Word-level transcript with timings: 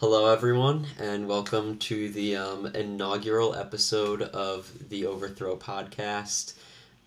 Hello, 0.00 0.32
everyone, 0.32 0.86
and 0.98 1.28
welcome 1.28 1.76
to 1.76 2.08
the 2.08 2.34
um, 2.34 2.64
inaugural 2.68 3.54
episode 3.54 4.22
of 4.22 4.88
the 4.88 5.04
Overthrow 5.04 5.56
podcast. 5.56 6.54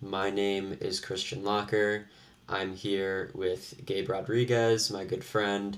My 0.00 0.30
name 0.30 0.78
is 0.80 1.00
Christian 1.00 1.42
Locker. 1.42 2.06
I'm 2.48 2.76
here 2.76 3.32
with 3.34 3.84
Gabe 3.84 4.10
Rodriguez, 4.10 4.92
my 4.92 5.04
good 5.04 5.24
friend 5.24 5.76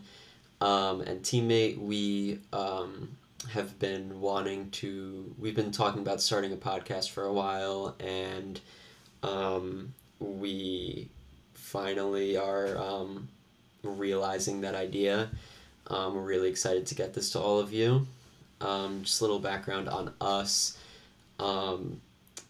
um, 0.60 1.00
and 1.00 1.22
teammate. 1.22 1.78
We 1.78 2.40
um, 2.52 3.16
have 3.48 3.78
been 3.78 4.20
wanting 4.20 4.68
to, 4.72 5.34
we've 5.38 5.56
been 5.56 5.72
talking 5.72 6.02
about 6.02 6.20
starting 6.20 6.52
a 6.52 6.56
podcast 6.56 7.08
for 7.08 7.24
a 7.24 7.32
while, 7.32 7.96
and 7.98 8.60
um, 9.22 9.94
we 10.18 11.08
finally 11.54 12.36
are 12.36 12.76
um, 12.76 13.28
realizing 13.82 14.60
that 14.60 14.74
idea. 14.74 15.30
Um, 15.88 16.14
we're 16.14 16.22
really 16.22 16.48
excited 16.48 16.86
to 16.86 16.94
get 16.94 17.14
this 17.14 17.30
to 17.30 17.40
all 17.40 17.58
of 17.58 17.72
you. 17.72 18.06
Um, 18.60 19.02
just 19.02 19.20
a 19.20 19.24
little 19.24 19.38
background 19.38 19.88
on 19.88 20.12
us. 20.20 20.78
Um, 21.38 22.00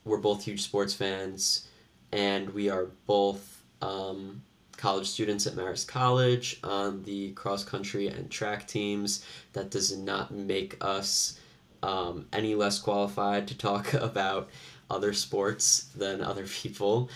we're 0.05 0.19
both 0.19 0.45
huge 0.45 0.63
sports 0.63 0.95
fans, 0.95 1.67
and 2.13 2.51
we 2.51 2.71
are 2.71 2.87
both 3.07 3.63
um, 3.83 4.43
college 4.77 5.07
students 5.09 5.47
at 5.47 5.55
Marist 5.55 5.89
College 5.89 6.61
on 6.63 7.03
the 7.03 7.33
cross 7.33 7.65
country 7.65 8.09
and 8.09 8.31
track 8.31 8.67
teams. 8.67 9.25
That 9.53 9.71
does 9.71 9.97
not 9.97 10.31
make 10.33 10.77
us 10.81 11.41
um, 11.83 12.27
any 12.33 12.55
less 12.55 12.79
qualified 12.79 13.49
to 13.49 13.59
talk 13.59 13.93
about 13.95 14.49
other 14.91 15.13
sports 15.13 15.89
than 15.97 16.23
other 16.23 16.47
people. 16.47 17.11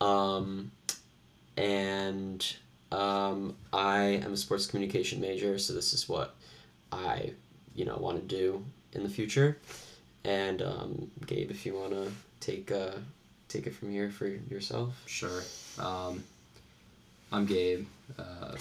Um, 0.00 0.72
and 1.56 2.56
um, 2.92 3.56
I 3.72 4.20
am 4.24 4.34
a 4.34 4.36
sports 4.36 4.66
communication 4.66 5.20
major, 5.20 5.58
so 5.58 5.72
this 5.72 5.94
is 5.94 6.08
what 6.08 6.34
I, 6.92 7.32
you 7.74 7.84
know, 7.84 7.96
want 7.96 8.20
to 8.20 8.36
do 8.36 8.64
in 8.92 9.02
the 9.02 9.08
future. 9.08 9.58
And 10.24 10.62
um, 10.62 11.10
Gabe, 11.26 11.50
if 11.50 11.66
you 11.66 11.74
want 11.74 11.92
to 11.92 12.12
take 12.40 12.70
uh, 12.70 12.92
take 13.48 13.66
it 13.66 13.74
from 13.74 13.90
here 13.90 14.10
for 14.10 14.26
yourself. 14.26 15.02
Sure. 15.06 15.42
Um, 15.78 16.22
I'm 17.30 17.46
Gabe. 17.46 17.86
Uh, 18.18 18.56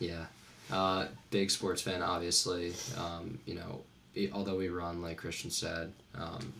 yeah. 0.00 0.26
Uh, 0.70 1.06
big 1.30 1.50
sports 1.50 1.82
fan, 1.82 2.02
obviously. 2.02 2.74
Um, 2.96 3.38
you 3.46 3.54
know, 3.54 3.80
although 4.32 4.56
we 4.56 4.68
run, 4.68 5.02
like 5.02 5.18
Christian 5.18 5.50
said, 5.50 5.92
um, 6.14 6.52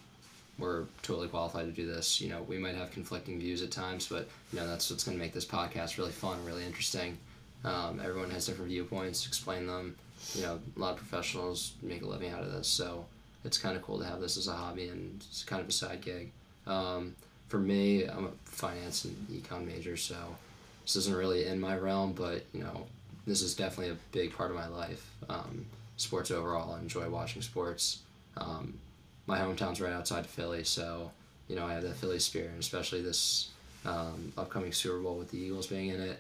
we're 0.59 0.85
totally 1.03 1.29
qualified 1.29 1.67
to 1.67 1.73
do 1.73 1.87
this. 1.87 2.21
You 2.21 2.31
know, 2.31 2.43
we 2.43 2.59
might 2.59 2.75
have 2.75 2.91
conflicting 2.91 3.39
views 3.39 3.63
at 3.63 3.71
times, 3.71 4.07
but 4.09 4.29
you 4.53 4.59
know 4.59 4.67
that's 4.67 4.91
what's 4.91 5.05
going 5.05 5.17
to 5.17 5.23
make 5.23 5.33
this 5.33 5.45
podcast 5.45 5.99
really 5.99 6.13
fun, 6.13 6.45
really 6.45 6.65
interesting. 6.65 7.19
Um, 7.65 8.01
everyone 8.03 8.31
has 8.31 8.47
different 8.47 8.71
viewpoints. 8.71 9.27
Explain 9.27 9.67
them. 9.67 9.97
You 10.35 10.43
know, 10.43 10.61
a 10.77 10.81
lot 10.81 10.93
of 10.93 10.97
professionals 10.97 11.73
make 11.83 12.03
a 12.03 12.07
living 12.07 12.33
out 12.33 12.43
of 12.43 12.53
this, 12.53 12.69
so 12.69 13.05
it's 13.45 13.59
kind 13.59 13.77
of 13.77 13.83
cool 13.83 13.99
to 13.99 14.05
have 14.05 14.21
this 14.21 14.37
as 14.37 14.49
a 14.49 14.53
hobby 14.53 14.89
and 14.89 15.25
it's 15.29 15.45
kind 15.45 15.63
of 15.63 15.69
a 15.69 15.73
side 15.73 16.01
gig. 16.01 16.31
Um, 16.67 17.15
for 17.49 17.59
me, 17.59 18.05
I'm 18.05 18.27
a 18.27 18.31
finance 18.45 19.05
and 19.05 19.15
econ 19.29 19.67
major, 19.67 19.97
so 19.97 20.17
this 20.83 20.97
isn't 20.97 21.15
really 21.15 21.47
in 21.47 21.61
my 21.61 21.77
realm, 21.77 22.13
but 22.13 22.45
you 22.53 22.61
know, 22.61 22.87
this 23.27 23.43
is 23.43 23.55
definitely 23.55 23.93
a 23.93 23.99
big 24.13 24.35
part 24.35 24.51
of 24.51 24.57
my 24.57 24.69
life. 24.69 25.09
Um, 25.29 25.67
sports 25.97 26.31
overall, 26.31 26.75
I 26.75 26.81
enjoy 26.81 27.09
watching 27.09 27.43
sports. 27.43 28.01
Um, 28.37 28.75
my 29.27 29.39
hometown's 29.39 29.81
right 29.81 29.93
outside 29.93 30.25
of 30.25 30.31
Philly, 30.31 30.65
so 30.65 31.11
you 31.49 31.57
know 31.57 31.67
I 31.67 31.73
have 31.73 31.83
that 31.83 31.97
Philly 31.97 32.19
spirit, 32.19 32.51
and 32.51 32.61
especially 32.61 33.03
this 33.03 33.51
um, 33.87 34.33
upcoming 34.37 34.73
Super 34.73 34.99
Bowl 34.99 35.17
with 35.17 35.31
the 35.31 35.39
Eagles 35.39 35.67
being 35.67 35.91
in 35.91 36.01
it. 36.01 36.19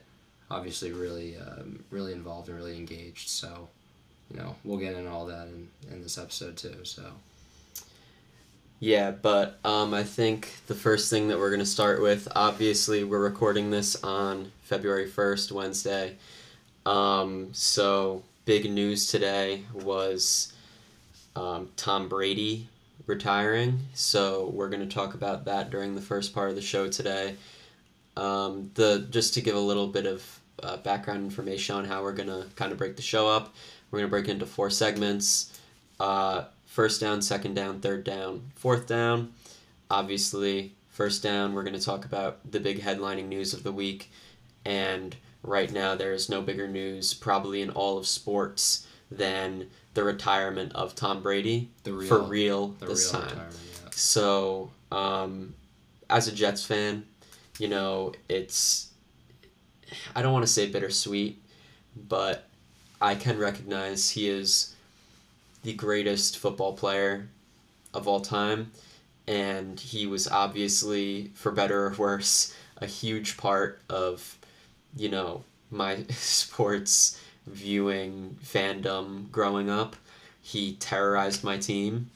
Obviously, 0.51 0.93
really, 0.93 1.37
um, 1.37 1.83
really 1.91 2.13
involved 2.13 2.48
and 2.48 2.57
really 2.57 2.77
engaged. 2.77 3.29
So, 3.29 3.69
you 4.31 4.39
know, 4.39 4.55
we'll 4.65 4.79
get 4.79 4.95
into 4.95 5.11
all 5.11 5.27
that 5.27 5.48
in, 5.48 5.69
in 5.91 6.03
this 6.03 6.19
episode 6.19 6.57
too. 6.57 6.85
So. 6.85 7.03
Yeah, 8.79 9.11
but 9.11 9.59
um, 9.65 9.95
I 9.95 10.05
think 10.05 10.53
the 10.67 10.75
first 10.75 11.11
thing 11.11 11.29
that 11.29 11.39
we're 11.39 11.48
going 11.48 11.61
to 11.61 11.67
start 11.67 12.01
with, 12.01 12.29
obviously, 12.36 13.05
we're 13.05 13.23
recording 13.23 13.70
this 13.70 14.03
on 14.05 14.53
February 14.63 15.09
1st, 15.09 15.51
Wednesday. 15.51 16.17
Um, 16.85 17.48
so, 17.53 18.23
big 18.45 18.70
news 18.70 19.07
today 19.07 19.63
was 19.73 20.53
um, 21.35 21.70
Tom 21.77 22.09
Brady 22.09 22.69
retiring. 23.06 23.80
So 23.94 24.50
we're 24.52 24.68
going 24.68 24.86
to 24.86 24.94
talk 24.94 25.14
about 25.14 25.44
that 25.44 25.70
during 25.70 25.94
the 25.94 26.00
first 26.00 26.34
part 26.34 26.50
of 26.50 26.56
the 26.56 26.62
show 26.62 26.89
today. 26.89 27.36
Um, 28.17 28.70
the 28.74 29.06
just 29.11 29.34
to 29.34 29.40
give 29.40 29.55
a 29.56 29.61
little 29.61 29.86
bit 29.86 30.06
of 30.06 30.40
uh, 30.62 30.78
background 30.78 31.22
information 31.22 31.77
on 31.77 31.84
how 31.84 32.02
we're 32.02 32.12
going 32.12 32.28
to 32.28 32.46
kind 32.56 32.72
of 32.72 32.78
break 32.78 32.96
the 32.96 33.02
show 33.02 33.28
up. 33.28 33.55
We're 33.90 34.00
going 34.00 34.08
to 34.08 34.11
break 34.11 34.28
into 34.28 34.46
four 34.46 34.70
segments. 34.70 35.58
Uh, 36.00 36.44
first 36.64 37.00
down, 37.00 37.22
second 37.22 37.55
down, 37.55 37.80
third 37.80 38.05
down, 38.05 38.50
fourth 38.55 38.86
down. 38.86 39.33
Obviously, 39.90 40.74
first 40.88 41.23
down, 41.23 41.55
we're 41.55 41.62
going 41.62 41.78
to 41.78 41.84
talk 41.84 42.05
about 42.05 42.50
the 42.50 42.61
big 42.61 42.80
headlining 42.80 43.28
news 43.28 43.52
of 43.52 43.62
the 43.62 43.73
week. 43.73 44.11
And 44.64 45.14
right 45.42 45.70
now, 45.73 45.94
there 45.94 46.12
is 46.12 46.28
no 46.28 46.42
bigger 46.42 46.67
news, 46.67 47.14
probably 47.14 47.62
in 47.62 47.70
all 47.70 47.98
of 47.98 48.06
sports, 48.06 48.86
than 49.11 49.68
the 49.94 50.05
retirement 50.05 50.72
of 50.74 50.94
Tom 50.94 51.22
Brady 51.22 51.70
real, 51.84 52.08
for 52.08 52.20
real 52.20 52.68
this 52.80 53.12
real 53.12 53.22
time. 53.22 53.39
Yeah. 53.39 53.90
So, 53.92 54.70
um, 54.92 55.55
as 56.11 56.28
a 56.28 56.33
Jets 56.33 56.64
fan, 56.64 57.05
you 57.58 57.68
know, 57.68 58.12
it's 58.28 58.90
I 60.14 60.22
don't 60.22 60.33
want 60.33 60.44
to 60.44 60.52
say 60.52 60.67
bittersweet, 60.68 61.40
but 62.08 62.44
I 63.00 63.14
can 63.14 63.39
recognize 63.39 64.11
he 64.11 64.28
is 64.28 64.74
the 65.62 65.73
greatest 65.73 66.38
football 66.38 66.74
player 66.74 67.28
of 67.94 68.06
all 68.06 68.20
time 68.20 68.70
and 69.27 69.80
he 69.80 70.06
was 70.06 70.28
obviously 70.28 71.30
for 71.34 71.50
better 71.50 71.86
or 71.86 71.94
worse 71.94 72.55
a 72.78 72.86
huge 72.86 73.36
part 73.36 73.80
of 73.88 74.38
you 74.96 75.08
know 75.08 75.42
my 75.70 76.05
sports 76.11 77.20
viewing 77.46 78.36
fandom 78.45 79.30
growing 79.30 79.70
up. 79.70 79.96
He 80.42 80.74
terrorized 80.74 81.45
my 81.45 81.58
team 81.58 82.11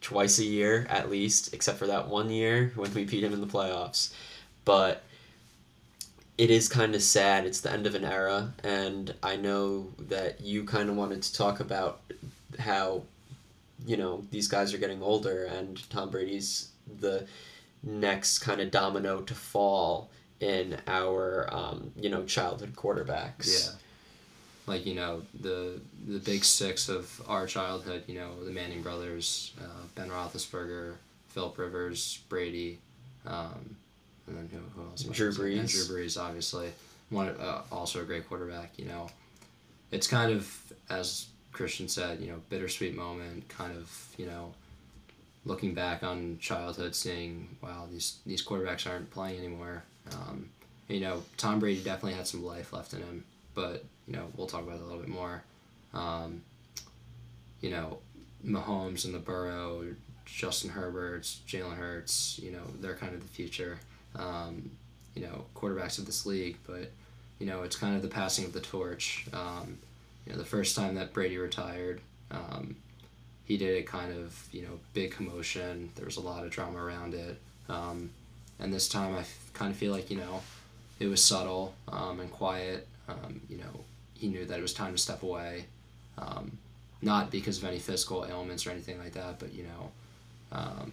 twice 0.00 0.38
a 0.38 0.44
year 0.44 0.86
at 0.88 1.10
least, 1.10 1.52
except 1.54 1.78
for 1.78 1.86
that 1.86 2.08
one 2.08 2.30
year 2.30 2.72
when 2.74 2.92
we 2.94 3.04
beat 3.04 3.24
him 3.24 3.32
in 3.32 3.40
the 3.40 3.46
playoffs. 3.46 4.12
But 4.64 5.02
it 6.38 6.50
is 6.50 6.68
kind 6.68 6.94
of 6.94 7.02
sad. 7.02 7.46
It's 7.46 7.60
the 7.60 7.72
end 7.72 7.86
of 7.86 7.94
an 7.94 8.04
era, 8.04 8.52
and 8.62 9.14
I 9.22 9.36
know 9.36 9.88
that 9.98 10.40
you 10.40 10.64
kind 10.64 10.88
of 10.88 10.96
wanted 10.96 11.22
to 11.22 11.34
talk 11.34 11.60
about 11.60 12.00
how, 12.58 13.02
you 13.86 13.96
know, 13.96 14.24
these 14.30 14.48
guys 14.48 14.74
are 14.74 14.78
getting 14.78 15.02
older, 15.02 15.44
and 15.44 15.88
Tom 15.90 16.10
Brady's 16.10 16.70
the 17.00 17.26
next 17.82 18.40
kind 18.40 18.60
of 18.60 18.70
domino 18.70 19.22
to 19.22 19.34
fall 19.34 20.10
in 20.40 20.76
our, 20.86 21.48
um, 21.50 21.92
you 21.96 22.10
know, 22.10 22.24
childhood 22.24 22.74
quarterbacks. 22.76 23.64
Yeah 23.66 23.78
like 24.66 24.84
you 24.84 24.94
know 24.94 25.22
the 25.40 25.80
the 26.06 26.18
big 26.18 26.44
six 26.44 26.88
of 26.88 27.22
our 27.28 27.46
childhood. 27.46 28.04
You 28.06 28.16
know 28.16 28.44
the 28.44 28.50
Manning 28.50 28.82
brothers, 28.82 29.52
uh, 29.60 29.84
Ben 29.94 30.10
Roethlisberger, 30.10 30.94
Philip 31.28 31.56
Rivers, 31.58 32.20
Brady, 32.28 32.78
um, 33.26 33.76
and 34.26 34.36
then 34.36 34.50
who, 34.52 34.80
who 34.80 34.88
else? 34.88 35.02
Drew 35.04 35.32
Brees. 35.32 35.60
And 35.60 35.68
Drew 35.68 35.96
Brees, 35.96 36.20
obviously, 36.20 36.72
one 37.10 37.28
uh, 37.28 37.62
also 37.70 38.02
a 38.02 38.04
great 38.04 38.28
quarterback. 38.28 38.72
You 38.76 38.86
know, 38.86 39.08
it's 39.90 40.06
kind 40.06 40.32
of 40.32 40.72
as 40.90 41.26
Christian 41.52 41.88
said. 41.88 42.20
You 42.20 42.28
know, 42.28 42.40
bittersweet 42.50 42.96
moment. 42.96 43.48
Kind 43.48 43.76
of 43.76 44.14
you 44.16 44.26
know. 44.26 44.52
Looking 45.44 45.74
back 45.74 46.02
on 46.02 46.38
childhood, 46.40 46.96
seeing 46.96 47.56
wow 47.62 47.86
these 47.88 48.18
these 48.26 48.44
quarterbacks 48.44 48.84
aren't 48.90 49.12
playing 49.12 49.38
anymore. 49.38 49.84
Um, 50.10 50.48
you 50.88 50.98
know, 50.98 51.22
Tom 51.36 51.60
Brady 51.60 51.80
definitely 51.80 52.14
had 52.14 52.26
some 52.26 52.44
life 52.44 52.72
left 52.72 52.92
in 52.92 52.98
him, 52.98 53.22
but 53.54 53.84
you 54.06 54.14
know, 54.14 54.26
we'll 54.36 54.46
talk 54.46 54.62
about 54.62 54.76
it 54.76 54.82
a 54.82 54.84
little 54.84 55.00
bit 55.00 55.08
more. 55.08 55.42
Um, 55.94 56.42
you 57.60 57.70
know, 57.70 57.98
Mahomes 58.44 59.04
and 59.04 59.14
the 59.14 59.18
Burrow, 59.18 59.94
Justin 60.24 60.70
Herbert's, 60.70 61.40
Jalen 61.48 61.76
Hurts, 61.76 62.38
you 62.42 62.52
know, 62.52 62.62
they're 62.80 62.94
kind 62.94 63.14
of 63.14 63.20
the 63.22 63.28
future, 63.28 63.78
um, 64.16 64.70
you 65.14 65.22
know, 65.22 65.44
quarterbacks 65.54 65.98
of 65.98 66.06
this 66.06 66.26
league. 66.26 66.56
But, 66.66 66.90
you 67.38 67.46
know, 67.46 67.62
it's 67.62 67.76
kind 67.76 67.96
of 67.96 68.02
the 68.02 68.08
passing 68.08 68.44
of 68.44 68.52
the 68.52 68.60
torch. 68.60 69.26
Um, 69.32 69.78
you 70.26 70.32
know, 70.32 70.38
the 70.38 70.44
first 70.44 70.76
time 70.76 70.94
that 70.96 71.12
Brady 71.12 71.38
retired, 71.38 72.00
um, 72.30 72.76
he 73.44 73.56
did 73.56 73.76
it 73.76 73.86
kind 73.86 74.12
of, 74.12 74.46
you 74.52 74.62
know, 74.62 74.80
big 74.92 75.12
commotion. 75.12 75.90
There 75.94 76.04
was 76.04 76.16
a 76.16 76.20
lot 76.20 76.44
of 76.44 76.50
drama 76.50 76.78
around 76.82 77.14
it. 77.14 77.40
Um, 77.68 78.10
and 78.58 78.72
this 78.72 78.88
time 78.88 79.14
I 79.14 79.20
f- 79.20 79.50
kind 79.54 79.70
of 79.70 79.76
feel 79.76 79.92
like, 79.92 80.10
you 80.10 80.16
know, 80.16 80.42
it 80.98 81.06
was 81.06 81.22
subtle 81.22 81.74
um, 81.88 82.20
and 82.20 82.30
quiet. 82.30 82.86
Um, 83.08 83.40
you 83.48 83.58
know, 83.58 83.84
he 84.18 84.28
knew 84.28 84.44
that 84.44 84.58
it 84.58 84.62
was 84.62 84.72
time 84.72 84.92
to 84.92 84.98
step 84.98 85.22
away, 85.22 85.66
um, 86.18 86.58
not 87.02 87.30
because 87.30 87.58
of 87.58 87.64
any 87.64 87.78
physical 87.78 88.26
ailments 88.26 88.66
or 88.66 88.70
anything 88.70 88.98
like 88.98 89.12
that, 89.12 89.38
but 89.38 89.52
you 89.52 89.64
know, 89.64 89.90
um, 90.52 90.92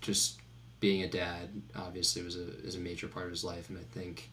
just 0.00 0.38
being 0.80 1.02
a 1.02 1.08
dad 1.08 1.48
obviously 1.76 2.22
was 2.22 2.36
a 2.36 2.48
is 2.64 2.74
a 2.74 2.78
major 2.78 3.08
part 3.08 3.26
of 3.26 3.30
his 3.30 3.44
life, 3.44 3.68
and 3.68 3.78
I 3.78 3.82
think 3.94 4.28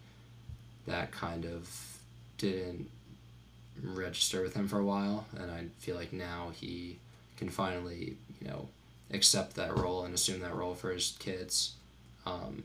that 0.88 1.12
kind 1.12 1.46
of 1.46 1.70
didn't 2.38 2.90
register 3.84 4.42
with 4.42 4.56
him 4.56 4.68
for 4.68 4.80
a 4.80 4.84
while, 4.84 5.26
and 5.38 5.52
I 5.52 5.66
feel 5.80 5.96
like 5.96 6.12
now 6.12 6.52
he 6.54 6.98
can 7.38 7.50
finally, 7.50 8.18
you 8.42 8.48
know, 8.48 8.68
accept 9.12 9.56
that 9.56 9.78
role 9.78 10.04
and 10.04 10.14
assume 10.14 10.42
that 10.42 10.56
role 10.56 10.76
for 10.76 10.92
his 10.92 11.16
kids, 11.20 11.74
um, 12.26 12.64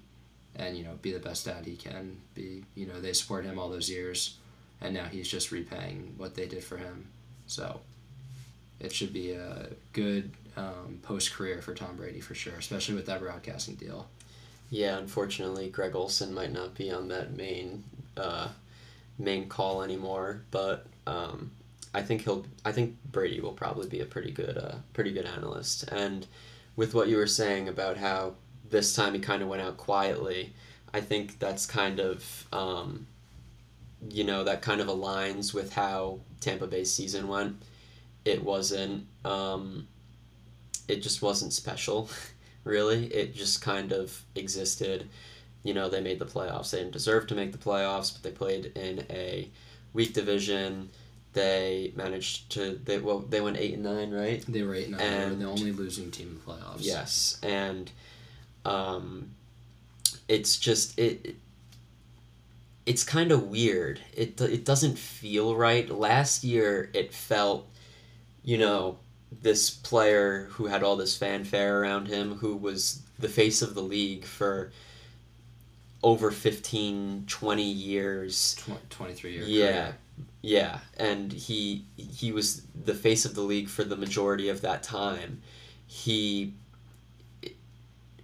and 0.57 0.77
you 0.77 0.85
know, 0.85 0.99
be 1.03 1.13
the 1.13 1.19
best 1.19 1.45
dad 1.47 1.65
he 1.67 1.77
can 1.77 2.17
be. 2.35 2.65
You 2.75 2.87
know, 2.87 3.01
they 3.01 3.13
support 3.13 3.45
him 3.45 3.59
all 3.59 3.69
those 3.69 3.91
years, 3.91 4.37
and 4.81 4.95
now 4.95 5.05
he's 5.05 5.29
just 5.29 5.51
repaying 5.51 6.15
what 6.17 6.35
they 6.35 6.47
did 6.47 6.65
for 6.65 6.77
him. 6.77 7.07
So, 7.47 7.81
it 8.81 8.93
should 8.93 9.13
be 9.13 9.33
a 9.33 9.69
good 9.93 10.31
um, 10.57 10.99
post 11.03 11.33
career 11.33 11.63
for 11.63 11.75
Tom 11.75 11.97
Brady 11.97 12.21
for 12.21 12.35
sure, 12.35 12.55
especially 12.55 12.95
with 12.95 13.07
that 13.07 13.21
broadcasting 13.21 13.75
deal. 13.77 14.09
Yeah, 14.71 14.99
unfortunately, 14.99 15.69
Greg 15.69 15.95
Olsen 15.95 16.35
might 16.35 16.53
not 16.53 16.75
be 16.75 16.91
on 16.91 17.09
that 17.09 17.37
main 17.37 17.85
uh, 18.17 18.49
main 19.19 19.49
call 19.49 19.83
anymore, 19.83 20.43
but 20.51 20.87
um, 21.07 21.51
I 21.93 22.03
think 22.03 22.23
he'll. 22.23 22.47
I 22.65 22.73
think 22.73 22.97
Brady 23.11 23.41
will 23.41 23.53
probably 23.53 23.89
be 23.89 24.01
a 24.01 24.07
pretty 24.07 24.33
good, 24.33 24.59
uh, 24.59 24.77
pretty 24.93 25.13
good 25.13 25.27
analyst. 25.27 25.85
And 25.85 26.27
with 26.77 26.95
what 26.95 27.09
you 27.09 27.17
were 27.17 27.27
saying 27.27 27.69
about 27.69 27.97
how 27.97 28.35
this 28.69 28.95
time 28.95 29.15
he 29.15 29.21
kind 29.21 29.43
of 29.43 29.49
went 29.49 29.63
out 29.63 29.77
quietly, 29.77 30.53
I 30.93 31.01
think 31.01 31.39
that's 31.39 31.67
kind 31.67 32.01
of, 32.01 32.47
um, 32.53 33.07
you 34.11 34.25
know, 34.25 34.45
that 34.45 34.63
kind 34.63 34.81
of 34.81 34.89
aligns 34.89 35.55
with 35.55 35.73
how 35.73 36.21
Tampa 36.41 36.67
Bay's 36.67 36.93
season 36.93 37.29
went. 37.29 37.57
It 38.25 38.43
wasn't. 38.43 39.07
Um, 39.25 39.89
it 40.89 41.03
just 41.03 41.23
wasn't 41.23 41.53
special, 41.53 42.11
really. 42.65 43.07
It 43.07 43.35
just 43.35 43.63
kind 43.63 43.93
of 43.93 44.23
existed. 44.35 45.09
You 45.63 45.75
know, 45.75 45.89
they 45.89 46.01
made 46.01 46.19
the 46.19 46.27
playoffs. 46.27 46.71
They 46.71 46.79
didn't 46.79 46.93
deserve 46.93 47.27
to 47.29 47.35
make 47.35 47.53
the 47.53 47.59
playoffs, 47.59 48.13
but 48.13 48.23
they 48.23 48.31
played 48.31 48.67
in 48.77 49.07
a 49.11 49.49
weak 49.93 50.13
division 50.13 50.91
they 51.35 51.93
managed 51.97 52.51
to 52.51 52.81
they 52.85 52.99
well 52.99 53.19
they 53.19 53.41
went 53.41 53.59
eight 53.59 53.75
and 53.75 53.83
nine, 53.83 54.13
right? 54.13 54.43
They 54.49 54.63
were 54.63 54.75
eight 54.75 54.87
and 54.87 54.99
nine. 54.99 55.07
And, 55.07 55.23
they 55.23 55.45
were 55.47 55.53
the 55.53 55.61
only 55.61 55.73
losing 55.73 56.11
team 56.11 56.29
in 56.29 56.35
the 56.35 56.41
playoffs. 56.41 56.79
Yes, 56.79 57.39
and 57.43 57.91
um, 58.65 59.31
it's 60.29 60.57
just 60.57 60.99
it. 60.99 61.37
It's 62.87 63.05
kind 63.05 63.33
of 63.33 63.45
weird. 63.45 64.01
It 64.13 64.41
it 64.41 64.65
doesn't 64.65 64.99
feel 64.99 65.57
right. 65.57 65.89
Last 65.89 66.45
year, 66.45 66.91
it 66.93 67.15
felt, 67.15 67.67
you 68.43 68.59
know, 68.59 68.99
this 69.43 69.71
player 69.71 70.49
who 70.53 70.67
had 70.67 70.83
all 70.83 70.97
this 70.97 71.17
fanfare 71.17 71.81
around 71.81 72.09
him, 72.09 72.37
who 72.37 72.57
was 72.57 73.03
the 73.19 73.29
face 73.29 73.63
of 73.63 73.75
the 73.75 73.83
league 73.83 74.25
for 74.25 74.71
over 76.03 76.31
15, 76.31 77.25
20 77.27 77.63
years. 77.63 78.57
23 78.91 79.33
years. 79.33 79.49
Yeah. 79.49 79.73
Career 79.73 79.95
yeah, 80.45 80.81
and 80.99 81.33
he 81.33 81.87
he 81.97 82.31
was 82.31 82.63
the 82.85 82.95
face 82.95 83.25
of 83.25 83.35
the 83.35 83.41
league 83.41 83.69
for 83.69 83.83
the 83.83 83.97
majority 83.97 84.51
of 84.51 84.61
that 84.61 84.83
time. 84.83 85.41
He 85.87 86.53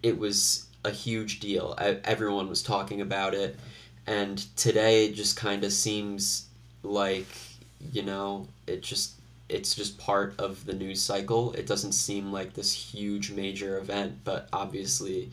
it 0.02 0.18
was 0.18 0.66
a 0.84 0.90
huge 0.90 1.40
deal. 1.40 1.74
Everyone 1.78 2.50
was 2.50 2.62
talking 2.62 3.00
about 3.00 3.32
it, 3.32 3.58
and 4.06 4.38
today 4.56 5.06
it 5.06 5.14
just 5.14 5.36
kind 5.36 5.64
of 5.64 5.72
seems 5.72 6.46
like 6.82 7.28
you 7.92 8.02
know 8.02 8.46
it 8.66 8.82
just 8.82 9.20
it's 9.50 9.74
just 9.74 9.98
part 9.98 10.34
of 10.38 10.64
the 10.64 10.72
news 10.72 11.02
cycle. 11.02 11.52
It 11.54 11.66
doesn't 11.66 11.92
seem 11.92 12.32
like 12.32 12.54
this 12.54 12.72
huge 12.72 13.32
major 13.32 13.78
event, 13.78 14.20
but 14.22 14.48
obviously 14.52 15.30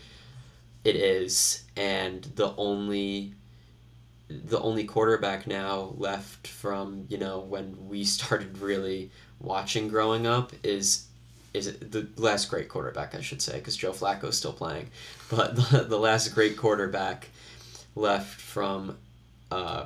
it 0.83 0.95
is, 0.95 1.63
and 1.75 2.23
the 2.35 2.53
only 2.57 3.33
the 4.29 4.59
only 4.59 4.83
quarterback 4.83 5.47
now 5.47 5.93
left 5.97 6.47
from 6.47 7.05
you 7.09 7.17
know 7.17 7.39
when 7.39 7.87
we 7.87 8.03
started 8.17 8.57
really 8.57 9.11
watching 9.39 9.87
growing 9.87 10.25
up 10.25 10.51
is 10.63 11.05
is 11.53 11.77
the 11.79 12.07
last 12.17 12.49
great 12.49 12.69
quarterback 12.69 13.15
I 13.15 13.21
should 13.21 13.41
say 13.41 13.57
because 13.57 13.77
Joe 13.77 13.91
Flacco's 13.91 14.37
still 14.37 14.53
playing, 14.53 14.89
but 15.29 15.55
the, 15.71 15.85
the 15.87 15.97
last 15.97 16.33
great 16.33 16.57
quarterback 16.57 17.29
left 17.97 18.39
from 18.39 18.97
uh, 19.51 19.85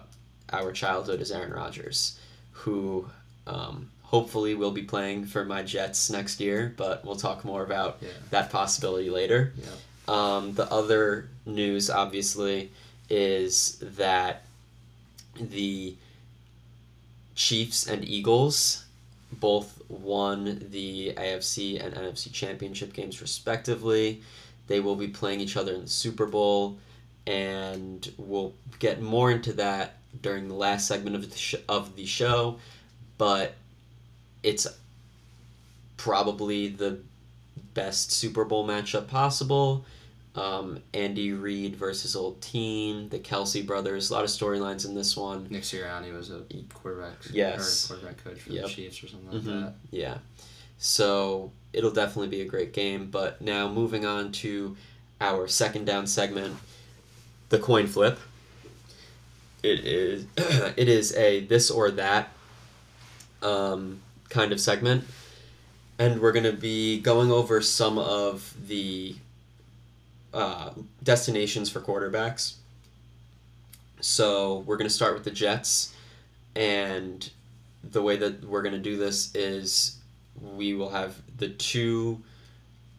our 0.52 0.72
childhood 0.72 1.22
is 1.22 1.32
Aaron 1.32 1.54
Rodgers, 1.54 2.20
who 2.52 3.08
um, 3.48 3.90
hopefully 4.04 4.54
will 4.56 4.72
be 4.72 4.84
playing 4.84 5.26
for 5.26 5.46
my 5.46 5.64
Jets 5.64 6.10
next 6.10 6.40
year, 6.40 6.74
but 6.78 7.06
we'll 7.06 7.16
talk 7.16 7.46
more 7.46 7.64
about 7.64 7.98
yeah. 8.02 8.10
that 8.30 8.50
possibility 8.52 9.10
later. 9.10 9.54
Yeah. 9.58 9.68
Um, 10.08 10.54
the 10.54 10.70
other 10.72 11.30
news, 11.46 11.90
obviously, 11.90 12.72
is 13.10 13.78
that 13.82 14.44
the 15.40 15.96
Chiefs 17.36 17.88
and 17.88 18.04
Eagles 18.04 18.84
both 19.32 19.82
won 19.88 20.68
the 20.72 21.14
AFC 21.16 21.84
and 21.84 21.94
NFC 21.96 22.32
championship 22.32 22.92
games 22.92 23.22
respectively. 23.22 24.22
They 24.68 24.82
will 24.82 24.96
be 24.96 25.08
playing 25.08 25.40
each 25.40 25.56
other 25.56 25.74
in 25.74 25.82
the 25.82 25.88
Super 25.88 26.26
Bowl, 26.26 26.78
and 27.28 28.12
we'll 28.18 28.54
get 28.80 29.02
more 29.02 29.32
into 29.32 29.54
that 29.54 29.98
during 30.22 30.48
the 30.48 30.56
last 30.56 30.88
segment 30.88 31.16
of 31.16 31.30
the, 31.30 31.38
sh- 31.38 31.56
of 31.70 31.96
the 31.96 32.06
show. 32.06 32.60
But 33.18 33.56
it's 34.44 34.68
probably 35.98 36.68
the 36.68 37.00
best 37.74 38.12
Super 38.12 38.44
Bowl 38.44 38.68
matchup 38.68 39.08
possible 39.08 39.86
um, 40.36 40.80
Andy 40.94 41.34
Reid 41.34 41.76
versus 41.76 42.16
old 42.16 42.42
team, 42.42 43.10
the 43.10 43.20
Kelce 43.20 43.66
brothers. 43.66 44.10
A 44.10 44.14
lot 44.14 44.24
of 44.24 44.30
storylines 44.30 44.86
in 44.86 44.96
this 44.96 45.18
one. 45.18 45.48
Nick 45.50 45.64
Sirianni 45.64 46.16
was 46.16 46.32
a 46.32 46.44
quarterback. 46.74 47.18
Yes. 47.32 47.88
quarterback 47.88 48.24
coach 48.24 48.40
for 48.40 48.52
yep. 48.52 48.66
the 48.66 48.70
Chiefs 48.70 49.04
or 49.04 49.08
something 49.08 49.32
like 49.32 49.42
mm-hmm. 49.42 49.62
that. 49.62 49.74
Yeah. 49.92 50.18
So 50.78 51.52
it'll 51.74 51.92
definitely 51.92 52.30
be 52.30 52.42
a 52.42 52.46
great 52.46 52.72
game. 52.74 53.10
But 53.12 53.42
now 53.42 53.68
moving 53.68 54.06
on 54.06 54.32
to 54.34 54.78
our 55.20 55.48
second 55.48 55.86
down 55.86 56.08
segment, 56.08 56.56
the 57.52 57.60
coin 57.60 57.86
flip. 57.86 58.20
It 59.62 59.86
is 59.86 60.26
it 60.38 60.90
is 60.90 61.16
a 61.16 61.42
this 61.42 61.70
or 61.70 61.92
that 61.92 62.30
um, 63.44 64.02
kind 64.30 64.52
of 64.52 64.60
segment, 64.60 65.04
and 66.00 66.20
we're 66.20 66.32
gonna 66.32 66.52
be 66.52 67.00
going 67.00 67.32
over 67.32 67.62
some 67.62 68.00
of 68.00 68.56
the 68.68 69.16
uh, 70.34 70.72
destinations 71.04 71.70
for 71.70 71.80
quarterbacks. 71.80 72.56
So 74.00 74.64
we're 74.66 74.78
going 74.78 74.88
to 74.88 74.94
start 74.94 75.14
with 75.14 75.26
the 75.26 75.32
Jets, 75.32 75.94
and 76.56 77.30
the 77.84 78.02
way 78.02 78.18
that 78.18 78.44
we're 78.44 78.64
going 78.64 78.74
to 78.74 78.80
do 78.80 78.98
this 78.98 79.36
is 79.36 79.98
we 80.56 80.74
will 80.74 80.90
have 80.90 81.22
the 81.38 81.50
two 81.50 82.24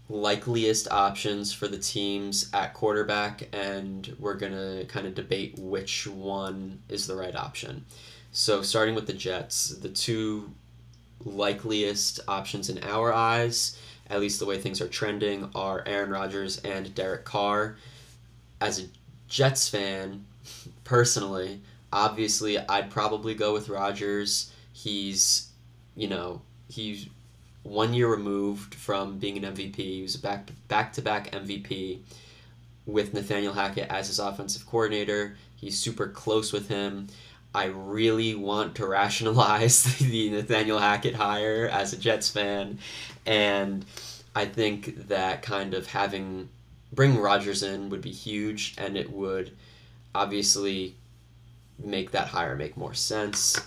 likeliest 0.08 0.90
options 0.90 1.52
for 1.52 1.68
the 1.68 1.78
teams 1.78 2.50
at 2.52 2.74
quarterback, 2.74 3.48
and 3.52 4.14
we're 4.18 4.34
going 4.34 4.52
to 4.52 4.84
kind 4.86 5.06
of 5.06 5.14
debate 5.14 5.54
which 5.58 6.06
one 6.06 6.80
is 6.88 7.06
the 7.06 7.16
right 7.16 7.34
option. 7.34 7.84
So, 8.32 8.62
starting 8.62 8.94
with 8.94 9.06
the 9.06 9.12
Jets, 9.12 9.68
the 9.68 9.88
two 9.88 10.52
likeliest 11.24 12.20
options 12.26 12.68
in 12.68 12.82
our 12.82 13.12
eyes 13.12 13.78
at 14.12 14.20
least 14.20 14.38
the 14.38 14.46
way 14.46 14.58
things 14.58 14.80
are 14.82 14.88
trending, 14.88 15.48
are 15.54 15.82
Aaron 15.86 16.10
Rodgers 16.10 16.58
and 16.58 16.94
Derek 16.94 17.24
Carr. 17.24 17.76
As 18.60 18.78
a 18.78 18.84
Jets 19.26 19.70
fan, 19.70 20.26
personally, 20.84 21.62
obviously, 21.90 22.58
I'd 22.58 22.90
probably 22.90 23.34
go 23.34 23.54
with 23.54 23.70
Rodgers. 23.70 24.52
He's, 24.74 25.48
you 25.96 26.08
know, 26.08 26.42
he's 26.68 27.08
one 27.62 27.94
year 27.94 28.08
removed 28.08 28.74
from 28.74 29.18
being 29.18 29.42
an 29.42 29.54
MVP. 29.54 29.76
He 29.76 30.02
was 30.02 30.16
back 30.16 30.50
back 30.68 30.92
to 30.94 31.02
back 31.02 31.30
MVP 31.32 32.00
with 32.86 33.14
Nathaniel 33.14 33.52
Hackett 33.52 33.88
as 33.88 34.08
his 34.08 34.18
offensive 34.18 34.66
coordinator. 34.66 35.36
He's 35.56 35.78
super 35.78 36.08
close 36.08 36.52
with 36.52 36.68
him. 36.68 37.08
I 37.54 37.66
really 37.66 38.34
want 38.34 38.76
to 38.76 38.86
rationalize 38.86 39.84
the 39.98 40.30
Nathaniel 40.30 40.78
Hackett 40.78 41.14
hire 41.14 41.68
as 41.70 41.92
a 41.92 41.98
Jets 41.98 42.30
fan, 42.30 42.78
and 43.26 43.84
I 44.34 44.46
think 44.46 45.08
that 45.08 45.42
kind 45.42 45.74
of 45.74 45.86
having 45.86 46.48
bringing 46.92 47.20
Rodgers 47.20 47.62
in 47.62 47.90
would 47.90 48.00
be 48.00 48.12
huge, 48.12 48.74
and 48.78 48.96
it 48.96 49.12
would 49.12 49.52
obviously 50.14 50.94
make 51.78 52.10
that 52.12 52.28
hire 52.28 52.56
make 52.56 52.76
more 52.76 52.94
sense. 52.94 53.60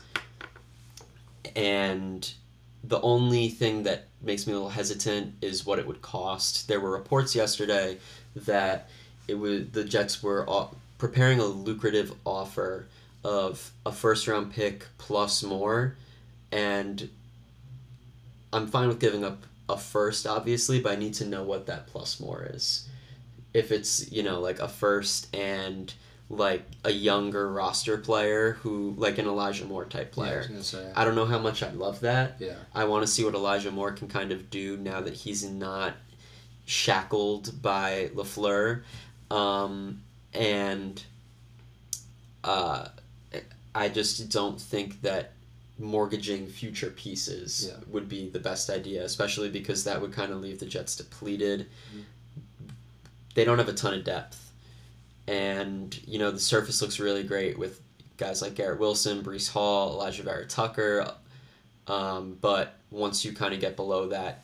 And 1.55 2.33
the 2.87 3.01
only 3.01 3.49
thing 3.49 3.83
that 3.83 4.05
makes 4.21 4.45
me 4.45 4.53
a 4.53 4.55
little 4.55 4.69
hesitant 4.69 5.33
is 5.41 5.65
what 5.65 5.79
it 5.79 5.87
would 5.87 6.01
cost. 6.01 6.67
There 6.67 6.79
were 6.79 6.91
reports 6.91 7.35
yesterday 7.35 7.97
that 8.35 8.89
it 9.27 9.35
was 9.35 9.69
the 9.71 9.83
Jets 9.83 10.21
were 10.21 10.49
uh, 10.49 10.67
preparing 10.97 11.39
a 11.39 11.45
lucrative 11.45 12.13
offer 12.25 12.87
of 13.23 13.71
a 13.85 13.91
first 13.91 14.27
round 14.27 14.53
pick 14.53 14.85
plus 14.97 15.41
more, 15.41 15.95
and 16.51 17.09
I'm 18.53 18.67
fine 18.67 18.87
with 18.87 18.99
giving 18.99 19.23
up 19.23 19.43
a 19.67 19.77
first, 19.77 20.27
obviously, 20.27 20.79
but 20.79 20.91
I 20.93 20.95
need 20.95 21.15
to 21.15 21.25
know 21.25 21.43
what 21.43 21.65
that 21.65 21.87
plus 21.87 22.19
more 22.19 22.47
is. 22.53 22.87
If 23.53 23.71
it's, 23.71 24.11
you 24.11 24.21
know, 24.21 24.39
like 24.39 24.59
a 24.59 24.67
first 24.67 25.33
and 25.35 25.91
like 26.35 26.63
a 26.83 26.91
younger 26.91 27.51
roster 27.51 27.97
player 27.97 28.53
who 28.61 28.93
like 28.97 29.17
an 29.17 29.25
Elijah 29.27 29.65
Moore 29.65 29.85
type 29.85 30.13
Yeah, 30.15 30.23
I 30.23 30.27
player. 30.27 30.37
was 30.39 30.47
gonna 30.47 30.63
say. 30.63 30.91
I 30.95 31.03
don't 31.05 31.15
know 31.15 31.25
how 31.25 31.39
much 31.39 31.63
I 31.63 31.71
love 31.71 31.99
that. 32.01 32.37
Yeah. 32.39 32.55
I 32.73 32.85
want 32.85 33.03
to 33.05 33.07
see 33.11 33.23
what 33.23 33.33
Elijah 33.35 33.71
Moore 33.71 33.91
can 33.91 34.07
kind 34.07 34.31
of 34.31 34.49
do 34.49 34.77
now 34.77 35.01
that 35.01 35.13
he's 35.13 35.43
not 35.43 35.93
shackled 36.65 37.61
by 37.61 38.09
Lafleur, 38.15 38.81
um, 39.31 40.01
and 40.33 41.03
uh, 42.43 42.87
I 43.73 43.89
just 43.89 44.29
don't 44.29 44.59
think 44.59 45.01
that 45.01 45.31
mortgaging 45.77 46.47
future 46.47 46.89
pieces 46.89 47.67
Yeah. 47.69 47.83
would 47.91 48.07
be 48.07 48.29
the 48.29 48.39
best 48.39 48.69
idea, 48.69 49.03
especially 49.03 49.49
because 49.49 49.83
that 49.83 49.99
would 50.01 50.13
kind 50.13 50.31
of 50.31 50.39
leave 50.41 50.59
the 50.59 50.65
Jets 50.65 50.95
depleted. 50.95 51.67
They 53.33 53.43
don't 53.43 53.57
have 53.57 53.67
a 53.67 53.73
ton 53.73 53.93
of 53.93 54.03
depth, 54.05 54.44
and 55.27 55.99
you 56.07 56.19
know 56.19 56.31
the 56.31 56.39
surface 56.39 56.81
looks 56.81 56.99
really 56.99 57.23
great 57.23 57.57
with 57.57 57.81
guys 58.17 58.41
like 58.41 58.55
Garrett 58.55 58.79
Wilson, 58.79 59.23
Breece 59.23 59.49
Hall, 59.49 59.99
Alijah 59.99 60.23
Vera 60.23 60.45
Tucker. 60.45 61.11
Um, 61.87 62.37
but 62.41 62.75
once 62.91 63.25
you 63.25 63.33
kind 63.33 63.53
of 63.53 63.59
get 63.59 63.75
below 63.75 64.07
that, 64.09 64.43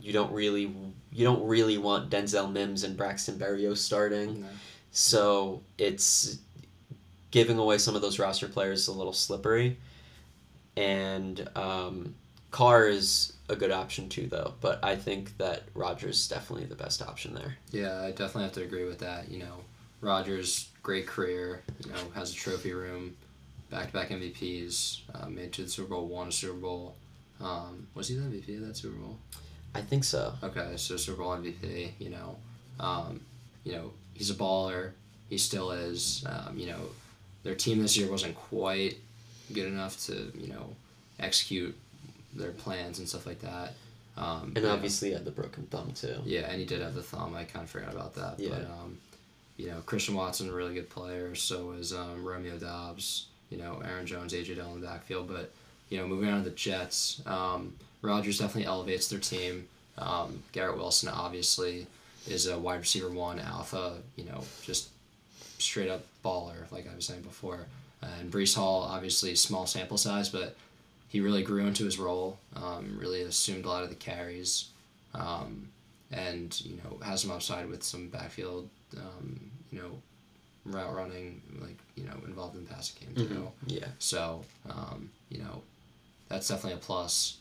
you 0.00 0.12
don't 0.12 0.32
really 0.32 0.72
you 1.12 1.24
don't 1.24 1.46
really 1.46 1.78
want 1.78 2.10
Denzel 2.10 2.50
Mims 2.50 2.84
and 2.84 2.96
Braxton 2.96 3.38
Berrios 3.38 3.78
starting. 3.78 4.42
No. 4.42 4.46
So 4.92 5.62
it's 5.78 6.38
giving 7.30 7.58
away 7.58 7.78
some 7.78 7.94
of 7.94 8.02
those 8.02 8.18
roster 8.18 8.48
players 8.48 8.88
a 8.88 8.92
little 8.92 9.12
slippery. 9.12 9.76
And 10.76 11.48
um, 11.56 12.14
Carr 12.50 12.88
is 12.88 13.32
a 13.48 13.56
good 13.56 13.70
option 13.70 14.08
too, 14.08 14.26
though. 14.26 14.54
But 14.60 14.82
I 14.82 14.96
think 14.96 15.36
that 15.38 15.64
Rodgers 15.74 16.18
is 16.18 16.28
definitely 16.28 16.66
the 16.66 16.74
best 16.74 17.02
option 17.02 17.34
there. 17.34 17.56
Yeah, 17.70 18.02
I 18.02 18.10
definitely 18.10 18.44
have 18.44 18.52
to 18.52 18.62
agree 18.62 18.84
with 18.84 18.98
that. 19.00 19.30
You 19.30 19.40
know, 19.40 19.56
Rodgers, 20.00 20.68
great 20.82 21.06
career. 21.06 21.62
You 21.84 21.90
know, 21.92 21.98
has 22.14 22.32
a 22.32 22.34
trophy 22.34 22.72
room, 22.72 23.16
back-to-back 23.70 24.08
MVPs, 24.10 25.00
uh, 25.14 25.28
made 25.28 25.52
to 25.54 25.62
the 25.62 25.68
Super 25.68 25.90
Bowl, 25.90 26.06
won 26.06 26.28
a 26.28 26.32
Super 26.32 26.58
Bowl. 26.58 26.96
Um, 27.40 27.86
was 27.94 28.08
he 28.08 28.16
the 28.16 28.22
MVP 28.22 28.60
of 28.60 28.66
that 28.68 28.76
Super 28.76 28.96
Bowl? 28.96 29.18
I 29.74 29.80
think 29.80 30.04
so. 30.04 30.34
Okay, 30.42 30.72
so 30.76 30.96
Super 30.96 31.22
Bowl 31.22 31.36
MVP. 31.36 31.92
You 31.98 32.10
know, 32.10 32.36
um, 32.78 33.20
you 33.64 33.72
know 33.72 33.92
he's 34.14 34.30
a 34.30 34.34
baller. 34.34 34.92
He 35.28 35.38
still 35.38 35.70
is. 35.70 36.24
Um, 36.28 36.58
you 36.58 36.66
know, 36.66 36.80
their 37.44 37.54
team 37.54 37.80
this 37.80 37.96
year 37.96 38.10
wasn't 38.10 38.34
quite 38.34 38.96
good 39.52 39.66
enough 39.66 39.98
to 40.06 40.32
you 40.36 40.48
know 40.48 40.74
execute 41.18 41.76
their 42.34 42.50
plans 42.50 42.98
and 42.98 43.08
stuff 43.08 43.26
like 43.26 43.40
that. 43.40 43.74
Um, 44.16 44.52
And 44.56 44.66
obviously, 44.66 45.08
he 45.08 45.14
had 45.14 45.24
the 45.24 45.30
broken 45.30 45.64
thumb 45.66 45.92
too. 45.92 46.16
Yeah, 46.24 46.50
and 46.50 46.58
he 46.60 46.66
did 46.66 46.80
have 46.82 46.94
the 46.94 47.02
thumb. 47.02 47.34
I 47.34 47.44
kind 47.44 47.64
of 47.64 47.70
forgot 47.70 47.94
about 47.94 48.14
that. 48.16 48.38
Yeah. 48.38 48.50
But, 48.50 48.62
um, 48.64 48.98
you 49.60 49.66
know, 49.66 49.82
Christian 49.84 50.14
Watson, 50.14 50.48
a 50.48 50.52
really 50.52 50.74
good 50.74 50.88
player. 50.88 51.34
So 51.34 51.72
is 51.72 51.92
um, 51.92 52.24
Romeo 52.24 52.56
Doubs. 52.56 53.26
You 53.50 53.58
know, 53.58 53.82
Aaron 53.84 54.06
Jones, 54.06 54.32
AJ 54.32 54.54
Dillon 54.54 54.76
in 54.76 54.80
the 54.80 54.86
backfield. 54.86 55.28
But, 55.28 55.52
you 55.90 55.98
know, 55.98 56.06
moving 56.06 56.30
on 56.30 56.42
to 56.42 56.48
the 56.48 56.56
Jets, 56.56 57.20
um, 57.26 57.74
Rodgers 58.00 58.38
definitely 58.38 58.66
elevates 58.66 59.08
their 59.08 59.18
team. 59.18 59.66
Um, 59.98 60.42
Garrett 60.52 60.78
Wilson, 60.78 61.10
obviously, 61.10 61.86
is 62.26 62.46
a 62.46 62.58
wide 62.58 62.80
receiver 62.80 63.10
one, 63.10 63.38
alpha, 63.38 63.98
you 64.16 64.24
know, 64.24 64.44
just 64.62 64.88
straight 65.58 65.90
up 65.90 66.04
baller, 66.24 66.70
like 66.70 66.90
I 66.90 66.94
was 66.94 67.04
saying 67.04 67.22
before. 67.22 67.66
And 68.00 68.32
Breece 68.32 68.54
Hall, 68.54 68.82
obviously, 68.82 69.34
small 69.34 69.66
sample 69.66 69.98
size, 69.98 70.30
but 70.30 70.56
he 71.10 71.20
really 71.20 71.42
grew 71.42 71.66
into 71.66 71.84
his 71.84 71.98
role, 71.98 72.38
um, 72.56 72.96
really 72.98 73.22
assumed 73.22 73.66
a 73.66 73.68
lot 73.68 73.82
of 73.82 73.90
the 73.90 73.96
carries 73.96 74.68
um, 75.12 75.68
and 76.10 76.60
you 76.62 76.76
know 76.78 76.98
has 77.04 77.22
some 77.22 77.30
upside 77.30 77.68
with 77.68 77.82
some 77.82 78.08
backfield, 78.08 78.68
um, 78.96 79.40
you 79.70 79.78
know, 79.80 80.00
route 80.64 80.94
running, 80.94 81.40
like 81.60 81.78
you 81.96 82.04
know, 82.04 82.16
involved 82.26 82.56
in 82.56 82.66
passing 82.66 82.96
game 83.14 83.28
too. 83.28 83.34
Mhm. 83.34 83.50
Yeah. 83.66 83.88
So 83.98 84.44
um, 84.68 85.10
you 85.28 85.38
know, 85.38 85.62
that's 86.28 86.48
definitely 86.48 86.74
a 86.78 86.82
plus. 86.82 87.38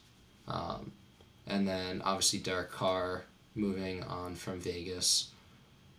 Um, 0.47 0.91
and 1.47 1.67
then 1.67 2.01
obviously 2.03 2.39
Derek 2.39 2.71
Carr 2.71 3.23
moving 3.55 4.03
on 4.03 4.35
from 4.35 4.59
Vegas. 4.59 5.29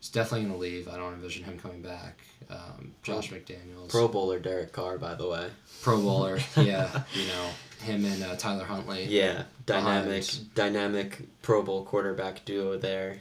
He's 0.00 0.08
definitely 0.08 0.46
gonna 0.46 0.58
leave. 0.58 0.88
I 0.88 0.96
don't 0.96 1.12
envision 1.14 1.44
him 1.44 1.58
coming 1.58 1.82
back. 1.82 2.18
Um, 2.48 2.94
Josh 3.02 3.30
McDaniels, 3.30 3.90
Pro 3.90 4.08
Bowler 4.08 4.38
Derek 4.40 4.72
Carr, 4.72 4.98
by 4.98 5.14
the 5.14 5.28
way. 5.28 5.48
Pro 5.82 6.00
Bowler, 6.00 6.38
yeah, 6.56 7.02
you 7.14 7.26
know 7.28 7.50
him 7.82 8.04
and 8.04 8.22
uh, 8.22 8.36
Tyler 8.36 8.64
Huntley. 8.64 9.04
Yeah, 9.04 9.44
dynamic, 9.66 10.26
Behind. 10.26 10.54
dynamic 10.54 11.18
Pro 11.42 11.62
Bowl 11.62 11.84
quarterback 11.84 12.44
duo 12.44 12.76
there. 12.78 13.20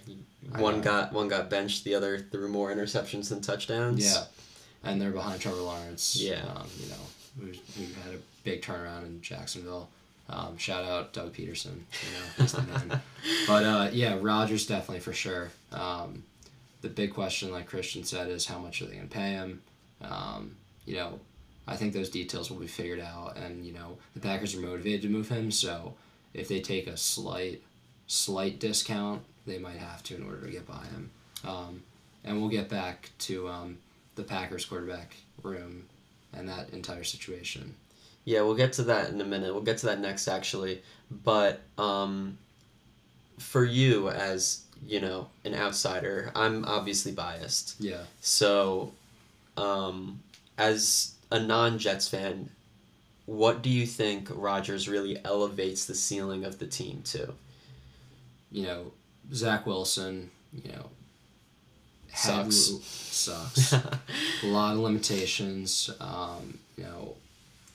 One 0.58 0.82
got 0.82 1.14
one 1.14 1.28
got 1.28 1.50
benched, 1.50 1.84
the 1.84 1.96
other 1.96 2.18
threw 2.18 2.48
more 2.48 2.74
interceptions 2.74 3.30
than 3.30 3.42
touchdowns. 3.42 4.04
Yeah, 4.04 4.24
and 4.84 5.02
they're 5.02 5.12
behind 5.12 5.42
Trevor 5.42 5.62
Lawrence. 5.62 6.16
Yeah. 6.16 6.42
um, 6.56 6.68
you 6.80 6.90
know, 6.90 6.96
who, 7.40 7.46
who 7.78 7.94
had 8.04 8.16
a 8.16 8.20
big 8.44 8.62
turnaround 8.62 9.06
in 9.06 9.22
Jacksonville. 9.22 9.90
Um, 10.30 10.58
shout 10.58 10.86
out 10.86 11.12
Doug 11.14 11.34
Pederson. 11.34 11.66
You 11.76 12.14
know, 12.14 12.26
he's 12.38 12.52
the 12.54 12.62
man. 12.62 13.02
But 13.48 13.64
uh, 13.64 13.90
yeah, 13.92 14.18
Rodgers 14.20 14.66
definitely 14.66 15.02
for 15.02 15.14
sure. 15.14 15.50
Um, 15.72 16.24
the 16.82 16.90
big 16.90 17.14
question, 17.14 17.52
like 17.52 17.68
Christian 17.68 18.04
said, 18.04 18.30
is 18.30 18.46
how 18.46 18.58
much 18.58 18.82
are 18.82 18.86
they 18.86 18.96
going 18.96 19.08
to 19.08 19.14
pay 19.14 19.32
him? 19.32 19.62
Um, 20.02 20.56
you 20.86 20.96
know, 20.96 21.20
I 21.68 21.76
think 21.76 21.94
those 21.94 22.10
details 22.10 22.50
will 22.50 22.60
be 22.60 22.68
figured 22.68 23.00
out, 23.00 23.38
and 23.38 23.66
you 23.66 23.74
know, 23.74 23.98
the 24.14 24.20
Packers 24.20 24.56
are 24.56 24.60
motivated 24.60 25.04
to 25.04 25.10
move 25.10 25.30
him. 25.30 25.52
So 25.52 25.94
if 26.34 26.48
they 26.48 26.62
take 26.62 26.88
a 26.88 26.98
slight, 26.98 27.62
slight 28.08 28.60
discount, 28.60 29.22
they 29.46 29.58
might 29.58 29.78
have 29.78 30.04
to 30.04 30.16
in 30.16 30.24
order 30.24 30.42
to 30.42 30.52
get 30.52 30.68
by 30.68 30.86
him. 30.86 31.12
Um, 31.46 31.84
and 32.24 32.40
we'll 32.40 32.50
get 32.50 32.70
back 32.70 33.10
to 33.20 33.48
um, 33.48 33.78
the 34.16 34.24
Packers 34.24 34.66
quarterback 34.66 35.16
room 35.44 35.86
and 36.34 36.48
that 36.50 36.70
entire 36.72 37.04
situation. 37.04 37.76
Yeah, 38.26 38.42
we'll 38.42 38.56
get 38.56 38.74
to 38.74 38.84
that 38.84 39.10
in 39.10 39.20
a 39.22 39.26
minute. 39.26 39.54
We'll 39.54 39.64
get 39.64 39.80
to 39.80 39.88
that 39.88 40.00
next, 40.00 40.28
actually. 40.28 40.84
But 41.10 41.62
um, 41.78 42.38
for 43.38 43.64
you, 43.64 44.10
as 44.10 44.64
you 44.86 45.00
know, 45.00 45.28
an 45.46 45.56
outsider, 45.56 46.32
I'm 46.36 46.66
obviously 46.66 47.12
biased. 47.12 47.76
Yeah. 47.80 48.04
So, 48.22 48.92
um, 49.58 50.22
as 50.58 51.14
a 51.32 51.40
non-Jets 51.40 52.08
fan, 52.08 52.50
what 53.26 53.62
do 53.62 53.70
you 53.70 53.86
think 53.86 54.30
Rodgers 54.32 54.90
really 54.90 55.24
elevates 55.24 55.86
the 55.86 55.96
ceiling 55.96 56.44
of 56.46 56.60
the 56.60 56.68
team 56.68 57.02
to? 57.06 57.34
You 58.52 58.64
know, 58.64 58.92
Zach 59.34 59.68
Wilson, 59.68 60.32
you 60.52 60.72
know, 60.72 60.90
Sucks. 62.16 62.56
sucks. 62.82 63.74
a 64.44 64.48
lot 64.48 64.74
of 64.74 64.80
limitations. 64.80 65.90
Um, 66.00 66.58
you 66.78 66.84
know, 66.84 67.16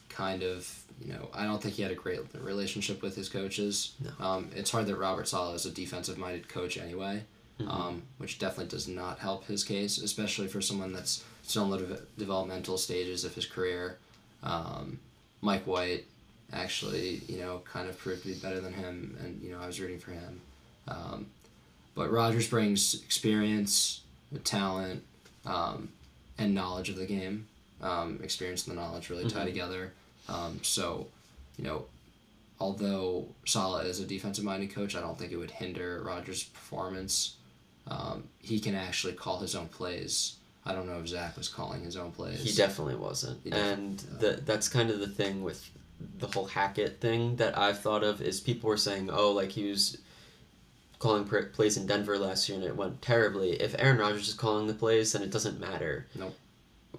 kind 0.08 0.42
of. 0.42 0.83
You 1.00 1.12
know, 1.12 1.28
I 1.34 1.44
don't 1.44 1.62
think 1.62 1.74
he 1.74 1.82
had 1.82 1.90
a 1.90 1.96
great 1.96 2.20
relationship 2.34 3.02
with 3.02 3.16
his 3.16 3.28
coaches. 3.28 3.92
No. 4.00 4.24
Um, 4.24 4.50
it's 4.54 4.70
hard 4.70 4.86
that 4.86 4.96
Robert 4.96 5.26
Saleh 5.28 5.54
is 5.56 5.66
a 5.66 5.70
defensive-minded 5.70 6.48
coach 6.48 6.78
anyway, 6.78 7.24
Mhm. 7.60 7.68
um, 7.68 8.02
which 8.18 8.38
definitely 8.38 8.70
does 8.70 8.88
not 8.88 9.18
help 9.18 9.44
his 9.46 9.64
case, 9.64 9.98
especially 9.98 10.48
for 10.48 10.60
someone 10.62 10.92
that's 10.92 11.22
still 11.42 11.64
in 11.64 11.70
the 11.70 11.86
de- 11.94 12.02
developmental 12.18 12.78
stages 12.78 13.24
of 13.24 13.34
his 13.34 13.44
career. 13.46 13.98
Um, 14.42 15.00
Mike 15.42 15.66
White 15.66 16.06
actually, 16.52 17.22
you 17.28 17.38
know, 17.38 17.60
kind 17.64 17.88
of 17.88 17.98
proved 17.98 18.22
to 18.22 18.28
be 18.28 18.34
better 18.34 18.60
than 18.60 18.72
him, 18.72 19.16
and 19.20 19.42
you 19.42 19.50
know, 19.50 19.60
I 19.60 19.66
was 19.66 19.80
rooting 19.80 19.98
for 19.98 20.12
him. 20.12 20.40
Um, 20.88 21.26
but 21.94 22.10
Rodgers 22.10 22.48
brings 22.48 22.94
experience, 23.02 24.00
talent, 24.44 25.02
um, 25.44 25.88
and 26.38 26.54
knowledge 26.54 26.88
of 26.88 26.96
the 26.96 27.06
game. 27.06 27.46
Um, 27.80 28.20
experience 28.22 28.66
and 28.66 28.76
the 28.76 28.80
knowledge 28.80 29.10
really 29.10 29.28
tie 29.28 29.42
Mhm. 29.42 29.46
together. 29.46 29.92
Um, 30.28 30.60
so, 30.62 31.06
you 31.56 31.64
know, 31.64 31.84
although 32.60 33.28
Saleh 33.44 33.86
is 33.86 34.00
a 34.00 34.06
defensive 34.06 34.44
minded 34.44 34.74
coach, 34.74 34.96
I 34.96 35.00
don't 35.00 35.18
think 35.18 35.32
it 35.32 35.36
would 35.36 35.50
hinder 35.50 36.02
Rodgers' 36.04 36.44
performance. 36.44 37.36
Um, 37.86 38.24
he 38.38 38.60
can 38.60 38.74
actually 38.74 39.12
call 39.12 39.38
his 39.38 39.54
own 39.54 39.68
plays. 39.68 40.36
I 40.66 40.72
don't 40.72 40.86
know 40.86 40.98
if 41.00 41.08
Zach 41.08 41.36
was 41.36 41.48
calling 41.48 41.84
his 41.84 41.96
own 41.96 42.10
plays. 42.12 42.42
He 42.42 42.52
definitely 42.52 42.96
wasn't. 42.96 43.40
He 43.44 43.52
and 43.52 43.98
definitely- 43.98 44.30
the, 44.36 44.40
that's 44.42 44.68
kind 44.68 44.90
of 44.90 45.00
the 45.00 45.06
thing 45.08 45.42
with 45.42 45.68
the 46.18 46.26
whole 46.26 46.46
Hackett 46.46 47.00
thing 47.00 47.36
that 47.36 47.56
I've 47.56 47.80
thought 47.80 48.02
of 48.02 48.20
is 48.22 48.40
people 48.40 48.68
were 48.68 48.76
saying, 48.76 49.10
oh, 49.12 49.30
like 49.32 49.52
he 49.52 49.68
was 49.68 49.98
calling 50.98 51.24
plays 51.24 51.76
in 51.76 51.86
Denver 51.86 52.18
last 52.18 52.48
year 52.48 52.56
and 52.58 52.66
it 52.66 52.76
went 52.76 53.02
terribly. 53.02 53.60
If 53.60 53.74
Aaron 53.78 53.98
Rodgers 53.98 54.28
is 54.28 54.34
calling 54.34 54.66
the 54.66 54.74
plays, 54.74 55.12
then 55.12 55.22
it 55.22 55.30
doesn't 55.30 55.60
matter. 55.60 56.06
Nope. 56.14 56.34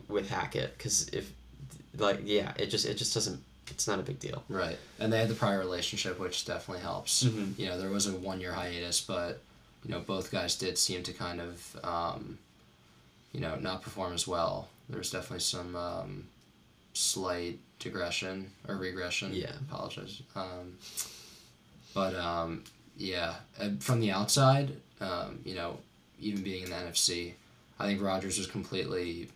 With 0.08 0.30
Hackett, 0.30 0.78
because 0.78 1.10
if, 1.10 1.32
like, 1.98 2.22
yeah, 2.24 2.54
it 2.58 2.68
just 2.68 2.86
it 2.86 2.96
just 2.96 3.14
doesn't. 3.14 3.42
It's 3.72 3.88
not 3.88 3.98
a 4.00 4.04
big 4.04 4.20
deal. 4.20 4.44
Right. 4.48 4.78
And 5.00 5.12
they 5.12 5.18
had 5.20 5.28
the 5.28 5.34
prior 5.34 5.58
relationship, 5.58 6.20
which 6.20 6.46
definitely 6.46 6.84
helps. 6.84 7.24
Mhm. 7.24 7.58
You 7.58 7.66
know, 7.68 7.80
there 7.80 7.90
was 7.90 8.06
a 8.06 8.12
one 8.16 8.40
year 8.40 8.54
hiatus, 8.54 9.02
but, 9.02 9.42
you 9.84 9.90
know, 9.90 10.00
both 10.02 10.30
guys 10.32 10.56
did 10.56 10.78
seem 10.78 11.02
to 11.02 11.12
kind 11.14 11.42
of, 11.42 11.76
um, 11.84 12.38
you 13.34 13.40
know, 13.40 13.56
not 13.56 13.82
perform 13.82 14.14
as 14.14 14.28
well. 14.28 14.68
There 14.88 15.00
was 15.00 15.10
definitely 15.10 15.40
some 15.40 15.76
um, 15.76 16.28
slight 16.94 17.58
digression 17.80 18.52
or 18.68 18.76
regression. 18.76 19.34
Yeah. 19.34 19.54
I 19.54 19.74
Apologize. 19.74 20.22
Um, 20.36 20.78
but, 21.96 22.14
um, 22.16 22.64
yeah, 22.98 23.34
and 23.60 23.84
from 23.84 24.00
the 24.00 24.12
outside, 24.12 24.76
um, 25.02 25.40
you 25.44 25.56
know, 25.56 25.80
even 26.20 26.44
being 26.44 26.64
in 26.66 26.70
the 26.70 26.76
NFC, 26.76 27.34
I 27.80 27.88
think 27.88 28.00
Rodgers 28.02 28.38
was 28.38 28.46
completely 28.48 29.30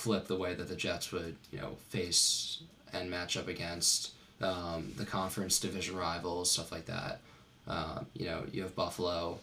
flip 0.00 0.26
the 0.26 0.36
way 0.36 0.54
that 0.54 0.68
the 0.68 0.76
Jets 0.76 1.12
would 1.12 1.36
you 1.52 1.58
know 1.60 1.76
face 1.90 2.60
and 2.92 3.10
match 3.10 3.36
up 3.36 3.48
against 3.48 4.12
um, 4.40 4.92
the 4.96 5.04
conference 5.04 5.60
division 5.60 5.96
rivals, 5.96 6.50
stuff 6.50 6.72
like 6.72 6.86
that. 6.86 7.20
Um, 7.68 8.06
you 8.14 8.24
know, 8.26 8.42
you 8.52 8.62
have 8.62 8.74
Buffalo, 8.74 9.38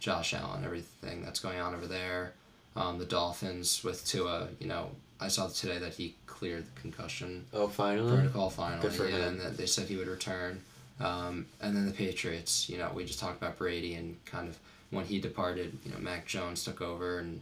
Josh 0.00 0.34
Allen, 0.34 0.64
everything 0.64 1.22
that's 1.24 1.40
going 1.40 1.58
on 1.60 1.74
over 1.74 1.86
there. 1.86 2.32
Um, 2.76 2.98
the 2.98 3.04
Dolphins 3.06 3.82
with 3.84 4.04
Tua, 4.06 4.48
you 4.58 4.66
know, 4.66 4.90
I 5.20 5.28
saw 5.28 5.46
today 5.48 5.78
that 5.78 5.94
he 5.94 6.14
cleared 6.26 6.64
the 6.66 6.80
concussion 6.80 7.44
Oh, 7.54 7.68
finally. 7.68 8.12
protocol 8.16 8.50
finally, 8.50 8.82
Good 8.82 8.92
for 8.92 9.08
yeah, 9.08 9.16
him. 9.16 9.22
and 9.28 9.40
that 9.40 9.56
they 9.56 9.66
said 9.66 9.86
he 9.88 9.96
would 9.96 10.08
return. 10.08 10.60
Um, 11.00 11.46
and 11.62 11.74
then 11.74 11.86
the 11.86 11.92
Patriots, 11.92 12.68
you 12.68 12.76
know, 12.76 12.90
we 12.94 13.04
just 13.04 13.18
talked 13.20 13.40
about 13.40 13.56
Brady 13.56 13.94
and 13.94 14.16
kind 14.26 14.48
of 14.48 14.58
when 14.90 15.04
he 15.06 15.18
departed, 15.20 15.78
you 15.86 15.92
know, 15.92 15.98
Mac 15.98 16.26
Jones 16.26 16.64
took 16.64 16.82
over 16.82 17.18
and, 17.20 17.40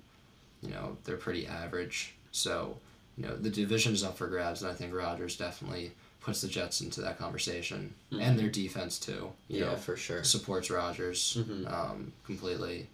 you 0.63 0.71
know, 0.71 0.97
they're 1.05 1.17
pretty 1.17 1.47
average. 1.47 2.15
So, 2.33 2.79
you 3.17 3.25
know, 3.27 3.37
the 3.37 3.51
division 3.51 3.93
is 3.95 4.05
up 4.05 4.17
for 4.17 4.27
grabs, 4.27 4.63
and 4.63 4.71
I 4.71 4.75
think 4.75 4.95
Rodgers 4.95 5.37
definitely 5.37 5.93
puts 6.21 6.41
the 6.41 6.49
Jets 6.49 6.81
into 6.81 7.01
that 7.01 7.19
conversation 7.19 7.95
and 8.13 8.39
their 8.39 8.49
defense 8.51 8.99
too. 8.99 9.33
You 9.49 9.61
Yeah, 9.61 9.65
know, 9.67 9.77
for 9.77 9.97
sure. 9.97 10.25
supports 10.25 10.71
Rodgers 10.71 11.37
Mhm. 11.41 11.73
um, 11.73 12.13
completely. 12.27 12.87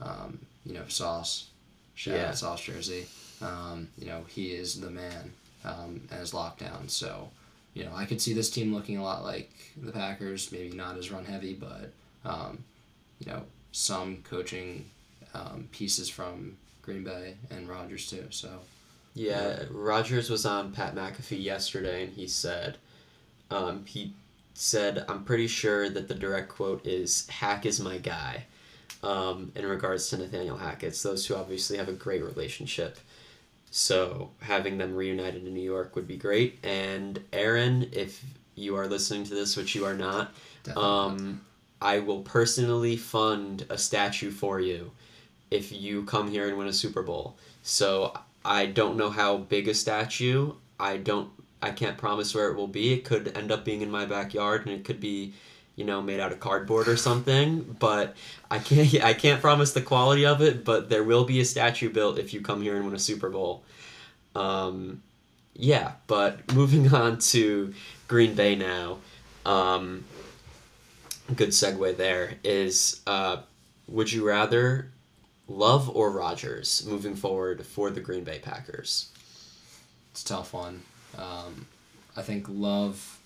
Um, 0.00 0.38
you 0.66 0.72
know, 0.74 0.86
Sauce, 0.88 1.48
shout 1.94 2.16
Yeah. 2.16 2.28
out 2.28 2.38
Sauce 2.38 2.62
Jersey. 2.62 3.06
Um, 3.40 3.88
you 3.98 4.06
know, 4.06 4.24
he 4.28 4.52
is 4.52 4.80
the 4.80 4.90
man 4.90 5.32
um, 5.64 6.06
and 6.10 6.20
is 6.22 6.34
locked 6.34 6.60
down. 6.60 6.88
So, 6.88 7.30
you 7.74 7.84
know, 7.84 7.94
I 7.94 8.04
could 8.06 8.20
see 8.20 8.32
this 8.34 8.50
team 8.50 8.74
looking 8.74 8.96
a 8.98 9.02
lot 9.02 9.24
like 9.24 9.50
the 9.76 9.92
Packers, 9.92 10.50
maybe 10.52 10.74
not 10.76 10.96
as 10.98 11.10
run 11.10 11.24
heavy, 11.24 11.54
but, 11.54 11.92
um, 12.24 12.64
you 13.18 13.26
know, 13.32 13.42
some 13.72 14.18
coaching 14.22 14.90
um, 15.32 15.68
pieces 15.72 16.08
from 16.08 16.56
Green 16.84 17.04
Bay 17.04 17.36
and 17.50 17.68
Rodgers 17.68 18.08
too. 18.08 18.26
So, 18.30 18.48
Yeah, 19.14 19.62
Rodgers 19.70 20.28
was 20.28 20.44
on 20.44 20.72
Pat 20.72 20.94
McAfee 20.94 21.42
yesterday, 21.42 22.04
and 22.04 22.12
he 22.12 22.26
said, 22.26 22.76
um, 23.50 23.84
he 23.86 24.12
said, 24.54 25.04
I'm 25.08 25.24
pretty 25.24 25.46
sure 25.46 25.88
that 25.88 26.08
the 26.08 26.14
direct 26.14 26.48
quote 26.48 26.86
is 26.86 27.28
"Hack 27.28 27.64
is 27.66 27.80
my 27.80 27.98
guy," 27.98 28.44
um, 29.02 29.52
in 29.54 29.66
regards 29.66 30.08
to 30.10 30.18
Nathaniel 30.18 30.56
Hackett. 30.56 30.94
So 30.96 31.10
those 31.10 31.26
two 31.26 31.36
obviously 31.36 31.76
have 31.78 31.88
a 31.88 31.92
great 31.92 32.22
relationship. 32.22 32.98
So 33.70 34.30
having 34.40 34.78
them 34.78 34.94
reunited 34.94 35.46
in 35.46 35.54
New 35.54 35.60
York 35.60 35.96
would 35.96 36.06
be 36.06 36.16
great. 36.16 36.58
And 36.62 37.20
Aaron, 37.32 37.90
if 37.92 38.24
you 38.54 38.76
are 38.76 38.86
listening 38.86 39.24
to 39.24 39.34
this, 39.34 39.56
which 39.56 39.74
you 39.74 39.84
are 39.84 39.94
not, 39.94 40.32
um, 40.76 41.40
I 41.82 41.98
will 41.98 42.20
personally 42.20 42.96
fund 42.96 43.66
a 43.68 43.76
statue 43.76 44.30
for 44.30 44.60
you 44.60 44.92
if 45.54 45.70
you 45.70 46.02
come 46.04 46.30
here 46.30 46.48
and 46.48 46.58
win 46.58 46.66
a 46.66 46.72
Super 46.72 47.02
Bowl. 47.02 47.36
So 47.62 48.12
I 48.44 48.66
don't 48.66 48.96
know 48.96 49.08
how 49.08 49.38
big 49.38 49.68
a 49.68 49.74
statue. 49.74 50.52
I 50.78 50.96
don't. 50.96 51.30
I 51.62 51.70
can't 51.70 51.96
promise 51.96 52.34
where 52.34 52.50
it 52.50 52.56
will 52.56 52.66
be. 52.66 52.92
It 52.92 53.04
could 53.04 53.34
end 53.36 53.50
up 53.50 53.64
being 53.64 53.80
in 53.80 53.90
my 53.90 54.04
backyard, 54.04 54.66
and 54.66 54.74
it 54.74 54.84
could 54.84 55.00
be, 55.00 55.32
you 55.76 55.84
know, 55.84 56.02
made 56.02 56.20
out 56.20 56.32
of 56.32 56.40
cardboard 56.40 56.88
or 56.88 56.96
something. 56.96 57.76
But 57.78 58.16
I 58.50 58.58
can't. 58.58 58.92
I 59.02 59.14
can't 59.14 59.40
promise 59.40 59.72
the 59.72 59.80
quality 59.80 60.26
of 60.26 60.42
it. 60.42 60.64
But 60.64 60.90
there 60.90 61.04
will 61.04 61.24
be 61.24 61.40
a 61.40 61.44
statue 61.44 61.90
built 61.90 62.18
if 62.18 62.34
you 62.34 62.40
come 62.40 62.60
here 62.60 62.74
and 62.76 62.84
win 62.84 62.94
a 62.94 62.98
Super 62.98 63.30
Bowl. 63.30 63.62
Um, 64.34 65.02
yeah. 65.54 65.92
But 66.08 66.52
moving 66.52 66.92
on 67.02 67.18
to 67.30 67.72
Green 68.08 68.34
Bay 68.34 68.56
now. 68.56 68.98
Um, 69.46 70.04
good 71.36 71.50
segue 71.50 71.96
there 71.96 72.34
is 72.42 73.00
uh, 73.06 73.38
would 73.88 74.10
you 74.10 74.26
rather 74.26 74.90
love 75.48 75.88
or 75.94 76.10
Rodgers 76.10 76.84
moving 76.86 77.14
forward 77.16 77.64
for 77.66 77.90
the 77.90 78.00
Green 78.00 78.24
Bay 78.24 78.38
Packers? 78.38 79.08
It's 80.12 80.22
a 80.22 80.26
tough 80.26 80.52
one. 80.52 80.82
Um, 81.18 81.66
I 82.16 82.22
think 82.22 82.46
Love, 82.48 83.18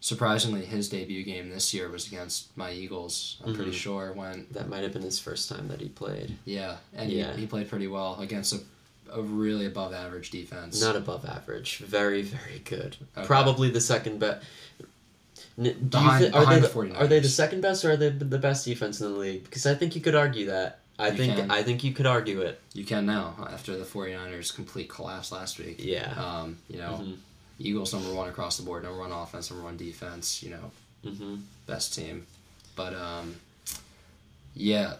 surprisingly, 0.00 0.64
his 0.64 0.88
debut 0.88 1.22
game 1.24 1.50
this 1.50 1.74
year 1.74 1.88
was 1.88 2.06
against 2.06 2.56
my 2.56 2.70
Eagles. 2.72 3.36
I'm 3.44 3.54
pretty 3.54 3.72
Mhm. 3.72 3.74
sure 3.74 4.12
when 4.12 4.46
That 4.52 4.68
might 4.68 4.82
have 4.84 4.92
been 4.92 5.02
his 5.02 5.18
first 5.18 5.48
time 5.48 5.68
that 5.68 5.80
he 5.80 5.88
played. 5.88 6.36
yeah, 6.44 6.76
and 6.94 7.10
Yeah. 7.10 7.34
He, 7.34 7.40
he 7.42 7.46
played 7.46 7.68
pretty 7.68 7.88
well 7.88 8.18
against 8.20 8.52
a, 8.52 8.60
a 9.12 9.20
really 9.22 9.66
above 9.66 9.92
average 9.92 10.30
defense. 10.30 10.80
Not 10.80 10.94
above 10.96 11.24
average, 11.24 11.78
very 11.78 12.22
very 12.22 12.60
good. 12.64 12.96
Okay. 13.16 13.26
Probably 13.26 13.70
the 13.70 13.80
second 13.80 14.18
best. 14.20 14.44
Behind, 15.56 15.90
Behind- 15.90 16.24
are, 16.26 16.40
behind 16.40 16.62
they 16.64 16.68
the 16.68 16.72
the, 16.88 16.94
are 16.96 17.06
they 17.06 17.20
the 17.20 17.28
second 17.28 17.60
best 17.62 17.84
or 17.84 17.92
are 17.92 17.96
they 17.96 18.10
the 18.10 18.38
best 18.38 18.64
defense 18.64 19.00
in 19.00 19.12
the 19.12 19.18
league? 19.18 19.44
Because 19.44 19.64
I 19.66 19.74
think 19.74 19.94
you 19.94 20.00
could 20.02 20.14
argue 20.14 20.46
that. 20.46 20.80
I 20.98 21.08
You 21.08 21.16
think 21.16 21.36
can. 21.36 21.50
I 21.50 21.62
think 21.62 21.84
you 21.84 21.92
could 21.92 22.06
argue 22.06 22.40
it. 22.40 22.60
You 22.72 22.84
can 22.84 23.04
now 23.06 23.34
after 23.52 23.76
the 23.76 23.84
49ers 23.84 24.54
complete 24.54 24.88
collapse 24.88 25.30
last 25.32 25.58
week. 25.58 25.76
Yeah. 25.78 26.12
Um, 26.16 26.58
you 26.68 26.78
know, 26.78 27.00
Mhm. 27.02 27.16
Eagles 27.58 27.92
number 27.92 28.12
one 28.12 28.28
across 28.28 28.56
the 28.58 28.62
board, 28.62 28.82
number 28.84 28.98
one 28.98 29.12
offense, 29.12 29.50
number 29.50 29.64
one 29.64 29.76
defense. 29.76 30.42
You 30.42 30.50
know, 30.50 30.70
hmm 31.10 31.36
best 31.66 31.94
team. 31.94 32.26
But 32.76 32.94
um, 32.94 33.36
yeah, 34.54 34.94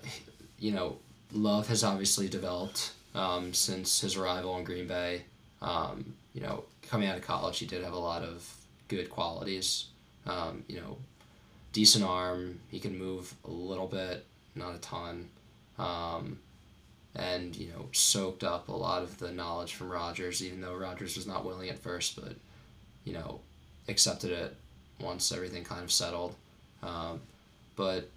you 0.58 0.72
know, 0.72 0.96
Love 1.32 1.68
has 1.68 1.82
obviously 1.84 2.28
developed 2.28 2.92
um, 3.14 3.52
since 3.54 4.00
his 4.00 4.16
arrival 4.16 4.56
in 4.58 4.64
Green 4.64 4.86
Bay. 4.86 5.22
Um, 5.62 6.14
you 6.34 6.40
know, 6.42 6.64
coming 6.82 7.08
out 7.08 7.16
of 7.16 7.22
college, 7.24 7.58
he 7.58 7.66
did 7.66 7.82
have 7.82 7.92
a 7.94 7.98
lot 7.98 8.22
of 8.22 8.54
good 8.88 9.08
qualities. 9.10 9.86
Um, 10.26 10.64
you 10.68 10.76
know, 10.80 10.98
decent 11.72 12.04
arm. 12.04 12.60
He 12.70 12.78
can 12.80 12.98
move 12.98 13.34
a 13.44 13.50
little 13.50 13.86
bit, 13.86 14.24
not 14.54 14.74
a 14.74 14.78
ton. 14.78 15.28
Um, 15.78 16.38
and 17.14 17.56
you 17.56 17.68
know, 17.68 17.88
soaked 17.92 18.44
up 18.44 18.68
a 18.68 18.72
lot 18.72 19.02
of 19.02 19.18
the 19.18 19.32
knowledge 19.32 19.74
from 19.74 19.90
Rodgers, 19.90 20.42
even 20.44 20.60
though 20.60 20.74
Rodgers 20.74 21.16
was 21.16 21.26
not 21.26 21.44
willing 21.44 21.68
at 21.68 21.78
first, 21.78 22.16
but 22.16 22.34
you 23.04 23.12
know, 23.12 23.40
accepted 23.88 24.32
it 24.32 24.56
once 25.00 25.32
everything 25.32 25.64
kind 25.64 25.82
of 25.82 25.92
settled. 25.92 26.34
Um, 26.82 27.20
but 27.74 28.08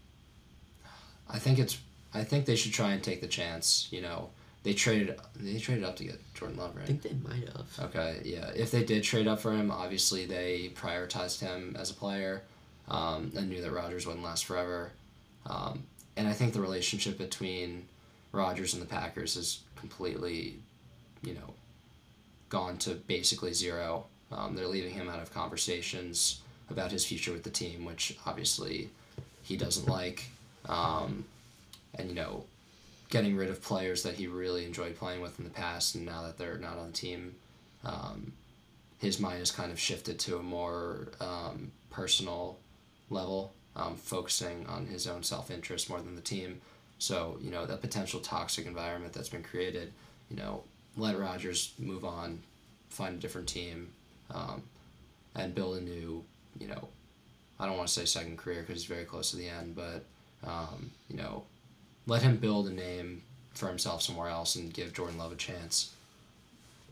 I 1.30 1.40
think 1.40 1.60
it's 1.60 1.78
I 2.14 2.24
think 2.24 2.46
they 2.46 2.56
should 2.56 2.74
try 2.74 2.92
and 2.92 3.04
take 3.04 3.22
the 3.22 3.28
chance. 3.28 3.88
You 3.92 4.02
know, 4.02 4.30
they 4.64 4.74
traded 4.74 5.18
they 5.36 5.60
traded 5.60 5.84
up 5.84 5.96
to 5.98 6.04
get 6.04 6.34
Jordan 6.34 6.58
Love, 6.58 6.76
right? 6.76 6.84
I 6.84 6.88
think 6.88 7.02
they 7.04 7.14
might 7.14 7.48
have. 7.50 7.90
Okay, 7.90 8.22
yeah. 8.26 8.52
If 8.56 8.72
they 8.72 8.84
did 8.84 9.04
trade 9.04 9.28
up 9.28 9.40
for 9.40 9.54
him, 9.54 9.72
obviously 9.72 10.26
they 10.26 10.72
prioritized 10.76 11.40
him 11.40 11.76
as 11.80 11.92
a 11.92 11.94
player, 11.94 12.44
um, 12.90 13.32
and 13.36 13.50
knew 13.50 13.62
that 13.62 13.72
Rodgers 13.72 14.06
wouldn't 14.06 14.26
last 14.26 14.46
forever. 14.46 14.92
Um, 15.46 15.84
and 16.20 16.28
I 16.28 16.34
think 16.34 16.54
the 16.54 16.60
relationship 16.60 17.18
between 17.18 17.88
Rodgers 18.34 18.74
and 18.74 18.84
the 18.84 18.86
Packers 18.86 19.38
is 19.38 19.62
completely, 19.78 20.56
you 21.24 21.34
know, 21.34 21.54
gone 22.50 22.78
to 22.80 22.96
basically 22.96 23.54
zero. 23.54 24.06
Um, 24.30 24.54
they're 24.54 24.68
leaving 24.68 24.94
him 24.94 25.10
out 25.10 25.22
of 25.22 25.34
conversations 25.34 26.42
about 26.70 26.92
his 26.92 27.06
future 27.06 27.32
with 27.32 27.44
the 27.44 27.50
team, 27.50 27.86
which 27.86 28.18
obviously 28.26 28.90
he 29.44 29.56
doesn't 29.56 29.88
like. 29.88 30.26
Um, 30.68 31.24
and 31.96 32.10
you 32.10 32.16
know, 32.16 32.44
getting 33.08 33.38
rid 33.38 33.50
of 33.50 33.64
players 33.64 34.04
that 34.04 34.16
he 34.16 34.28
really 34.28 34.66
enjoyed 34.66 34.98
playing 34.98 35.22
with 35.22 35.40
in 35.40 35.46
the 35.46 35.52
past, 35.52 35.96
and 35.96 36.06
now 36.06 36.24
that 36.24 36.38
they're 36.38 36.58
not 36.58 36.78
on 36.78 36.88
the 36.88 36.98
team, 36.98 37.34
um, 37.86 38.34
his 39.00 39.22
mind 39.22 39.40
has 39.40 39.52
kind 39.52 39.72
of 39.72 39.80
shifted 39.80 40.20
to 40.20 40.38
a 40.38 40.44
more 40.44 41.08
um, 41.22 41.72
personal 41.90 42.58
level, 43.10 43.54
um, 43.80 43.96
focusing 43.96 44.66
on 44.68 44.86
his 44.86 45.08
own 45.08 45.24
self 45.24 45.50
interest 45.50 45.90
more 45.90 46.02
than 46.02 46.16
the 46.16 46.22
team. 46.22 46.62
So 46.98 47.38
you 47.42 47.50
know 47.50 47.66
that 47.66 47.82
potential 47.82 48.20
toxic 48.20 48.66
environment 48.66 49.14
that's 49.14 49.30
been 49.30 49.44
created, 49.44 49.94
you 50.30 50.36
know, 50.36 50.64
let 50.98 51.18
Rodgers 51.18 51.74
move 51.80 52.04
on, 52.04 52.40
find 52.90 53.16
a 53.16 53.20
different 53.20 53.48
team, 53.48 53.90
um, 54.34 54.64
and 55.36 55.56
build 55.56 55.78
a 55.78 55.82
new, 55.82 56.24
you 56.60 56.68
know, 56.68 56.90
I 57.60 57.66
don't 57.66 57.78
want 57.78 57.88
to 57.88 57.94
say 57.94 58.06
second 58.06 58.38
career 58.38 58.62
because 58.62 58.82
he's 58.82 58.90
very 58.90 59.06
close 59.06 59.32
to 59.32 59.38
the 59.38 59.48
end, 59.48 59.76
but 59.76 60.04
um, 60.46 60.92
you 61.10 61.18
know, 61.18 61.44
let 62.06 62.22
him 62.22 62.38
build 62.38 62.68
a 62.68 62.74
name 62.74 63.24
for 63.54 63.68
himself 63.68 64.02
somewhere 64.02 64.30
else 64.30 64.56
and 64.56 64.74
give 64.74 64.94
Jordan 64.94 65.18
Love 65.18 65.32
a 65.32 65.36
chance. 65.36 65.94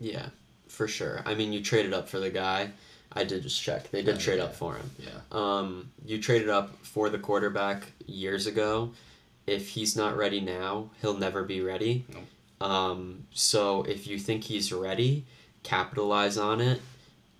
Yeah, 0.00 0.26
for 0.68 0.88
sure. 0.88 1.22
I 1.26 1.34
mean, 1.34 1.52
you 1.52 1.62
traded 1.62 1.92
up 1.92 2.08
for 2.08 2.20
the 2.20 2.30
guy. 2.30 2.70
I 3.18 3.24
did 3.24 3.42
just 3.42 3.60
check. 3.62 3.90
They 3.90 4.02
did 4.02 4.16
Yeah, 4.16 4.20
trade 4.22 4.38
yeah. 4.38 4.44
up 4.44 4.54
for 4.54 4.74
him. 4.76 4.90
Yeah. 4.98 5.08
Um, 5.32 5.90
you 6.04 6.20
traded 6.20 6.48
up 6.48 6.84
for 6.84 7.10
the 7.10 7.18
quarterback 7.18 7.92
years 8.06 8.46
ago. 8.46 8.92
If 9.46 9.70
he's 9.70 9.96
not 9.96 10.16
ready 10.16 10.40
now, 10.40 10.90
he'll 11.00 11.16
never 11.16 11.42
be 11.42 11.60
ready. 11.60 12.04
Nope. 12.12 12.24
Um, 12.70 13.24
so 13.32 13.82
if 13.84 14.06
you 14.06 14.18
think 14.18 14.44
he's 14.44 14.72
ready, 14.72 15.24
capitalize 15.62 16.36
on 16.38 16.60
it. 16.60 16.80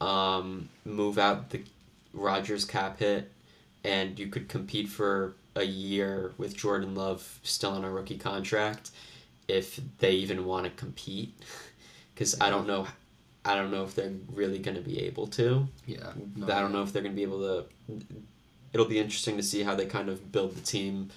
Um, 0.01 0.69
move 0.85 1.19
out 1.19 1.51
the 1.51 1.63
Rodgers 2.13 2.65
cap 2.65 2.99
hit, 2.99 3.31
and 3.85 4.19
you 4.19 4.29
could 4.29 4.49
compete 4.49 4.89
for 4.89 5.35
a 5.57 5.65
year 5.65 6.33
with 6.39 6.57
Jordan 6.57 6.95
Love 6.95 7.41
still 7.43 7.71
on 7.71 7.85
a 7.85 7.91
rookie 7.91 8.17
contract, 8.19 8.91
if 9.49 9.81
they 9.99 10.13
even 10.13 10.45
want 10.47 10.65
to 10.65 10.71
compete. 10.71 11.35
Because 12.15 12.41
I 12.41 12.49
don't 12.51 12.67
know, 12.67 12.87
I 13.49 13.55
don't 13.55 13.71
know 13.71 13.83
if 13.83 13.95
they're 13.95 14.13
really 14.33 14.59
going 14.59 14.77
to 14.77 14.83
be 14.83 15.01
able 15.05 15.27
to. 15.29 15.67
Yeah. 15.87 16.13
I 16.45 16.61
don't 16.61 16.73
know 16.73 16.83
if 16.83 16.93
they're 16.93 17.03
going 17.03 17.15
to 17.15 17.17
be 17.17 17.23
able 17.23 17.41
to. 17.41 17.65
It'll 18.73 18.87
be 18.87 18.99
interesting 18.99 19.37
to 19.39 19.43
see 19.43 19.63
how 19.63 19.75
they 19.75 19.87
kind 19.87 20.11
of 20.11 20.31
build 20.31 20.55
the 20.55 20.61
team, 20.61 21.09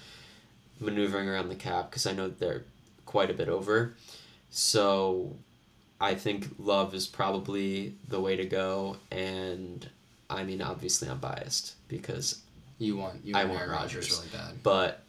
maneuvering 0.80 1.28
around 1.28 1.50
the 1.50 1.54
cap 1.54 1.90
because 1.90 2.06
I 2.06 2.12
know 2.12 2.28
they're 2.28 2.64
quite 3.04 3.30
a 3.30 3.34
bit 3.34 3.48
over. 3.50 3.94
So, 4.50 5.36
I 6.00 6.14
think 6.14 6.48
Love 6.58 6.94
is 6.94 7.06
probably 7.06 7.94
the 8.08 8.20
way 8.20 8.36
to 8.36 8.44
go, 8.46 8.96
and 9.10 9.88
I 10.30 10.42
mean, 10.44 10.62
obviously, 10.62 11.08
I'm 11.08 11.18
biased 11.18 11.74
because, 11.88 12.40
You 12.78 12.96
want 12.96 13.24
you 13.24 13.34
I 13.34 13.44
want 13.44 13.50
want 13.50 13.60
Aaron 13.62 13.72
Rodgers 13.72 14.10
Rodgers. 14.10 14.30
really 14.32 14.44
bad. 14.44 14.62
but, 14.62 15.04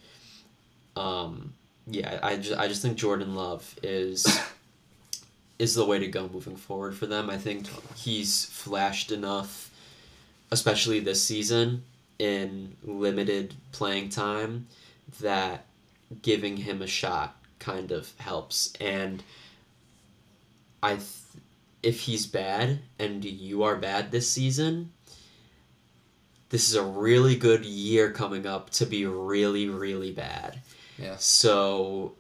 um, 1.01 1.53
yeah, 1.87 2.19
I 2.21 2.35
just 2.37 2.59
I 2.59 2.67
just 2.67 2.81
think 2.81 2.97
Jordan 2.97 3.35
Love 3.35 3.75
is 3.81 4.25
is 5.63 5.75
the 5.75 5.85
way 5.85 5.97
to 5.97 6.07
go 6.07 6.27
moving 6.27 6.57
forward 6.57 6.93
for 6.93 7.05
them. 7.05 7.29
I 7.29 7.37
think 7.37 7.67
he's 7.95 8.43
flashed 8.45 9.13
enough, 9.13 9.71
especially 10.51 10.99
this 10.99 11.23
season 11.23 11.83
in 12.19 12.75
limited 12.83 13.53
playing 13.71 14.09
time, 14.09 14.67
that 15.21 15.65
giving 16.21 16.57
him 16.57 16.81
a 16.81 16.87
shot 16.87 17.37
kind 17.59 17.91
of 17.91 18.11
helps. 18.17 18.73
And 18.81 19.23
I, 20.83 20.95
th- 20.95 21.07
if 21.81 22.01
he's 22.01 22.25
bad 22.25 22.79
and 22.99 23.23
you 23.23 23.63
are 23.63 23.77
bad 23.77 24.11
this 24.11 24.29
season, 24.29 24.91
this 26.49 26.67
is 26.67 26.75
a 26.75 26.83
really 26.83 27.37
good 27.37 27.63
year 27.63 28.11
coming 28.11 28.45
up 28.45 28.69
to 28.71 28.85
be 28.85 29.05
really 29.05 29.69
really 29.69 30.11
bad. 30.11 30.59
Yeah. 30.99 31.15
So 31.17 32.13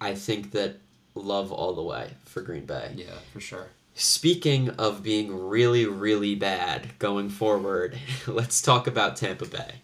I 0.00 0.14
think 0.14 0.52
that 0.52 0.80
love 1.16 1.52
all 1.52 1.74
the 1.74 1.82
way 1.82 2.10
for 2.24 2.42
Green 2.42 2.66
Bay. 2.66 2.92
Yeah, 2.94 3.18
for 3.32 3.40
sure. 3.40 3.68
Speaking 3.94 4.70
of 4.70 5.02
being 5.02 5.48
really, 5.48 5.86
really 5.86 6.34
bad 6.34 6.98
going 6.98 7.30
forward, 7.30 7.98
let's 8.26 8.60
talk 8.60 8.86
about 8.86 9.16
Tampa 9.16 9.46
Bay. 9.46 9.76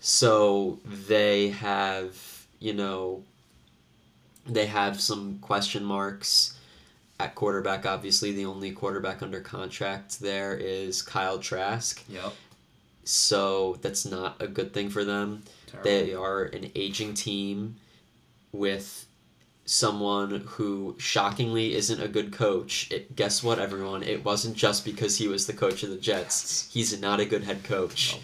So 0.00 0.78
they 0.84 1.50
have, 1.50 2.46
you 2.58 2.72
know, 2.72 3.24
they 4.46 4.66
have 4.66 5.00
some 5.00 5.38
question 5.40 5.84
marks 5.84 6.58
at 7.20 7.34
quarterback. 7.34 7.84
Obviously, 7.84 8.32
the 8.32 8.46
only 8.46 8.70
quarterback 8.70 9.22
under 9.22 9.40
contract 9.40 10.20
there 10.20 10.54
is 10.54 11.02
Kyle 11.02 11.38
Trask. 11.38 12.02
Yep. 12.08 12.32
So 13.04 13.78
that's 13.82 14.06
not 14.06 14.40
a 14.40 14.46
good 14.46 14.72
thing 14.72 14.90
for 14.90 15.04
them. 15.04 15.42
Terrible. 15.66 15.90
They 15.90 16.14
are 16.14 16.44
an 16.44 16.70
aging 16.74 17.14
team 17.14 17.76
with 18.52 19.06
someone 19.68 20.42
who 20.46 20.96
shockingly 20.98 21.74
isn't 21.74 22.00
a 22.00 22.08
good 22.08 22.32
coach. 22.32 22.90
It, 22.90 23.14
guess 23.14 23.42
what, 23.42 23.58
everyone? 23.58 24.02
It 24.02 24.24
wasn't 24.24 24.56
just 24.56 24.82
because 24.82 25.18
he 25.18 25.28
was 25.28 25.46
the 25.46 25.52
coach 25.52 25.82
of 25.82 25.90
the 25.90 25.98
Jets. 25.98 26.70
He's 26.72 26.98
not 26.98 27.20
a 27.20 27.26
good 27.26 27.44
head 27.44 27.62
coach. 27.64 28.18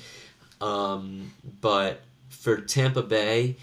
Um, 0.62 1.32
but 1.60 2.00
for 2.30 2.56
Tampa 2.56 3.02
Bay, 3.02 3.56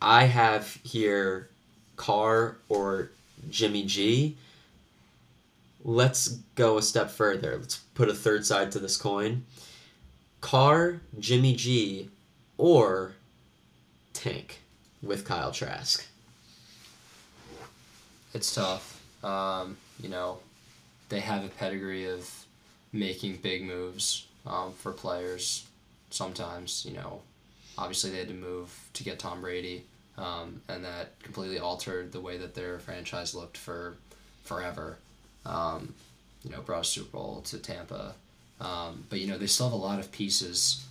I 0.00 0.24
have 0.24 0.78
here 0.82 1.50
Carr 1.96 2.56
or 2.70 3.10
Jimmy 3.50 3.84
G. 3.84 4.38
Let's 5.84 6.28
go 6.54 6.78
a 6.78 6.82
step 6.82 7.10
further. 7.10 7.58
Let's 7.58 7.76
put 7.94 8.08
a 8.08 8.14
third 8.14 8.46
side 8.46 8.72
to 8.72 8.78
this 8.78 8.96
coin. 8.96 9.44
Carr, 10.40 11.02
Jimmy 11.18 11.54
G, 11.54 12.08
or 12.56 13.12
Tank 14.14 14.60
with 15.02 15.26
Kyle 15.26 15.52
Trask. 15.52 16.06
It's 18.34 18.54
tough. 18.54 19.00
Um, 19.22 19.76
you 20.02 20.08
know, 20.08 20.38
they 21.08 21.20
have 21.20 21.44
a 21.44 21.48
pedigree 21.48 22.06
of 22.10 22.28
making 22.92 23.36
big 23.36 23.64
moves 23.64 24.26
um, 24.46 24.72
for 24.72 24.92
players. 24.92 25.66
Sometimes, 26.10 26.84
you 26.88 26.94
know, 26.94 27.22
obviously 27.78 28.10
they 28.10 28.18
had 28.18 28.28
to 28.28 28.34
move 28.34 28.76
to 28.94 29.04
get 29.04 29.18
Tom 29.18 29.40
Brady, 29.40 29.84
um, 30.18 30.60
and 30.68 30.84
that 30.84 31.18
completely 31.22 31.58
altered 31.58 32.12
the 32.12 32.20
way 32.20 32.36
that 32.36 32.54
their 32.54 32.78
franchise 32.78 33.34
looked 33.34 33.56
for 33.56 33.94
forever. 34.44 34.98
Um, 35.46 35.94
you 36.42 36.50
know, 36.50 36.60
brought 36.60 36.82
a 36.82 36.84
Super 36.84 37.10
Bowl 37.16 37.42
to 37.46 37.58
Tampa. 37.58 38.14
Um, 38.60 39.04
but, 39.08 39.18
you 39.20 39.26
know, 39.26 39.38
they 39.38 39.46
still 39.46 39.66
have 39.66 39.72
a 39.72 39.76
lot 39.76 39.98
of 39.98 40.12
pieces 40.12 40.86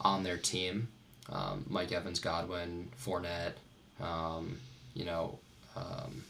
on 0.00 0.22
their 0.24 0.36
team. 0.36 0.88
Um, 1.30 1.64
Mike 1.68 1.92
Evans, 1.92 2.18
Godwin, 2.20 2.88
Fournette, 3.02 3.54
you 4.94 5.04
know, 5.04 5.38
um, 5.76 6.22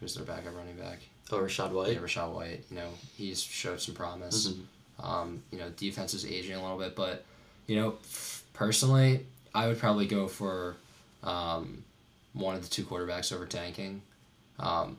who's 0.00 0.14
their 0.14 0.24
backup 0.24 0.54
running 0.56 0.76
back? 0.76 0.98
Oh, 1.30 1.38
Rachaad 1.38 1.72
White. 1.72 1.92
Yeah, 1.92 1.98
Rachaad 1.98 2.32
White. 2.32 2.64
You 2.70 2.76
know, 2.76 2.88
he's 3.16 3.40
showed 3.42 3.80
some 3.80 3.94
promise. 3.94 4.48
Mhm. 4.48 5.04
Um, 5.04 5.42
you 5.50 5.58
know, 5.58 5.70
defense 5.70 6.14
is 6.14 6.24
aging 6.24 6.54
a 6.54 6.62
little 6.62 6.78
bit, 6.78 6.94
but 6.96 7.24
you 7.66 7.76
know, 7.76 7.96
personally, 8.54 9.26
I 9.54 9.66
would 9.66 9.78
probably 9.78 10.06
go 10.06 10.28
for 10.28 10.76
um, 11.22 11.84
one 12.32 12.54
of 12.54 12.62
the 12.62 12.68
two 12.68 12.84
quarterbacks 12.84 13.32
over 13.32 13.46
tanking. 13.46 14.02
Um, 14.58 14.98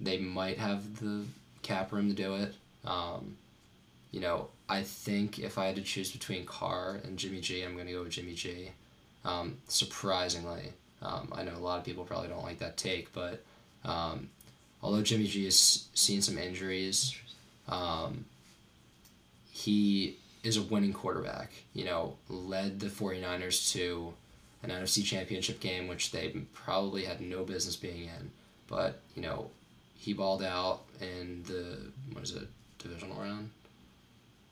they 0.00 0.18
might 0.18 0.58
have 0.58 1.00
the 1.00 1.24
cap 1.62 1.92
room 1.92 2.08
to 2.08 2.14
do 2.14 2.34
it. 2.34 2.54
Um, 2.84 3.36
you 4.10 4.20
know, 4.20 4.48
I 4.68 4.82
think 4.82 5.38
if 5.38 5.58
I 5.58 5.66
had 5.66 5.76
to 5.76 5.82
choose 5.82 6.10
between 6.10 6.44
Carr 6.46 7.00
and 7.04 7.18
Jimmy 7.18 7.40
G, 7.40 7.62
I'm 7.62 7.74
going 7.74 7.86
to 7.86 7.92
go 7.92 8.02
with 8.02 8.10
Jimmy 8.10 8.34
G. 8.34 8.70
Um, 9.24 9.58
surprisingly, 9.68 10.72
um, 11.02 11.32
I 11.34 11.42
know 11.42 11.54
a 11.54 11.58
lot 11.58 11.78
of 11.78 11.84
people 11.84 12.04
probably 12.04 12.28
don't 12.28 12.42
like 12.44 12.58
that 12.58 12.76
take, 12.76 13.12
but 13.12 13.42
um, 13.84 14.30
although 14.82 15.02
Jimmy 15.02 15.26
G 15.26 15.44
has 15.44 15.88
seen 15.94 16.22
some 16.22 16.38
injuries, 16.38 17.16
um, 17.68 18.24
he 19.50 20.16
is 20.42 20.56
a 20.56 20.62
winning 20.62 20.92
quarterback. 20.92 21.50
You 21.74 21.84
know, 21.84 22.16
led 22.28 22.80
the 22.80 22.86
49ers 22.86 23.72
to 23.72 24.12
an 24.62 24.70
NFC 24.70 25.04
championship 25.04 25.60
game, 25.60 25.88
which 25.88 26.10
they 26.10 26.28
probably 26.52 27.04
had 27.04 27.20
no 27.20 27.44
business 27.44 27.76
being 27.76 28.04
in. 28.04 28.30
But, 28.66 29.00
you 29.14 29.22
know, 29.22 29.50
he 29.94 30.12
balled 30.12 30.42
out 30.42 30.82
in 31.00 31.42
the, 31.46 31.90
what 32.12 32.24
is 32.24 32.32
it, 32.32 32.48
divisional 32.78 33.20
round? 33.20 33.50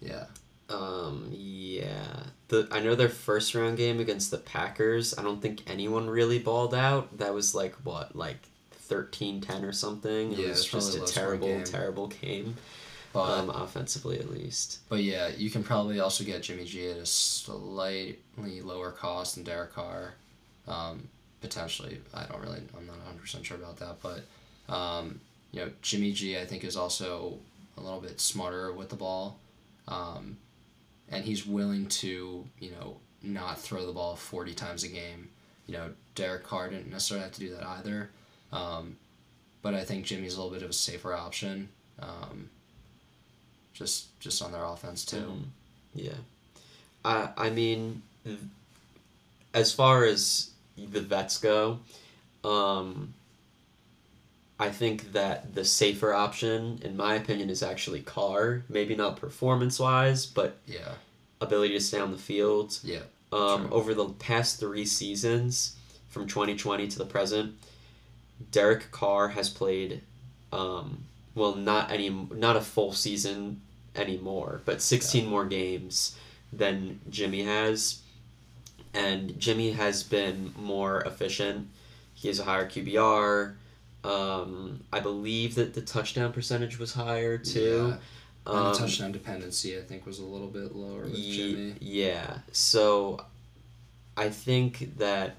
Yeah. 0.01 0.25
Um, 0.69 1.29
yeah. 1.33 2.25
The 2.49 2.69
I 2.71 2.81
know 2.81 2.95
their 2.95 3.09
first 3.09 3.55
round 3.55 3.77
game 3.77 4.01
against 4.01 4.31
the 4.31 4.39
Packers. 4.39 5.17
I 5.17 5.23
don't 5.23 5.41
think 5.41 5.63
anyone 5.67 6.09
really 6.11 6.39
balled 6.39 6.75
out. 6.75 7.19
That 7.19 7.35
was 7.35 7.55
like 7.55 7.75
what, 7.85 8.17
like 8.17 8.39
13-10 8.89 9.63
or 9.63 9.73
something. 9.73 10.33
It 10.33 10.39
Yeah, 10.39 10.49
was 10.49 10.65
just 10.65 10.97
a 10.97 11.03
a 11.03 11.07
terrible, 11.07 11.49
game. 11.49 11.65
terrible 11.65 12.07
game. 12.09 12.57
But, 13.13 13.39
um, 13.39 13.51
offensively 13.51 14.19
at 14.19 14.31
least. 14.31 14.81
but 14.91 15.03
yeah, 15.03 15.29
you 15.29 15.49
can 15.49 15.65
probably 15.65 16.01
also 16.01 16.23
get 16.23 16.43
Jimmy 16.43 16.65
G 16.67 16.91
at 16.91 16.99
a 16.99 17.07
slightly 17.07 18.19
lower 18.63 18.91
cost 18.91 19.35
than 19.37 19.45
Derek 19.45 19.73
Carr. 19.73 20.15
Um, 20.69 21.09
potentially. 21.41 22.01
I 22.13 22.25
don't 22.25 22.41
really, 22.43 22.61
I'm 22.77 22.87
not 22.87 22.97
100% 23.25 23.45
sure 23.45 23.57
about 23.57 23.77
that. 23.79 23.97
But, 24.03 24.73
um, 24.73 25.21
you 25.53 25.61
know, 25.61 25.71
Jimmy 25.83 26.13
G, 26.13 26.39
I 26.39 26.45
think, 26.45 26.65
is 26.65 26.77
also 26.77 27.39
a 27.79 27.81
little 27.81 28.01
bit 28.01 28.21
smarter 28.21 28.73
with 28.73 28.89
the 28.91 28.97
ball. 28.97 29.39
Um, 29.89 30.37
and 31.11 31.25
he's 31.25 31.47
willing 31.47 31.87
to, 31.87 32.45
you 32.59 32.71
know, 32.73 32.97
not 33.23 33.61
throw 33.61 33.87
the 33.87 33.93
ball 33.93 34.17
40 34.17 34.55
times 34.55 34.83
a 34.83 34.89
game. 34.89 35.29
You 35.67 35.75
know, 35.75 35.91
Derek 36.15 36.45
Carr 36.45 36.69
didn't 36.71 36.91
necessarily 36.91 37.25
have 37.25 37.33
to 37.35 37.41
do 37.41 37.55
that 37.55 37.65
either. 37.65 38.11
Um, 38.53 38.97
but 39.63 39.75
I 39.75 39.85
think 39.85 40.05
Jimmy's 40.05 40.35
a 40.35 40.37
little 40.43 40.53
bit 40.55 40.63
of 40.63 40.71
a 40.71 40.75
safer 40.75 41.13
option. 41.15 41.69
Um, 42.01 42.51
just 43.75 44.19
just 44.21 44.43
on 44.43 44.53
their 44.53 44.65
offense 44.65 45.05
too. 45.05 45.17
Mhm. 45.17 45.45
Yeah. 45.95 46.15
I 47.05 47.29
I 47.37 47.51
mean, 47.51 48.03
as 49.55 49.73
far 49.73 50.05
as 50.05 50.51
the 50.77 51.01
vets 51.01 51.39
go, 51.39 51.81
um, 52.45 53.15
I 54.59 54.71
think 54.71 55.13
that 55.13 55.55
the 55.55 55.65
safer 55.65 56.15
option, 56.15 56.81
in 56.83 56.97
my 56.97 57.15
opinion, 57.15 57.51
is 57.51 57.63
actually 57.63 58.01
Carr. 58.01 58.63
Maybe 58.69 58.95
not 58.95 59.17
performance 59.17 59.79
wise, 59.79 60.25
but 60.27 60.57
Yeah, 60.67 60.95
ability 61.41 61.75
to 61.75 61.81
stay 61.81 61.99
on 62.01 62.11
the 62.13 62.19
field. 62.19 62.79
yeah, 62.83 63.03
Um, 63.33 63.67
True. 63.69 63.71
over 63.77 63.95
the 63.95 64.09
past 64.11 64.59
three 64.59 64.87
seasons, 64.87 65.73
from 66.09 66.27
2020 66.27 66.89
to 66.89 66.99
the 66.99 67.05
present, 67.05 67.59
Derek 68.53 68.91
Carr 68.91 69.29
has 69.29 69.49
played, 69.49 70.03
um, 70.53 71.05
well, 71.35 71.55
not 71.55 71.91
any, 71.91 72.09
not 72.11 72.57
a 72.57 72.61
full 72.61 72.93
season 72.93 73.61
anymore, 73.95 74.61
but 74.65 74.83
16 74.83 75.27
more 75.27 75.45
games 75.45 76.17
than 76.53 77.01
Jimmy 77.11 77.43
has, 77.43 78.01
and 78.95 79.39
Jimmy 79.39 79.73
has 79.73 80.03
been 80.03 80.53
more 80.59 81.01
efficient. 81.03 81.69
He 82.15 82.29
has 82.29 82.39
a 82.39 82.45
higher 82.45 82.67
QBR. 82.69 83.55
Um, 84.05 84.85
I 84.93 85.01
believe 85.01 85.55
that 85.57 85.75
the 85.75 85.81
touchdown 85.83 86.33
percentage 86.33 86.79
was 86.79 86.95
higher 86.95 87.37
too. 87.39 87.89
Yeah. 87.89 87.97
And 88.47 88.57
Um, 88.59 88.73
the 88.73 88.79
touchdown 88.79 89.11
dependency, 89.13 89.77
I 89.77 89.83
think, 89.83 90.07
was 90.07 90.21
a 90.21 90.25
little 90.25 90.47
bit 90.47 90.77
lower 90.77 91.03
with 91.03 91.15
Ye- 91.15 91.37
Jimmy. 91.53 91.75
Yeah. 91.81 92.39
So 92.53 93.25
I 94.17 94.29
think 94.31 94.97
that 94.99 95.37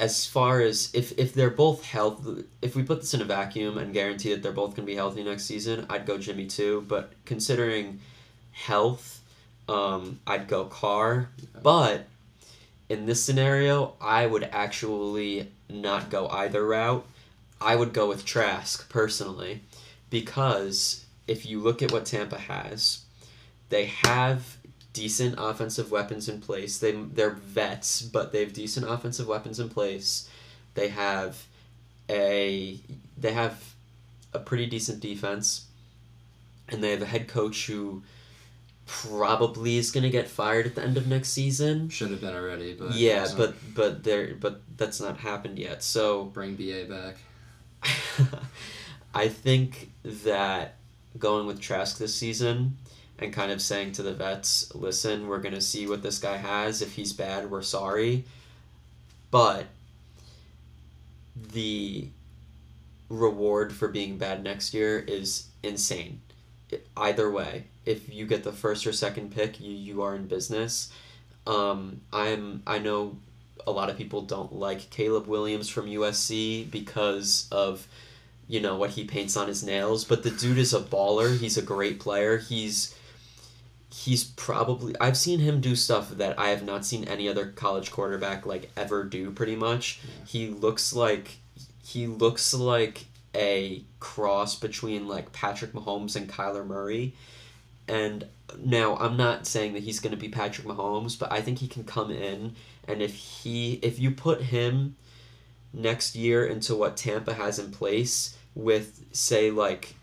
as 0.00 0.26
far 0.26 0.60
as 0.60 0.90
if 0.94 1.18
if 1.18 1.34
they're 1.34 1.50
both 1.50 1.84
healthy, 1.84 2.44
if 2.62 2.76
we 2.76 2.82
put 2.82 3.00
this 3.00 3.14
in 3.14 3.20
a 3.20 3.24
vacuum 3.24 3.78
and 3.78 3.92
guarantee 3.92 4.30
that 4.30 4.42
they're 4.42 4.52
both 4.52 4.76
going 4.76 4.86
to 4.86 4.92
be 4.92 4.94
healthy 4.94 5.24
next 5.24 5.44
season, 5.44 5.86
I'd 5.90 6.06
go 6.06 6.18
Jimmy 6.18 6.46
too, 6.46 6.84
but 6.86 7.12
considering 7.24 8.00
health, 8.52 9.20
um, 9.68 10.20
I'd 10.26 10.46
go 10.46 10.64
Carr. 10.66 11.30
But 11.62 12.06
in 12.88 13.06
this 13.06 13.22
scenario, 13.22 13.94
I 14.00 14.26
would 14.26 14.44
actually 14.44 15.50
not 15.68 16.10
go 16.10 16.28
either 16.28 16.64
route. 16.64 17.04
I 17.60 17.74
would 17.74 17.92
go 17.92 18.08
with 18.08 18.24
Trask 18.24 18.88
personally, 18.88 19.62
because 20.10 21.04
if 21.26 21.44
you 21.44 21.60
look 21.60 21.82
at 21.82 21.90
what 21.90 22.06
Tampa 22.06 22.38
has, 22.38 23.02
they 23.68 23.86
have 23.86 24.57
decent 24.92 25.34
offensive 25.38 25.90
weapons 25.90 26.28
in 26.28 26.40
place. 26.40 26.78
They 26.78 26.92
they're 26.92 27.30
vets, 27.30 28.02
but 28.02 28.32
they 28.32 28.40
have 28.40 28.52
decent 28.52 28.88
offensive 28.88 29.28
weapons 29.28 29.60
in 29.60 29.68
place. 29.68 30.28
They 30.74 30.88
have 30.88 31.44
a 32.08 32.78
they 33.16 33.32
have 33.32 33.74
a 34.32 34.38
pretty 34.38 34.66
decent 34.66 35.00
defense, 35.00 35.66
and 36.68 36.82
they 36.82 36.90
have 36.90 37.02
a 37.02 37.06
head 37.06 37.28
coach 37.28 37.66
who 37.66 38.02
probably 38.86 39.76
is 39.76 39.90
going 39.90 40.02
to 40.02 40.10
get 40.10 40.26
fired 40.28 40.64
at 40.66 40.74
the 40.74 40.82
end 40.82 40.96
of 40.96 41.06
next 41.06 41.28
season. 41.28 41.90
Should 41.90 42.10
have 42.10 42.20
been 42.20 42.34
already, 42.34 42.74
but 42.74 42.94
yeah, 42.94 43.20
wasn't. 43.20 43.38
but 43.38 43.74
but 43.74 44.04
there 44.04 44.34
but 44.34 44.62
that's 44.76 45.00
not 45.00 45.18
happened 45.18 45.58
yet. 45.58 45.82
So 45.82 46.24
bring 46.24 46.56
BA 46.56 46.86
back. 46.88 47.16
I 49.14 49.28
think 49.28 49.90
that 50.04 50.76
going 51.18 51.46
with 51.46 51.60
Trask 51.60 51.98
this 51.98 52.14
season 52.14 52.76
and 53.18 53.32
kind 53.32 53.50
of 53.50 53.60
saying 53.60 53.92
to 53.92 54.02
the 54.02 54.14
vets, 54.14 54.74
listen, 54.74 55.26
we're 55.26 55.40
going 55.40 55.54
to 55.54 55.60
see 55.60 55.86
what 55.86 56.02
this 56.02 56.18
guy 56.18 56.36
has. 56.36 56.82
If 56.82 56.92
he's 56.92 57.12
bad, 57.12 57.50
we're 57.50 57.62
sorry. 57.62 58.24
But 59.30 59.66
the 61.52 62.08
reward 63.08 63.72
for 63.72 63.88
being 63.88 64.18
bad 64.18 64.42
next 64.42 64.74
year 64.74 64.98
is 64.98 65.48
insane. 65.62 66.20
Either 66.96 67.30
way, 67.30 67.64
if 67.86 68.12
you 68.12 68.26
get 68.26 68.44
the 68.44 68.52
first 68.52 68.86
or 68.86 68.92
second 68.92 69.32
pick, 69.32 69.60
you, 69.60 69.72
you 69.72 70.02
are 70.02 70.14
in 70.14 70.26
business. 70.26 70.92
Um, 71.46 72.02
I'm 72.12 72.62
I 72.66 72.78
know 72.78 73.16
a 73.66 73.70
lot 73.72 73.88
of 73.88 73.96
people 73.96 74.22
don't 74.22 74.52
like 74.52 74.90
Caleb 74.90 75.26
Williams 75.26 75.68
from 75.68 75.86
USC 75.86 76.70
because 76.70 77.48
of 77.50 77.88
you 78.46 78.60
know 78.60 78.76
what 78.76 78.90
he 78.90 79.04
paints 79.04 79.36
on 79.36 79.48
his 79.48 79.64
nails, 79.64 80.04
but 80.04 80.22
the 80.22 80.30
dude 80.30 80.58
is 80.58 80.74
a 80.74 80.80
baller. 80.80 81.38
He's 81.38 81.56
a 81.56 81.62
great 81.62 82.00
player. 82.00 82.36
He's 82.36 82.94
he's 84.04 84.24
probably 84.24 84.94
I've 85.00 85.16
seen 85.16 85.40
him 85.40 85.60
do 85.60 85.74
stuff 85.74 86.10
that 86.10 86.38
I 86.38 86.50
have 86.50 86.64
not 86.64 86.84
seen 86.84 87.04
any 87.04 87.28
other 87.28 87.46
college 87.46 87.90
quarterback 87.90 88.46
like 88.46 88.70
ever 88.76 89.04
do 89.04 89.30
pretty 89.30 89.56
much. 89.56 90.00
Yeah. 90.02 90.24
He 90.26 90.46
looks 90.48 90.92
like 90.92 91.38
he 91.84 92.06
looks 92.06 92.54
like 92.54 93.06
a 93.34 93.82
cross 93.98 94.58
between 94.58 95.08
like 95.08 95.32
Patrick 95.32 95.72
Mahomes 95.72 96.16
and 96.16 96.28
Kyler 96.28 96.66
Murray. 96.66 97.14
And 97.88 98.26
now 98.58 98.96
I'm 98.96 99.16
not 99.16 99.46
saying 99.46 99.72
that 99.72 99.82
he's 99.82 100.00
going 100.00 100.10
to 100.10 100.20
be 100.20 100.28
Patrick 100.28 100.66
Mahomes, 100.66 101.18
but 101.18 101.32
I 101.32 101.40
think 101.40 101.58
he 101.58 101.68
can 101.68 101.84
come 101.84 102.10
in 102.10 102.54
and 102.86 103.02
if 103.02 103.14
he 103.14 103.80
if 103.82 103.98
you 103.98 104.10
put 104.12 104.42
him 104.42 104.96
next 105.72 106.14
year 106.14 106.46
into 106.46 106.74
what 106.74 106.96
Tampa 106.96 107.34
has 107.34 107.58
in 107.58 107.72
place 107.72 108.36
with 108.54 109.04
say 109.12 109.50
like 109.50 109.94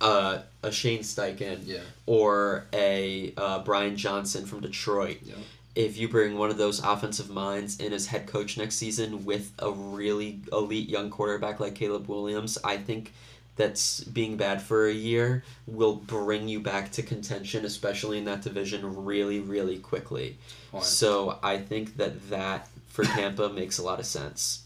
uh, 0.00 0.40
a 0.62 0.70
Shane 0.72 1.00
Steichen 1.00 1.60
Yeah. 1.64 1.80
or 2.06 2.66
a 2.72 3.32
uh, 3.36 3.58
Brian 3.60 3.96
Johnson 3.96 4.46
from 4.46 4.60
Detroit. 4.60 5.18
Yep. 5.24 5.36
If 5.74 5.96
you 5.96 6.08
bring 6.08 6.36
one 6.36 6.50
of 6.50 6.56
those 6.58 6.80
offensive 6.80 7.30
minds 7.30 7.78
in 7.78 7.92
as 7.92 8.06
head 8.06 8.26
coach 8.26 8.56
next 8.58 8.76
season 8.76 9.24
with 9.24 9.52
a 9.60 9.70
really 9.70 10.40
elite 10.52 10.88
young 10.88 11.08
quarterback 11.10 11.60
like 11.60 11.74
Caleb 11.76 12.08
Williams, 12.08 12.58
I 12.64 12.78
think 12.78 13.12
that's 13.54 14.00
being 14.04 14.36
bad 14.36 14.62
for 14.62 14.86
a 14.88 14.92
year 14.92 15.42
will 15.66 15.94
bring 15.96 16.48
you 16.48 16.60
back 16.60 16.90
to 16.92 17.02
contention, 17.02 17.64
especially 17.64 18.18
in 18.18 18.24
that 18.24 18.42
division, 18.42 19.04
really, 19.04 19.40
really 19.40 19.78
quickly. 19.78 20.36
So 20.80 21.38
I 21.42 21.58
think 21.58 21.96
that 21.96 22.30
that 22.30 22.68
for 22.88 23.04
Tampa 23.04 23.48
makes 23.48 23.78
a 23.78 23.82
lot 23.82 23.98
of 24.00 24.06
sense. 24.06 24.62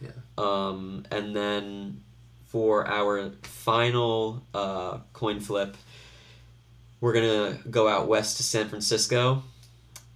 Yeah. 0.00 0.10
Um, 0.36 1.04
and 1.10 1.34
then 1.34 2.02
for 2.52 2.86
our 2.86 3.30
final 3.40 4.42
uh, 4.52 4.98
coin 5.14 5.40
flip, 5.40 5.74
we're 7.00 7.14
gonna 7.14 7.58
go 7.70 7.88
out 7.88 8.08
west 8.08 8.36
to 8.36 8.42
San 8.42 8.68
Francisco. 8.68 9.42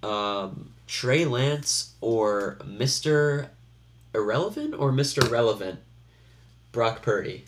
Um, 0.03 0.71
Trey 0.87 1.25
Lance 1.25 1.95
or 2.03 2.59
Mister 2.67 3.51
Irrelevant 4.15 4.75
or 4.75 4.93
Mister 4.93 5.27
Relevant, 5.31 5.81
Brock 6.73 7.01
Purdy. 7.01 7.47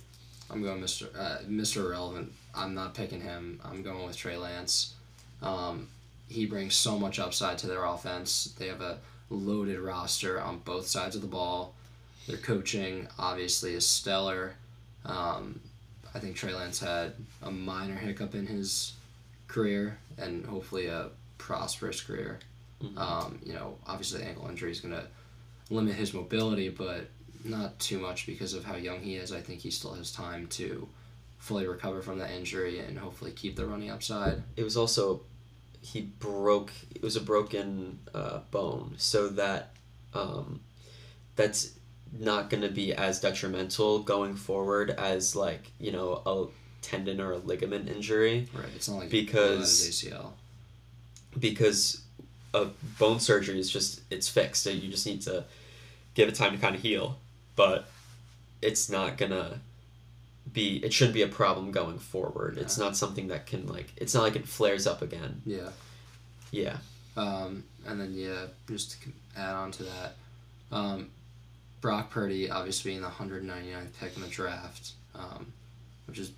I'm 0.51 0.63
going 0.63 0.81
Mr. 0.81 1.07
Uh, 1.15 1.43
Mr. 1.47 1.85
Irrelevant. 1.85 2.33
I'm 2.55 2.75
not 2.75 2.95
picking 2.95 3.21
him. 3.21 3.61
I'm 3.63 3.83
going 3.83 4.07
with 4.07 4.17
Trey 4.17 4.39
Lance. 4.39 4.95
Um, 5.43 5.89
he 6.31 6.47
brings 6.47 6.75
so 6.75 6.99
much 6.99 7.19
upside 7.19 7.59
to 7.59 7.67
their 7.67 7.85
offense. 7.85 8.55
They 8.59 8.69
have 8.69 8.81
a 8.81 8.97
loaded 9.29 9.81
roster 9.81 10.41
on 10.41 10.61
both 10.61 10.87
sides 10.87 11.15
of 11.15 11.21
the 11.21 11.29
ball. 11.29 11.75
Their 12.27 12.39
coaching 12.39 13.07
obviously 13.19 13.75
is 13.75 13.87
stellar. 13.87 14.55
Um, 15.09 15.61
I 16.15 16.19
think 16.21 16.37
Trey 16.37 16.55
Lance 16.55 16.81
had 16.81 17.15
a 17.43 17.51
minor 17.51 17.95
hiccup 17.97 18.35
in 18.35 18.47
his 18.47 18.95
career 19.47 19.99
and 20.17 20.45
hopefully 20.47 20.87
a 20.87 21.09
prosperous 21.39 22.01
career. 22.01 22.39
Mhm. 22.83 22.97
Um, 22.99 23.39
you 23.45 23.53
know, 23.55 23.79
obviously 23.87 24.21
the 24.21 24.27
ankle 24.27 24.49
injury 24.49 24.71
is 24.71 24.81
going 24.81 24.95
to 24.95 25.07
limit 25.71 25.95
his 25.97 26.15
mobility, 26.15 26.69
but 26.69 27.09
not 27.45 27.79
too 27.79 27.99
much 27.99 28.27
because 28.27 28.55
of 28.55 28.65
how 28.65 28.77
young 28.77 29.01
he 29.01 29.17
is. 29.17 29.33
I 29.33 29.41
think 29.41 29.61
he 29.61 29.71
still 29.71 29.95
has 29.95 30.13
time 30.13 30.47
to 30.49 30.89
fully 31.39 31.67
recover 31.67 32.03
from 32.03 32.19
that 32.19 32.31
injury 32.31 32.81
and 32.81 32.99
hopefully 32.99 33.31
keep 33.33 33.57
the 33.57 33.67
running 33.67 33.91
upside. 33.91 34.43
It 34.57 34.65
was 34.65 34.77
also 34.77 35.23
he 35.81 36.01
broke. 36.03 36.73
It 36.95 37.03
was 37.03 37.17
a 37.17 37.21
broken 37.21 38.01
uh, 38.13 38.41
bone, 38.51 38.95
so 38.99 39.29
that 39.29 39.75
um, 40.15 40.61
that's 41.37 41.71
not 42.19 42.51
going 42.51 42.63
to 42.63 42.69
be 42.71 42.93
as 42.95 43.21
detrimental 43.21 43.99
going 44.01 44.35
forward 44.37 44.91
as 44.91 45.35
like 45.37 45.71
you 45.81 45.91
know 45.93 46.23
a 46.27 46.47
tendon 46.83 47.21
or 47.21 47.33
a 47.33 47.39
ligament 47.39 47.89
injury 47.89 48.47
Right. 48.55 48.67
It's 48.77 48.89
not 48.89 48.99
like 49.01 49.11
Because- 49.11 49.83
ACL. 49.89 50.33
because 51.39 52.03
a 52.55 52.67
bone 52.99 53.21
surgery 53.21 53.59
is 53.61 53.71
just 53.71 54.01
it's 54.11 54.29
fixed. 54.29 54.63
So 54.63 54.71
you 54.71 54.89
just 54.91 55.07
need 55.07 55.23
to 55.23 55.45
give 56.15 56.29
it 56.29 56.35
time 56.35 56.53
to 56.53 56.59
kind 56.59 56.75
of 56.75 56.81
heal, 56.83 57.19
but 57.57 57.89
it's 58.63 58.89
not 58.89 59.19
gonna 59.19 59.61
be. 60.53 60.79
It 60.79 60.93
shouldn't 60.93 61.15
be 61.15 61.23
a 61.23 61.29
problem 61.29 61.71
going 61.73 61.99
forward. 61.99 62.57
It's 62.59 62.79
not 62.79 62.97
something 62.97 63.29
that 63.29 63.47
can 63.47 63.67
like. 63.67 63.93
It's 63.97 64.15
not 64.15 64.23
like 64.23 64.35
it 64.37 64.49
flares 64.49 64.87
up 64.87 65.03
again. 65.03 65.43
Yeah. 65.45 65.69
Yeah. 66.51 66.79
Um, 67.17 67.65
and 67.87 68.01
then 68.01 68.15
yeah, 68.15 68.47
just 68.69 68.93
to 69.03 69.11
add 69.37 69.55
on 69.55 69.71
to 69.73 69.83
that, 69.85 70.17
um, 70.73 71.11
Brock 71.81 72.11
Purdy 72.11 72.51
obviously 72.51 72.91
being 72.93 73.03
the 73.03 73.09
199th 73.09 73.93
pick 74.01 74.17
in 74.17 74.23
the 74.23 74.29
draft, 74.29 74.93
um, 75.15 75.53
which 76.07 76.19
is 76.19 76.33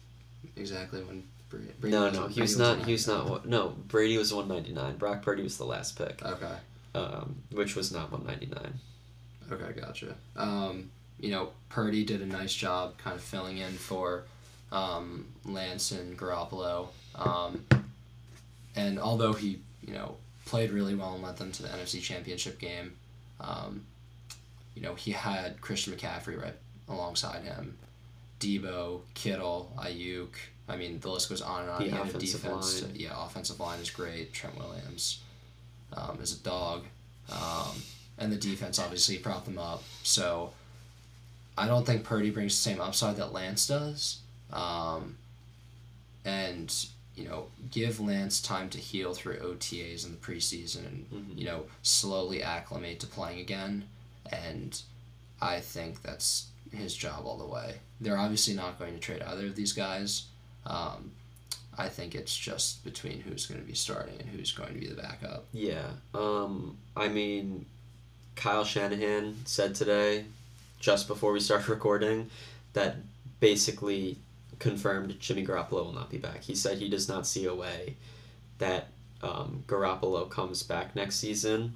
exactly 0.56 1.02
when 1.02 1.24
Bra- 1.48 1.60
Brady 1.80 1.96
No, 1.96 2.04
was- 2.04 2.12
no, 2.14 2.20
he 2.20 2.26
Brady 2.26 2.40
was 2.42 2.58
not. 2.58 2.84
He 2.84 2.92
was 2.92 3.06
not. 3.06 3.46
No, 3.46 3.68
Brady 3.88 4.18
was 4.18 4.32
one 4.32 4.48
ninety 4.48 4.72
nine. 4.72 4.96
Brock 4.96 5.22
Purdy 5.22 5.42
was 5.42 5.56
the 5.58 5.64
last 5.64 5.96
pick, 5.98 6.22
Okay. 6.24 6.54
um, 6.94 7.36
which 7.50 7.74
was 7.76 7.90
not 7.92 8.12
one 8.12 8.24
ninety 8.26 8.46
nine. 8.46 8.74
Okay, 9.50 9.80
gotcha. 9.80 10.14
Um, 10.36 10.90
you 11.18 11.30
know, 11.30 11.50
Purdy 11.68 12.04
did 12.04 12.22
a 12.22 12.26
nice 12.26 12.54
job 12.54 12.96
kind 12.98 13.16
of 13.16 13.22
filling 13.22 13.58
in 13.58 13.72
for 13.72 14.24
um, 14.72 15.26
Lance 15.44 15.90
and 15.90 16.16
Garoppolo. 16.16 16.88
Um, 17.16 17.64
and 18.76 19.00
although 19.00 19.32
he, 19.32 19.58
you 19.82 19.92
know, 19.92 20.16
played 20.46 20.70
really 20.70 20.94
well 20.94 21.14
and 21.14 21.22
led 21.24 21.36
them 21.36 21.50
to 21.52 21.62
the 21.62 21.68
NFC 21.68 22.00
Championship 22.00 22.58
game, 22.60 22.92
um, 23.40 23.84
you 24.74 24.82
know, 24.82 24.94
he 24.94 25.10
had 25.12 25.60
Christian 25.60 25.92
McCaffrey 25.94 26.40
right 26.40 26.54
alongside 26.88 27.42
him. 27.44 27.76
Debo, 28.40 29.00
Kittle, 29.14 29.72
Aiyuk. 29.78 30.28
I 30.68 30.76
mean, 30.76 31.00
the 31.00 31.10
list 31.10 31.28
goes 31.28 31.42
on 31.42 31.62
and 31.62 31.70
on. 31.70 31.78
The 31.78 31.84
He 31.84 31.90
had 31.90 32.00
a 32.00 32.02
offensive 32.04 32.42
defense. 32.42 32.82
line. 32.82 32.92
Yeah, 32.94 33.24
offensive 33.26 33.60
line 33.60 33.80
is 33.80 33.90
great. 33.90 34.32
Trent 34.32 34.56
Williams 34.58 35.20
um, 35.92 36.18
is 36.22 36.32
a 36.38 36.42
dog. 36.42 36.84
Um, 37.30 37.82
and 38.18 38.32
the 38.32 38.36
defense 38.36 38.78
obviously 38.78 39.18
propped 39.18 39.46
them 39.46 39.58
up. 39.58 39.82
So 40.04 40.52
I 41.58 41.66
don't 41.66 41.84
think 41.84 42.04
Purdy 42.04 42.30
brings 42.30 42.52
the 42.54 42.62
same 42.70 42.80
upside 42.80 43.16
that 43.16 43.32
Lance 43.32 43.66
does. 43.66 44.20
Um, 44.52 45.16
and 46.24 46.86
you 47.16 47.24
know, 47.28 47.46
give 47.70 48.00
Lance 48.00 48.40
time 48.40 48.70
to 48.70 48.78
heal 48.78 49.12
through 49.14 49.36
OTAs 49.38 50.06
in 50.06 50.12
the 50.12 50.16
preseason 50.16 50.86
and 50.86 51.10
Mhm. 51.10 51.38
you 51.38 51.44
know 51.44 51.66
slowly 51.82 52.42
acclimate 52.42 53.00
to 53.00 53.06
playing 53.06 53.40
again. 53.40 53.88
And 54.30 54.80
I 55.40 55.60
think 55.60 56.02
that's 56.02 56.48
his 56.72 56.94
job 56.94 57.24
all 57.24 57.38
the 57.38 57.46
way. 57.46 57.76
They're 58.00 58.18
obviously 58.18 58.54
not 58.54 58.78
going 58.78 58.94
to 58.94 59.00
trade 59.00 59.22
either 59.22 59.46
of 59.46 59.56
these 59.56 59.72
guys. 59.72 60.24
Um, 60.66 61.12
I 61.76 61.88
think 61.88 62.14
it's 62.14 62.36
just 62.36 62.84
between 62.84 63.20
who's 63.20 63.46
going 63.46 63.60
to 63.60 63.66
be 63.66 63.74
starting 63.74 64.20
and 64.20 64.28
who's 64.28 64.52
going 64.52 64.74
to 64.74 64.80
be 64.80 64.86
the 64.86 65.00
backup. 65.00 65.46
Yeah. 65.52 65.88
Um, 66.14 66.76
I 66.96 67.08
mean, 67.08 67.66
Kyle 68.36 68.64
Shanahan 68.64 69.36
said 69.44 69.74
today, 69.74 70.24
just 70.78 71.08
before 71.08 71.32
we 71.32 71.40
started 71.40 71.68
recording, 71.70 72.30
that 72.74 72.96
basically 73.40 74.18
confirmed 74.58 75.18
Jimmy 75.20 75.44
Garoppolo 75.44 75.86
will 75.86 75.92
not 75.92 76.10
be 76.10 76.18
back. 76.18 76.42
He 76.42 76.54
said 76.54 76.78
he 76.78 76.88
does 76.88 77.08
not 77.08 77.26
see 77.26 77.46
a 77.46 77.54
way 77.54 77.96
that 78.58 78.88
um, 79.22 79.64
Garoppolo 79.66 80.28
comes 80.28 80.62
back 80.62 80.94
next 80.94 81.16
season. 81.16 81.74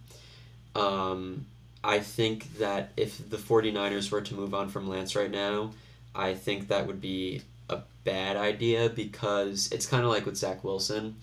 Um, 0.74 1.46
I 1.84 2.00
think 2.00 2.56
that 2.58 2.92
if 2.96 3.28
the 3.28 3.36
49ers 3.36 4.10
were 4.10 4.22
to 4.22 4.34
move 4.34 4.54
on 4.54 4.70
from 4.70 4.88
Lance 4.88 5.14
right 5.14 5.30
now, 5.30 5.72
I 6.14 6.32
think 6.32 6.68
that 6.68 6.86
would 6.86 7.00
be 7.00 7.42
a 7.68 7.80
bad 8.04 8.36
idea 8.36 8.88
because 8.88 9.70
it's 9.70 9.84
kind 9.84 10.02
of 10.02 10.10
like 10.10 10.24
with 10.24 10.38
Zach 10.38 10.64
Wilson. 10.64 11.16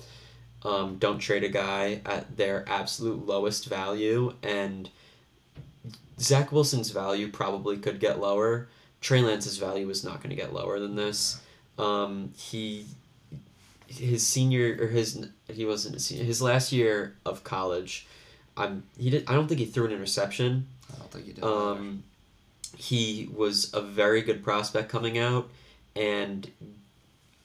Um, 0.63 0.97
don't 0.99 1.17
trade 1.17 1.43
a 1.43 1.49
guy 1.49 2.01
at 2.05 2.37
their 2.37 2.63
absolute 2.69 3.25
lowest 3.25 3.65
value, 3.65 4.35
and 4.43 4.87
Zach 6.19 6.51
Wilson's 6.51 6.91
value 6.91 7.29
probably 7.29 7.77
could 7.77 7.99
get 7.99 8.19
lower. 8.19 8.67
Trey 9.01 9.21
Lance's 9.21 9.57
value 9.57 9.89
is 9.89 10.03
not 10.03 10.17
going 10.17 10.29
to 10.29 10.35
get 10.35 10.53
lower 10.53 10.79
than 10.79 10.95
this. 10.95 11.41
Um, 11.79 12.33
he 12.37 12.85
his 13.87 14.25
senior 14.25 14.77
or 14.79 14.87
his 14.87 15.27
he 15.51 15.65
wasn't 15.65 15.99
his 15.99 16.39
last 16.39 16.71
year 16.71 17.15
of 17.25 17.43
college. 17.43 18.05
I'm 18.61 18.83
he 18.97 19.09
did 19.09 19.23
I 19.27 19.33
don't 19.33 19.47
think 19.47 19.59
he 19.59 19.65
threw 19.65 19.85
an 19.85 19.91
interception. 19.91 20.67
I 20.93 20.97
don't 20.99 21.11
think 21.11 21.25
he 21.25 21.33
did. 21.33 21.43
Um, 21.43 22.03
he 22.77 23.29
was 23.35 23.73
a 23.73 23.81
very 23.81 24.21
good 24.21 24.43
prospect 24.43 24.89
coming 24.89 25.17
out, 25.17 25.49
and 25.95 26.49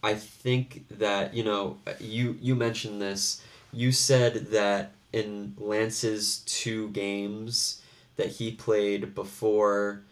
I 0.02 0.14
think 0.14 0.84
that 0.98 1.34
you 1.34 1.44
know 1.44 1.78
you 2.00 2.36
you 2.40 2.54
mentioned 2.54 3.00
this. 3.02 3.42
You 3.72 3.92
said 3.92 4.46
that 4.52 4.92
in 5.12 5.54
Lance's 5.58 6.38
two 6.46 6.88
games 6.90 7.82
that 8.16 8.28
he 8.28 8.50
played 8.52 9.14
before 9.14 10.02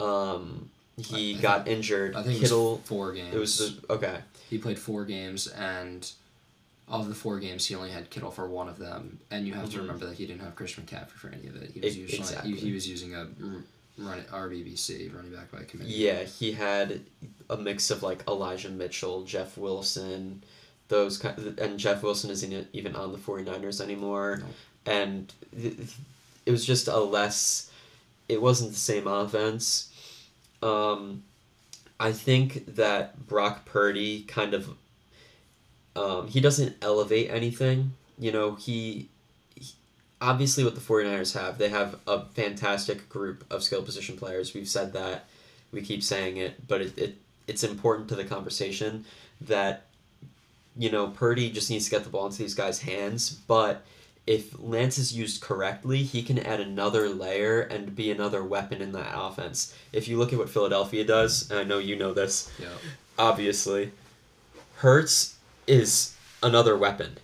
um, 0.00 0.70
he 0.96 1.34
I- 1.34 1.38
I 1.38 1.42
got 1.42 1.68
injured, 1.68 2.16
I 2.16 2.22
think 2.22 2.40
Kittle. 2.40 2.74
it 2.74 2.78
was 2.80 2.88
four 2.88 3.12
games. 3.12 3.34
It 3.34 3.38
was 3.38 3.58
the, 3.58 3.92
okay. 3.92 4.18
he 4.50 4.58
played 4.58 4.78
four 4.78 5.04
games, 5.04 5.46
and 5.46 6.10
of 6.88 7.08
the 7.08 7.14
four 7.14 7.38
games, 7.40 7.66
he 7.66 7.74
only 7.74 7.90
had 7.90 8.10
Kittle 8.10 8.30
for 8.30 8.46
one 8.48 8.68
of 8.68 8.78
them. 8.78 9.18
And 9.30 9.46
you 9.46 9.54
have 9.54 9.70
to 9.70 9.76
Mhm. 9.78 9.80
remember 9.80 10.06
that 10.06 10.16
he 10.16 10.26
didn't 10.26 10.42
have 10.42 10.54
Christian 10.54 10.84
McCaffrey 10.84 11.10
for 11.12 11.28
any 11.28 11.46
of 11.48 11.56
it. 11.56 11.70
He 11.70 11.80
was 11.80 11.96
E- 11.96 12.00
usually 12.00 12.18
exactly. 12.18 12.50
he, 12.52 12.56
he 12.58 12.72
was 12.72 12.86
using 12.88 13.14
a 13.14 13.26
run 13.96 14.22
RBBC 14.30 15.08
running 15.14 15.32
back 15.32 15.50
by 15.50 15.62
committee. 15.64 15.92
Yeah, 15.92 16.24
he 16.24 16.52
had 16.52 17.00
a 17.48 17.56
mix 17.56 17.90
of 17.90 18.02
like 18.02 18.22
Elijah 18.28 18.68
Mitchell, 18.70 19.22
Jeff 19.24 19.56
Wilson, 19.56 20.42
those 20.88 21.16
kind 21.16 21.58
and 21.58 21.78
Jeff 21.78 22.02
Wilson 22.02 22.28
isn't 22.30 22.68
even 22.74 22.94
on 22.96 23.12
the 23.12 23.18
49ers 23.18 23.80
anymore. 23.80 24.42
No. 24.86 24.92
And 24.92 25.32
it 26.44 26.50
was 26.50 26.66
just 26.66 26.88
a 26.88 26.98
less 26.98 27.70
it 28.28 28.42
wasn't 28.42 28.72
the 28.72 28.78
same 28.78 29.06
offense. 29.06 29.88
Um 30.62 31.22
I 32.00 32.12
think 32.12 32.74
that 32.74 33.26
Brock 33.28 33.64
Purdy 33.64 34.22
kind 34.22 34.52
of 34.52 34.74
um, 35.96 36.28
he 36.28 36.40
doesn't 36.40 36.76
elevate 36.82 37.30
anything. 37.30 37.92
You 38.18 38.32
know, 38.32 38.54
he, 38.54 39.08
he 39.56 39.72
obviously 40.20 40.64
what 40.64 40.74
the 40.74 40.80
49ers 40.80 41.38
have, 41.38 41.58
they 41.58 41.68
have 41.68 41.96
a 42.06 42.24
fantastic 42.26 43.08
group 43.08 43.44
of 43.50 43.62
skill 43.62 43.82
position 43.82 44.16
players. 44.16 44.54
We've 44.54 44.68
said 44.68 44.92
that. 44.94 45.26
We 45.72 45.82
keep 45.82 46.02
saying 46.04 46.36
it, 46.36 46.66
but 46.68 46.80
it, 46.82 46.98
it 46.98 47.16
it's 47.48 47.64
important 47.64 48.08
to 48.10 48.14
the 48.14 48.24
conversation 48.24 49.04
that 49.40 49.86
you 50.76 50.90
know, 50.90 51.08
Purdy 51.08 51.50
just 51.50 51.70
needs 51.70 51.84
to 51.84 51.90
get 51.92 52.02
the 52.04 52.10
ball 52.10 52.26
into 52.26 52.38
these 52.38 52.54
guys' 52.54 52.80
hands, 52.80 53.30
but 53.30 53.84
if 54.26 54.54
Lance 54.58 54.98
is 54.98 55.12
used 55.16 55.40
correctly, 55.42 56.02
he 56.02 56.22
can 56.22 56.38
add 56.38 56.58
another 56.60 57.08
layer 57.10 57.60
and 57.60 57.94
be 57.94 58.10
another 58.10 58.42
weapon 58.42 58.80
in 58.82 58.90
that 58.92 59.12
offense. 59.14 59.72
If 59.92 60.08
you 60.08 60.16
look 60.18 60.32
at 60.32 60.38
what 60.38 60.48
Philadelphia 60.48 61.04
does, 61.04 61.48
and 61.50 61.60
I 61.60 61.64
know 61.64 61.78
you 61.78 61.94
know 61.94 62.12
this, 62.14 62.50
Yeah. 62.58 62.68
obviously, 63.18 63.92
Hurts 64.76 65.33
is 65.66 66.16
another 66.42 66.76
weapon 66.76 67.16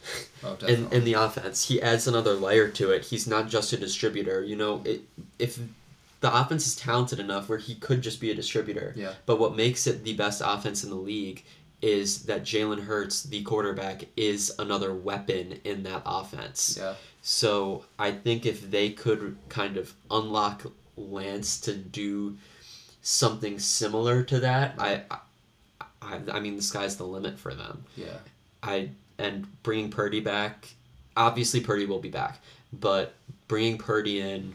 Oh, 0.43 0.57
in, 0.67 0.91
in 0.91 1.05
the 1.05 1.13
offense. 1.13 1.69
He 1.69 1.83
adds 1.83 2.07
another 2.09 2.33
layer 2.33 2.69
to 2.69 2.91
it. 2.93 3.05
He's 3.05 3.27
not 3.27 3.49
just 3.49 3.75
a 3.75 3.77
distributor. 3.77 4.43
You 4.43 4.57
know, 4.57 4.81
it, 4.87 5.03
if 5.39 5.59
the 6.21 6.35
offense 6.35 6.67
is 6.67 6.77
talented 6.77 7.21
enough 7.21 7.49
where 7.51 7.59
he 7.59 7.75
could 7.75 8.01
just 8.01 8.21
be 8.23 8.31
a 8.31 8.35
distributor. 8.35 8.95
Yeah. 8.97 9.13
But 9.27 9.39
what 9.39 9.55
makes 9.55 9.87
it 9.87 10.03
the 10.03 10.15
best 10.15 10.41
offense 10.45 10.83
in 10.83 10.89
the 10.89 10.97
league 10.97 11.45
is 11.83 12.23
that 12.25 12.43
Jalen 12.43 12.85
Hurts, 12.85 13.23
the 13.25 13.43
quarterback, 13.43 14.05
is 14.17 14.51
another 14.59 14.95
weapon 14.95 15.61
in 15.65 15.83
that 15.83 16.03
offense. 16.07 16.77
yeah. 16.81 16.95
So 17.23 17.85
I 17.99 18.13
think 18.13 18.47
if 18.47 18.71
they 18.71 18.91
could 18.91 19.37
kind 19.51 19.77
of 19.77 19.93
unlock 20.11 20.65
Lance 20.97 21.61
to 21.61 21.75
do 21.75 22.39
something 23.03 23.59
similar 23.59 24.23
to 24.25 24.41
that, 24.41 24.75
I, 24.79 25.03
I, 26.03 26.21
I 26.33 26.41
mean, 26.41 26.57
the 26.57 26.63
sky's 26.63 26.97
the 26.97 27.05
limit 27.05 27.39
for 27.39 27.55
them. 27.55 27.85
Yeah. 27.97 28.19
I 28.63 28.91
and 29.19 29.47
bringing 29.63 29.91
Purdy 29.91 30.21
back, 30.21 30.69
obviously 31.17 31.61
Purdy 31.61 31.87
will 31.87 31.99
be 32.01 32.09
back, 32.09 32.41
but 32.73 33.15
bringing 33.49 33.77
Purdy 33.79 34.21
in, 34.21 34.55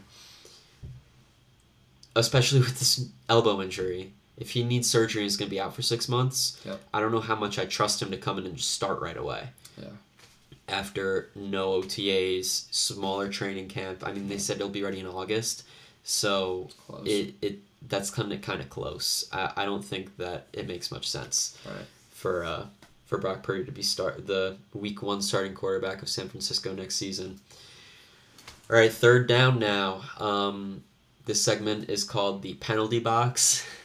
especially 2.14 2.60
with 2.60 2.78
this 2.78 3.06
elbow 3.28 3.60
injury, 3.62 4.12
if 4.36 4.50
he 4.50 4.62
needs 4.64 4.88
surgery 4.88 5.22
he's 5.22 5.36
going 5.36 5.48
to 5.48 5.54
be 5.54 5.60
out 5.60 5.74
for 5.74 5.82
six 5.82 6.08
months, 6.08 6.60
Yep. 6.64 6.80
I 6.92 7.00
don't 7.00 7.12
know 7.12 7.20
how 7.20 7.36
much 7.36 7.58
I 7.58 7.64
trust 7.64 8.02
him 8.02 8.10
to 8.10 8.16
come 8.16 8.38
in 8.38 8.46
and 8.46 8.56
just 8.56 8.70
start 8.72 9.00
right 9.00 9.16
away. 9.16 9.48
Yeah. 9.80 9.88
After 10.68 11.30
no 11.34 11.80
OTAs, 11.82 12.66
smaller 12.74 13.28
training 13.28 13.68
camp. 13.68 14.02
I 14.04 14.12
mean, 14.12 14.28
they 14.28 14.38
said 14.38 14.56
he'll 14.56 14.68
be 14.68 14.82
ready 14.82 14.98
in 15.00 15.06
August, 15.06 15.62
so 16.02 16.68
Close. 16.86 17.06
it 17.06 17.34
it 17.40 17.58
that's 17.88 18.10
kind 18.10 18.32
of 18.32 18.40
kind 18.42 18.60
of 18.60 18.68
close. 18.70 19.28
I, 19.32 19.52
I 19.56 19.64
don't 19.64 19.84
think 19.84 20.16
that 20.16 20.46
it 20.52 20.66
makes 20.66 20.90
much 20.90 21.08
sense 21.08 21.58
right. 21.66 21.86
for 22.10 22.44
uh 22.44 22.66
for 23.06 23.18
Brock 23.18 23.42
Purdy 23.42 23.64
to 23.64 23.72
be 23.72 23.82
start 23.82 24.26
the 24.26 24.56
week 24.74 25.02
one 25.02 25.22
starting 25.22 25.54
quarterback 25.54 26.02
of 26.02 26.08
San 26.08 26.28
Francisco 26.28 26.74
next 26.74 26.96
season. 26.96 27.38
All 28.68 28.76
right, 28.76 28.92
third 28.92 29.28
down 29.28 29.60
now. 29.60 30.02
Um, 30.18 30.82
this 31.24 31.40
segment 31.40 31.88
is 31.88 32.02
called 32.02 32.42
the 32.42 32.54
penalty 32.54 32.98
box. 32.98 33.64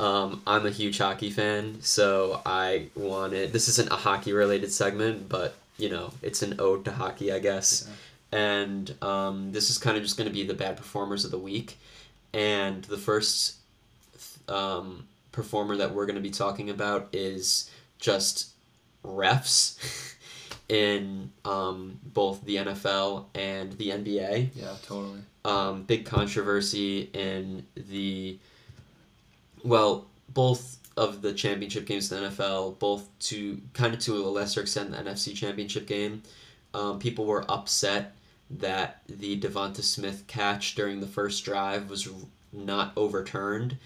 Um, 0.00 0.42
I'm 0.44 0.66
a 0.66 0.70
huge 0.70 0.98
hockey 0.98 1.30
fan, 1.30 1.80
so 1.80 2.42
I 2.44 2.88
wanted. 2.96 3.52
This 3.52 3.68
isn't 3.68 3.92
a 3.92 3.96
hockey 3.96 4.32
related 4.32 4.72
segment, 4.72 5.28
but 5.28 5.54
you 5.78 5.88
know, 5.88 6.12
it's 6.20 6.42
an 6.42 6.56
ode 6.58 6.84
to 6.86 6.92
hockey, 6.92 7.32
I 7.32 7.38
guess. 7.38 7.88
And 8.32 8.92
um, 9.02 9.52
this 9.52 9.70
is 9.70 9.78
kind 9.78 9.96
of 9.96 10.02
just 10.02 10.16
going 10.16 10.28
to 10.28 10.34
be 10.34 10.44
the 10.44 10.54
bad 10.54 10.76
performers 10.76 11.24
of 11.24 11.30
the 11.30 11.38
week. 11.38 11.78
And 12.34 12.82
the 12.84 12.98
first 12.98 13.54
um, 14.48 15.06
performer 15.32 15.76
that 15.76 15.94
we're 15.94 16.04
going 16.04 16.16
to 16.16 16.20
be 16.20 16.30
talking 16.30 16.68
about 16.68 17.08
is 17.12 17.70
just 17.98 18.50
refs 19.04 19.78
in 20.68 21.30
um, 21.44 21.98
both 22.04 22.44
the 22.44 22.56
NFL 22.56 23.26
and 23.36 23.72
the 23.74 23.90
NBA. 23.90 24.50
Yeah. 24.54 24.74
Totally. 24.84 25.20
Um, 25.44 25.84
big 25.84 26.06
controversy 26.06 27.08
in 27.12 27.64
the 27.76 28.38
well, 29.62 30.06
both 30.28 30.78
of 30.96 31.22
the 31.22 31.32
championship 31.32 31.86
games 31.86 32.10
in 32.10 32.22
the 32.22 32.28
NFL, 32.30 32.78
both 32.78 33.08
to 33.18 33.60
kind 33.72 33.94
of 33.94 34.00
to 34.00 34.16
a 34.16 34.28
lesser 34.28 34.60
extent 34.60 34.90
the 34.90 34.96
NFC 34.96 35.34
championship 35.34 35.86
game. 35.86 36.22
Um, 36.72 36.98
people 36.98 37.24
were 37.26 37.44
upset 37.48 38.14
that 38.58 39.00
the 39.08 39.38
Devonta 39.38 39.82
Smith 39.82 40.24
catch 40.26 40.74
during 40.74 41.00
the 41.00 41.06
first 41.06 41.44
drive 41.44 41.90
was 41.90 42.08
not 42.52 42.92
overturned. 42.96 43.76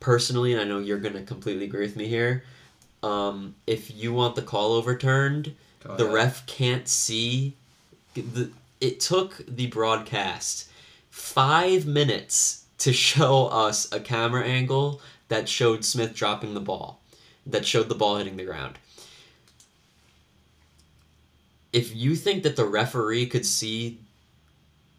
Personally, 0.00 0.52
and 0.52 0.60
I 0.60 0.64
know 0.64 0.78
you're 0.78 0.98
going 0.98 1.14
to 1.14 1.22
completely 1.22 1.64
agree 1.64 1.82
with 1.82 1.96
me 1.96 2.06
here. 2.08 2.44
Um, 3.02 3.54
if 3.66 3.94
you 3.94 4.12
want 4.12 4.34
the 4.34 4.42
call 4.42 4.72
overturned, 4.72 5.54
Go 5.82 5.96
the 5.96 6.04
ahead. 6.04 6.14
ref 6.14 6.46
can't 6.46 6.88
see 6.88 7.54
the 8.14 8.50
it 8.80 9.00
took 9.00 9.42
the 9.46 9.66
broadcast 9.68 10.68
five 11.10 11.86
minutes 11.86 12.64
to 12.78 12.92
show 12.92 13.46
us 13.46 13.90
a 13.92 14.00
camera 14.00 14.44
angle 14.44 15.00
that 15.28 15.48
showed 15.48 15.84
Smith 15.84 16.14
dropping 16.14 16.54
the 16.54 16.60
ball, 16.60 17.00
that 17.46 17.66
showed 17.66 17.88
the 17.88 17.94
ball 17.94 18.16
hitting 18.16 18.36
the 18.36 18.44
ground. 18.44 18.78
If 21.74 21.94
you 21.94 22.14
think 22.14 22.44
that 22.44 22.54
the 22.54 22.64
referee 22.64 23.26
could 23.26 23.44
see 23.44 23.98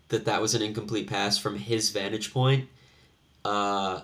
that 0.10 0.26
that 0.26 0.42
was 0.42 0.54
an 0.56 0.62
incomplete 0.62 1.08
pass 1.08 1.38
from 1.38 1.58
his 1.58 1.90
vantage 1.90 2.34
point, 2.34 2.68
uh, 3.46 4.02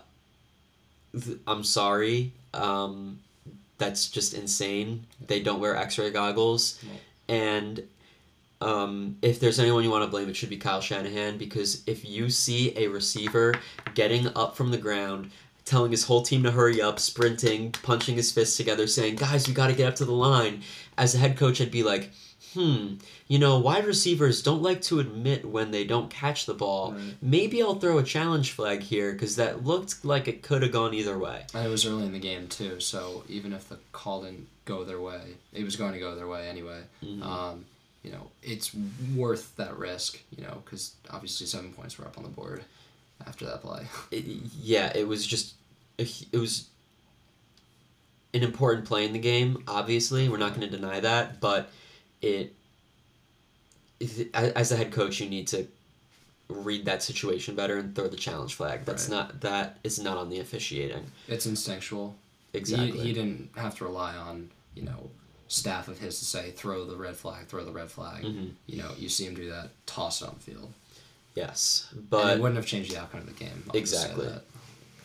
th- 1.13 1.37
I'm 1.45 1.65
sorry. 1.65 2.31
Um, 2.53 3.19
that's 3.77 4.09
just 4.09 4.33
insane. 4.33 5.05
They 5.27 5.41
don't 5.41 5.59
wear 5.59 5.75
X-ray 5.75 6.11
goggles, 6.11 6.79
No. 6.83 7.35
and 7.35 7.83
um, 8.61 9.17
if 9.21 9.39
there's 9.41 9.59
anyone 9.59 9.83
you 9.83 9.89
want 9.91 10.05
to 10.05 10.09
blame, 10.09 10.29
it 10.29 10.35
should 10.37 10.49
be 10.49 10.57
Kyle 10.57 10.79
Shanahan 10.81 11.37
because 11.37 11.83
if 11.87 12.05
you 12.07 12.29
see 12.29 12.73
a 12.77 12.87
receiver 12.87 13.55
getting 13.95 14.27
up 14.37 14.55
from 14.55 14.71
the 14.71 14.77
ground, 14.77 15.31
telling 15.65 15.91
his 15.91 16.03
whole 16.05 16.21
team 16.21 16.43
to 16.43 16.51
hurry 16.51 16.81
up, 16.81 16.99
sprinting, 16.99 17.71
punching 17.83 18.15
his 18.15 18.31
fists 18.31 18.55
together, 18.55 18.85
saying, 18.87 19.15
"Guys, 19.17 19.45
we 19.47 19.53
got 19.53 19.67
to 19.67 19.73
get 19.73 19.87
up 19.89 19.95
to 19.95 20.05
the 20.05 20.11
line," 20.13 20.61
as 20.97 21.15
a 21.15 21.17
head 21.17 21.35
coach, 21.37 21.59
I'd 21.59 21.71
be 21.71 21.83
like, 21.83 22.11
"Hmm, 22.53 22.95
you 23.27 23.39
know, 23.39 23.57
wide 23.59 23.85
receivers 23.85 24.41
don't 24.43 24.61
like 24.61 24.81
to 24.83 24.99
admit 24.99 25.45
when 25.45 25.71
they 25.71 25.83
don't 25.83 26.09
catch 26.09 26.45
the 26.45 26.53
ball. 26.53 26.93
Right. 26.93 27.13
Maybe 27.21 27.61
I'll 27.61 27.75
throw 27.79 27.97
a 27.97 28.03
challenge 28.03 28.51
flag 28.51 28.81
here 28.81 29.13
because 29.13 29.35
that 29.37 29.65
looked 29.65 30.03
like 30.03 30.27
it 30.27 30.41
could 30.41 30.61
have 30.63 30.71
gone 30.71 30.93
either 30.93 31.17
way." 31.17 31.45
And 31.53 31.65
it 31.65 31.69
was 31.69 31.85
early 31.85 32.05
in 32.05 32.11
the 32.13 32.19
game 32.19 32.47
too, 32.47 32.79
so 32.79 33.23
even 33.29 33.53
if 33.53 33.69
the 33.69 33.77
call 33.91 34.23
didn't 34.23 34.47
go 34.65 34.83
their 34.83 34.99
way, 35.01 35.35
it 35.53 35.63
was 35.63 35.75
going 35.75 35.93
to 35.93 35.99
go 35.99 36.15
their 36.15 36.27
way 36.27 36.47
anyway. 36.49 36.81
Mhm. 37.03 37.23
Um, 37.23 37.65
you 38.03 38.11
know, 38.11 38.31
it's 38.41 38.71
worth 39.15 39.55
that 39.57 39.77
risk, 39.77 40.19
you 40.35 40.43
know, 40.43 40.61
because 40.65 40.93
obviously 41.09 41.45
seven 41.45 41.71
points 41.73 41.97
were 41.97 42.05
up 42.05 42.17
on 42.17 42.23
the 42.23 42.29
board 42.29 42.63
after 43.25 43.45
that 43.45 43.61
play. 43.61 43.85
It, 44.11 44.25
yeah, 44.61 44.91
it 44.95 45.07
was 45.07 45.25
just 45.25 45.53
it 45.97 46.37
was 46.37 46.65
an 48.33 48.43
important 48.43 48.85
play 48.85 49.05
in 49.05 49.13
the 49.13 49.19
game. 49.19 49.63
Obviously, 49.67 50.29
we're 50.29 50.37
not 50.37 50.55
going 50.55 50.67
to 50.69 50.75
deny 50.77 50.99
that, 50.99 51.39
but 51.41 51.69
it, 52.21 52.53
as 54.33 54.71
a 54.71 54.75
head 54.75 54.91
coach, 54.91 55.19
you 55.19 55.29
need 55.29 55.47
to 55.49 55.67
read 56.49 56.85
that 56.85 57.01
situation 57.01 57.55
better 57.55 57.77
and 57.77 57.95
throw 57.95 58.07
the 58.07 58.17
challenge 58.17 58.55
flag. 58.55 58.83
That's 58.85 59.07
Right. 59.07 59.15
not 59.17 59.41
that 59.41 59.77
is 59.83 59.99
not 59.99 60.17
on 60.17 60.29
the 60.29 60.39
officiating. 60.39 61.05
It's 61.27 61.45
instinctual. 61.45 62.15
Exactly. 62.53 62.91
He, 62.91 62.99
he 63.07 63.13
didn't 63.13 63.49
have 63.55 63.77
to 63.77 63.85
rely 63.85 64.15
on, 64.15 64.49
you 64.75 64.83
know, 64.83 65.09
staff 65.47 65.87
of 65.87 65.99
his 65.99 66.19
to 66.19 66.25
say, 66.25 66.51
throw 66.51 66.85
the 66.85 66.95
red 66.95 67.15
flag, 67.15 67.47
throw 67.47 67.63
the 67.63 67.71
red 67.71 67.89
flag. 67.89 68.23
Mhm. 68.23 68.51
You 68.67 68.77
know, 68.77 68.91
you 68.97 69.07
see 69.07 69.25
him 69.25 69.35
do 69.35 69.49
that, 69.49 69.69
toss 69.85 70.21
it 70.21 70.27
on 70.27 70.35
the 70.35 70.51
field. 70.51 70.73
Yes, 71.35 71.87
But 71.93 72.09
but 72.09 72.37
it 72.37 72.41
wouldn't 72.41 72.57
have 72.57 72.65
changed 72.65 72.91
the 72.91 72.99
outcome 72.99 73.21
of 73.21 73.27
the 73.27 73.31
game. 73.33 73.63
I'll 73.69 73.75
Exactly. 73.77 74.27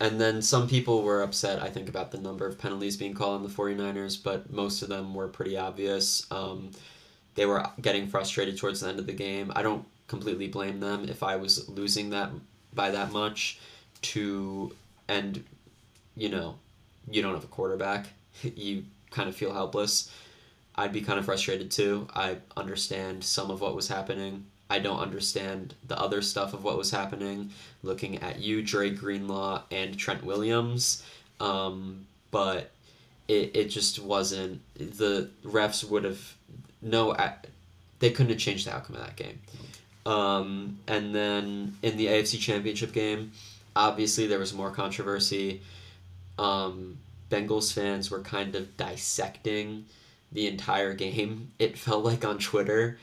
And 0.01 0.21
then 0.21 0.43
some 0.43 0.69
people 0.69 1.03
were 1.03 1.23
upset, 1.23 1.63
I 1.63 1.71
think, 1.71 1.89
about 1.89 2.11
the 2.11 2.19
number 2.19 2.47
of 2.47 2.59
penalties 2.59 2.97
being 2.97 3.15
called 3.15 3.37
on 3.37 3.43
the 3.45 3.49
49ers, 3.49 4.17
but 4.23 4.53
most 4.53 4.83
of 4.83 4.89
them 4.89 5.15
were 5.15 5.29
pretty 5.29 5.57
obvious. 5.57 6.27
Um, 6.33 6.73
they 7.37 7.47
were 7.47 7.65
getting 7.81 8.09
frustrated 8.09 8.59
towards 8.59 8.81
the 8.81 8.89
end 8.89 8.99
of 8.99 9.07
the 9.07 9.13
game. 9.13 9.53
I 9.55 9.63
don't 9.63 9.87
completely 10.09 10.49
blame 10.49 10.81
them 10.81 11.09
if 11.09 11.23
I 11.23 11.37
was 11.37 11.69
losing 11.69 12.11
that 12.11 12.31
by 12.75 12.91
that 12.91 13.13
much 13.13 13.59
to 14.03 14.75
and 15.09 15.45
you 16.17 16.29
know, 16.29 16.57
you 17.11 17.23
don't 17.23 17.35
have 17.35 17.45
a 17.45 17.49
quarterback. 17.49 18.09
You 18.43 18.85
kind 19.11 19.31
of 19.31 19.35
feel 19.35 19.55
helpless. 19.55 20.11
I'd 20.75 20.93
be 20.93 21.01
kind 21.01 21.19
of 21.19 21.25
frustrated 21.25 21.71
too. 21.71 22.07
I 22.15 22.37
understand 22.55 23.25
some 23.25 23.51
of 23.51 23.63
what 23.63 23.75
was 23.75 23.89
happening. 23.89 24.45
I 24.69 24.79
don't 24.79 24.99
understand 24.99 25.75
the 25.89 25.99
other 25.99 26.21
stuff 26.21 26.53
of 26.53 26.63
what 26.63 26.77
was 26.77 26.91
happening. 26.91 27.51
Looking 27.83 28.19
at 28.19 28.41
you, 28.41 28.63
Dre 28.63 28.91
Greenlaw, 28.91 29.63
and 29.71 29.97
Trent 29.97 30.23
Williams, 30.23 31.03
um, 31.41 32.07
but 32.31 32.73
it, 33.27 33.57
it 33.57 33.69
just 33.69 33.99
wasn't. 33.99 34.61
The 34.75 35.31
refs 35.45 35.89
would 35.89 36.05
have 36.05 36.35
no. 36.87 37.17
They 37.99 38.11
couldn't 38.11 38.31
have 38.31 38.39
changed 38.39 38.67
the 38.67 38.75
outcome 38.75 38.97
of 38.97 39.03
that 39.03 39.17
game. 39.17 39.41
Um, 40.05 40.79
and 40.87 41.15
then 41.15 41.77
in 41.83 41.97
the 41.97 42.07
AFC 42.07 42.39
Championship 42.39 42.93
game, 42.93 43.33
obviously 43.75 44.27
there 44.27 44.39
was 44.39 44.55
more 44.55 44.71
controversy. 44.71 45.63
Um, 46.39 46.99
Bengals 47.31 47.73
fans 47.73 48.11
were 48.11 48.21
kind 48.21 48.55
of 48.55 48.77
dissecting 48.77 49.87
the 50.31 50.47
entire 50.47 50.95
game. 50.95 51.51
It 51.59 51.77
felt 51.77 52.05
like 52.05 52.25
on 52.25 52.39
Twitter 52.39 52.99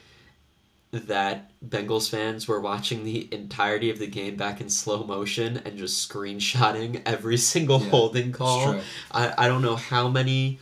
that 0.92 1.50
Bengals 1.68 2.10
fans 2.10 2.48
were 2.48 2.62
watching 2.62 3.04
the 3.04 3.28
entirety 3.34 3.90
of 3.90 3.98
the 3.98 4.08
game 4.08 4.36
back 4.36 4.62
in 4.62 4.70
slow 4.70 5.04
motion 5.04 5.62
and 5.66 5.78
just 5.78 6.08
screenshotting 6.10 7.02
every 7.06 7.38
single 7.52 7.82
Yeah, 7.82 7.90
holding 7.90 8.32
call. 8.32 8.80
I, 9.12 9.34
I 9.38 9.48
don't 9.48 9.64
know 9.64 9.76
how 9.76 10.08
many 10.08 10.60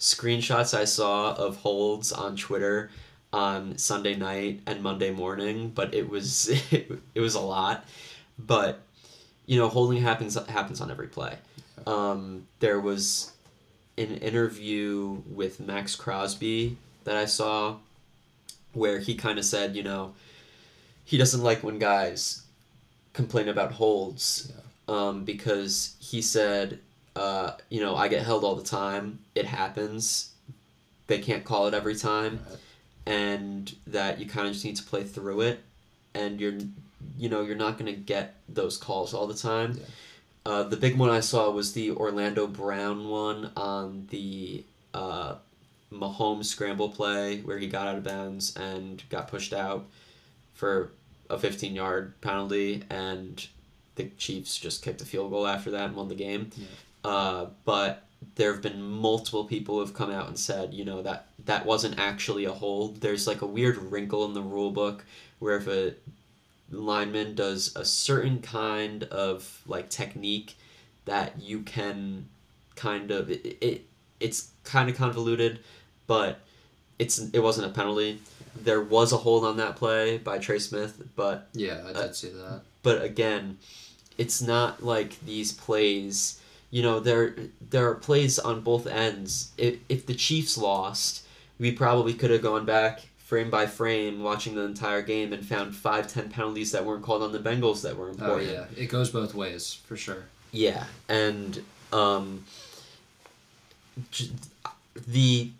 screenshots 0.00 0.76
I 0.76 0.84
saw 0.84 1.34
of 1.34 1.58
holds 1.58 2.10
on 2.10 2.36
Twitter 2.36 2.90
on 3.32 3.78
Sunday 3.78 4.16
night 4.16 4.60
and 4.66 4.82
Monday 4.82 5.10
morning, 5.10 5.70
but 5.70 5.94
it 5.94 6.08
was 6.08 6.48
it, 6.72 7.20
was 7.20 7.34
a 7.34 7.40
lot. 7.40 7.84
But 8.38 8.80
you 9.46 9.58
know, 9.58 9.68
holding 9.68 10.02
happens 10.02 10.34
happens 10.48 10.80
on 10.80 10.90
every 10.90 11.08
play. 11.08 11.36
Um, 11.86 12.46
there 12.60 12.80
was 12.80 13.32
an 13.98 14.16
interview 14.16 15.22
with 15.30 15.60
Maxx 15.60 15.94
Crosby 15.94 16.76
that 17.04 17.16
I 17.16 17.26
saw 17.26 17.76
where 18.72 18.98
he 18.98 19.14
kind 19.14 19.38
of 19.38 19.44
said, 19.44 19.76
you 19.76 19.82
know, 19.82 20.14
he 21.04 21.18
doesn't 21.18 21.42
like 21.42 21.62
when 21.62 21.78
guys 21.78 22.42
complain 23.12 23.48
about 23.48 23.72
holds 23.72 24.52
um, 24.88 25.24
because 25.24 25.96
he 25.98 26.22
said, 26.22 26.78
uh, 27.20 27.52
you 27.68 27.82
know, 27.82 27.96
I 27.96 28.08
get 28.08 28.24
held 28.24 28.44
all 28.44 28.54
the 28.54 28.64
time. 28.64 29.18
It 29.34 29.44
happens. 29.44 30.32
They 31.06 31.18
can't 31.18 31.44
call 31.44 31.66
it 31.66 31.74
every 31.74 31.94
time, 31.94 32.40
and 33.04 33.74
that 33.86 34.18
you 34.18 34.26
kind 34.26 34.46
of 34.46 34.54
just 34.54 34.64
need 34.64 34.76
to 34.76 34.82
play 34.82 35.04
through 35.04 35.42
it, 35.42 35.60
and 36.14 36.40
you're, 36.40 36.54
you 37.18 37.28
know, 37.28 37.42
you're 37.42 37.56
not 37.56 37.76
gonna 37.76 37.92
get 37.92 38.36
those 38.48 38.78
calls 38.78 39.12
all 39.12 39.26
the 39.26 39.34
time. 39.34 39.76
Yeah. 39.76 39.84
Uh, 40.46 40.62
the 40.62 40.78
big 40.78 40.96
one 40.96 41.10
I 41.10 41.20
saw 41.20 41.50
was 41.50 41.74
the 41.74 41.90
Orlando 41.90 42.46
Brown 42.46 43.10
one 43.10 43.50
on 43.54 44.06
the 44.08 44.64
uh, 44.94 45.34
Mahomes 45.92 46.46
scramble 46.46 46.88
play 46.88 47.42
where 47.42 47.58
he 47.58 47.66
got 47.66 47.86
out 47.86 47.98
of 47.98 48.04
bounds 48.04 48.56
and 48.56 49.02
got 49.10 49.28
pushed 49.28 49.52
out 49.52 49.84
for 50.54 50.92
a 51.28 51.38
15 51.38 51.74
yard 51.74 52.18
penalty, 52.22 52.82
and 52.88 53.46
the 53.96 54.04
Chiefs 54.16 54.56
just 54.56 54.82
kicked 54.82 55.02
a 55.02 55.04
field 55.04 55.30
goal 55.30 55.46
after 55.46 55.70
that 55.72 55.88
and 55.88 55.96
won 55.96 56.08
the 56.08 56.14
game. 56.14 56.50
Yeah. 56.56 56.66
Uh, 57.04 57.46
but 57.64 58.04
there 58.36 58.52
have 58.52 58.62
been 58.62 58.82
multiple 58.82 59.44
people 59.44 59.76
who 59.76 59.80
have 59.80 59.94
come 59.94 60.10
out 60.10 60.28
and 60.28 60.38
said, 60.38 60.74
you 60.74 60.84
know, 60.84 61.02
that 61.02 61.26
that 61.46 61.64
wasn't 61.66 61.98
actually 61.98 62.44
a 62.44 62.52
hold. 62.52 63.00
There's 63.00 63.26
like 63.26 63.42
a 63.42 63.46
weird 63.46 63.76
wrinkle 63.78 64.24
in 64.26 64.34
the 64.34 64.42
rule 64.42 64.70
book 64.70 65.04
where 65.38 65.56
if 65.56 65.66
a 65.66 65.94
lineman 66.70 67.34
does 67.34 67.74
a 67.76 67.84
certain 67.84 68.40
kind 68.40 69.04
of 69.04 69.62
like 69.66 69.88
technique 69.90 70.56
that 71.06 71.40
you 71.40 71.60
can 71.62 72.26
kind 72.76 73.10
of 73.10 73.30
it, 73.30 73.56
it 73.60 73.84
it's 74.20 74.50
kind 74.64 74.88
of 74.88 74.96
convoluted 74.96 75.58
but 76.06 76.38
it's 76.98 77.18
it 77.32 77.40
wasn't 77.40 77.66
a 77.66 77.70
penalty 77.70 78.20
there 78.54 78.80
was 78.80 79.12
a 79.12 79.16
hold 79.16 79.44
on 79.44 79.56
that 79.56 79.74
play 79.76 80.18
by 80.18 80.38
Trey 80.38 80.58
Smith 80.60 81.02
but 81.16 81.48
Yeah, 81.54 81.82
I 81.84 81.88
did 81.88 81.96
Uh, 81.96 82.12
see 82.12 82.28
that. 82.28 82.60
but 82.84 83.02
again 83.02 83.58
it's 84.16 84.40
not 84.40 84.82
like 84.84 85.18
these 85.26 85.52
plays 85.52 86.39
you 86.70 86.82
know 86.82 87.00
there 87.00 87.34
there 87.70 87.88
are 87.88 87.94
plays 87.94 88.38
on 88.38 88.60
both 88.60 88.86
ends 88.86 89.52
if, 89.58 89.76
if 89.88 90.06
the 90.06 90.14
Chiefs 90.14 90.56
lost 90.56 91.24
we 91.58 91.72
probably 91.72 92.14
could 92.14 92.30
have 92.30 92.42
gone 92.42 92.64
back 92.64 93.00
frame 93.18 93.50
by 93.50 93.66
frame 93.66 94.22
watching 94.22 94.54
the 94.56 94.62
entire 94.62 95.02
game 95.02 95.32
and 95.32 95.44
found 95.46 95.74
five 95.74 96.12
ten 96.12 96.28
penalties 96.28 96.72
that 96.72 96.84
weren't 96.84 97.02
called 97.02 97.22
on 97.22 97.32
the 97.32 97.38
Bengals 97.38 97.82
that 97.82 97.96
were 97.96 98.08
important. 98.08 98.30
Oh 98.30 98.40
important 98.40 98.76
yeah, 98.76 98.82
it 98.82 98.86
goes 98.86 99.10
both 99.10 99.34
ways 99.34 99.80
for 99.86 99.96
sure. 99.96 100.24
yeah, 100.52 100.84
and 101.08 101.62
um, 101.92 102.44
the 105.06 105.50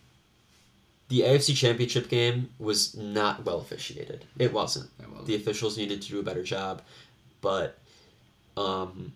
the 1.08 1.20
AFC 1.22 1.56
Championship 1.56 2.08
game 2.08 2.50
was 2.58 2.96
not 2.96 3.44
well 3.44 3.58
officiated. 3.60 4.24
It 4.38 4.52
wasn't. 4.52 4.90
Yeah, 5.00 5.06
well, 5.12 5.24
The 5.24 5.34
officials 5.34 5.76
needed 5.76 6.02
to 6.02 6.08
do 6.08 6.20
a 6.20 6.22
better 6.22 6.44
job, 6.44 6.82
but 7.40 7.78
um, 8.56 9.12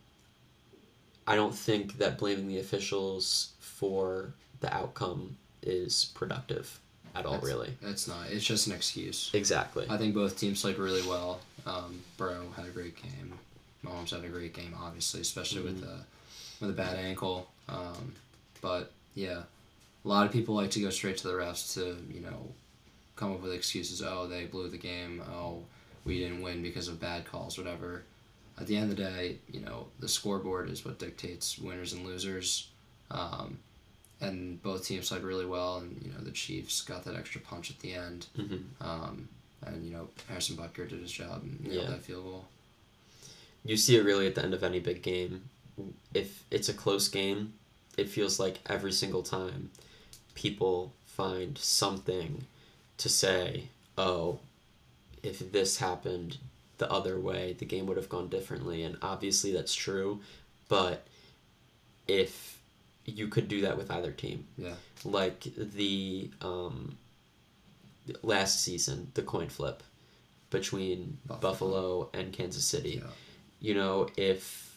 I 1.27 1.37
don't 1.37 1.55
think 1.55 1.99
that 1.99 2.19
blaming 2.19 2.49
the 2.49 2.59
officials 2.59 3.53
for 3.61 4.33
the 4.61 4.73
outcome 4.75 5.37
is 5.63 6.11
productive 6.15 6.79
at 7.15 7.25
all. 7.27 7.33
That's- 7.33 7.49
Really, 7.49 7.75
it's 7.83 8.07
not. 8.09 8.29
It's 8.31 8.45
just 8.45 8.67
an 8.67 8.73
excuse. 8.75 9.31
exactly. 9.33 9.87
I 9.89 9.97
think 9.97 10.15
both 10.15 10.39
teams 10.39 10.61
played 10.63 10.79
really 10.79 11.07
well. 11.07 11.41
Um, 11.67 12.03
Burrow 12.19 12.47
had 12.57 12.67
a 12.67 12.71
great 12.71 13.01
game. 13.01 13.33
Mahomes 13.85 14.11
had 14.11 14.25
a 14.25 14.29
great 14.29 14.55
game, 14.55 14.75
obviously, 14.81 15.21
especially 15.21 15.63
with 15.63 15.81
Mm-hmm. 15.83 15.91
a 15.91 16.05
with 16.61 16.71
a 16.71 16.73
bad 16.75 16.97
ankle. 16.99 17.49
Um, 17.69 18.15
but 18.61 18.91
yeah, 19.15 19.43
a 20.05 20.09
lot 20.09 20.25
of 20.27 20.33
people 20.33 20.55
like 20.55 20.71
to 20.73 20.81
go 20.81 20.91
straight 20.91 21.17
to 21.19 21.29
the 21.29 21.35
refs 21.35 21.75
to 21.75 21.97
you 22.13 22.21
know 22.21 22.49
come 23.17 23.33
up 23.33 23.43
with 23.43 23.53
excuses. 23.53 24.03
Oh, 24.03 24.27
they 24.27 24.45
blew 24.45 24.69
the 24.69 24.77
game. 24.79 25.23
Oh, 25.35 25.63
we 26.05 26.19
didn't 26.19 26.43
win 26.43 26.63
because 26.63 26.89
of 26.89 27.01
bad 27.01 27.25
calls, 27.27 27.57
whatever. 27.59 28.03
At 28.59 28.67
the 28.69 28.77
end 28.77 28.91
of 28.91 28.97
the 28.97 29.03
day, 29.03 29.39
you 29.51 29.61
know 29.61 29.87
the 30.01 30.09
scoreboard 30.09 30.71
is 30.71 30.85
what 30.85 30.99
dictates 30.99 31.59
winners 31.59 31.93
and 31.93 32.05
losers. 32.07 32.69
Um, 33.11 33.59
and 34.21 34.63
both 34.63 34.87
teams 34.87 35.09
played 35.09 35.23
really 35.23 35.45
well, 35.47 35.79
and 35.79 36.01
you 36.05 36.13
know 36.13 36.21
the 36.25 36.31
Chiefs 36.31 36.81
got 36.83 37.05
that 37.05 37.17
extra 37.17 37.41
punch 37.41 37.71
at 37.71 37.79
the 37.81 37.95
end. 37.95 38.27
hmm 38.37 38.57
Um, 38.81 39.29
and 39.67 39.85
you 39.85 39.93
know 39.93 40.09
Harrison 40.29 40.57
Butker 40.57 40.89
did 40.89 41.01
his 41.01 41.11
job 41.13 41.43
and 41.43 41.61
nailed 41.61 41.85
Yeah. 41.85 41.91
that 41.91 42.03
field 42.03 42.25
goal. 42.25 42.45
you 43.65 43.77
see 43.77 43.97
it 43.97 44.05
really 44.05 44.27
at 44.27 44.35
the 44.35 44.43
end 44.43 44.55
of 44.55 44.63
any 44.63 44.79
big 44.81 45.03
game. 45.03 45.49
If 46.13 46.45
it's 46.51 46.69
a 46.69 46.75
close 46.75 47.09
game, 47.09 47.55
it 47.97 48.09
feels 48.09 48.39
like 48.39 48.59
every 48.67 48.93
single 48.93 49.23
time 49.23 49.71
people 50.35 50.93
find 51.07 51.57
something 51.59 52.45
to 52.99 53.09
say, 53.09 53.69
oh, 53.99 54.39
if 55.23 55.51
this 55.53 55.79
happened 55.79 56.39
the 56.79 56.91
other 56.91 57.19
way, 57.21 57.55
the 57.59 57.65
game 57.65 57.87
would 57.87 57.97
have 57.97 58.09
gone 58.09 58.29
differently. 58.29 58.83
And 58.83 58.97
obviously 59.03 59.53
that's 59.53 59.75
true. 59.75 60.21
But 60.69 61.07
if 62.09 62.59
you 63.07 63.29
could 63.29 63.49
do 63.49 63.61
that 63.63 63.77
with 63.77 63.91
either 63.91 64.11
team, 64.13 64.47
Yeah. 64.57 64.75
like 65.05 65.43
the 65.57 66.31
um, 66.41 66.97
last 68.23 68.61
season, 68.63 69.11
the 69.15 69.23
coin 69.23 69.49
flip 69.49 69.83
between 70.51 71.19
Buffalo. 71.27 71.41
Buffalo 71.53 72.11
and 72.15 72.33
Kansas 72.33 72.65
City 72.65 73.01
Yeah. 73.03 73.11
you 73.61 73.75
know, 73.75 74.09
if 74.17 74.74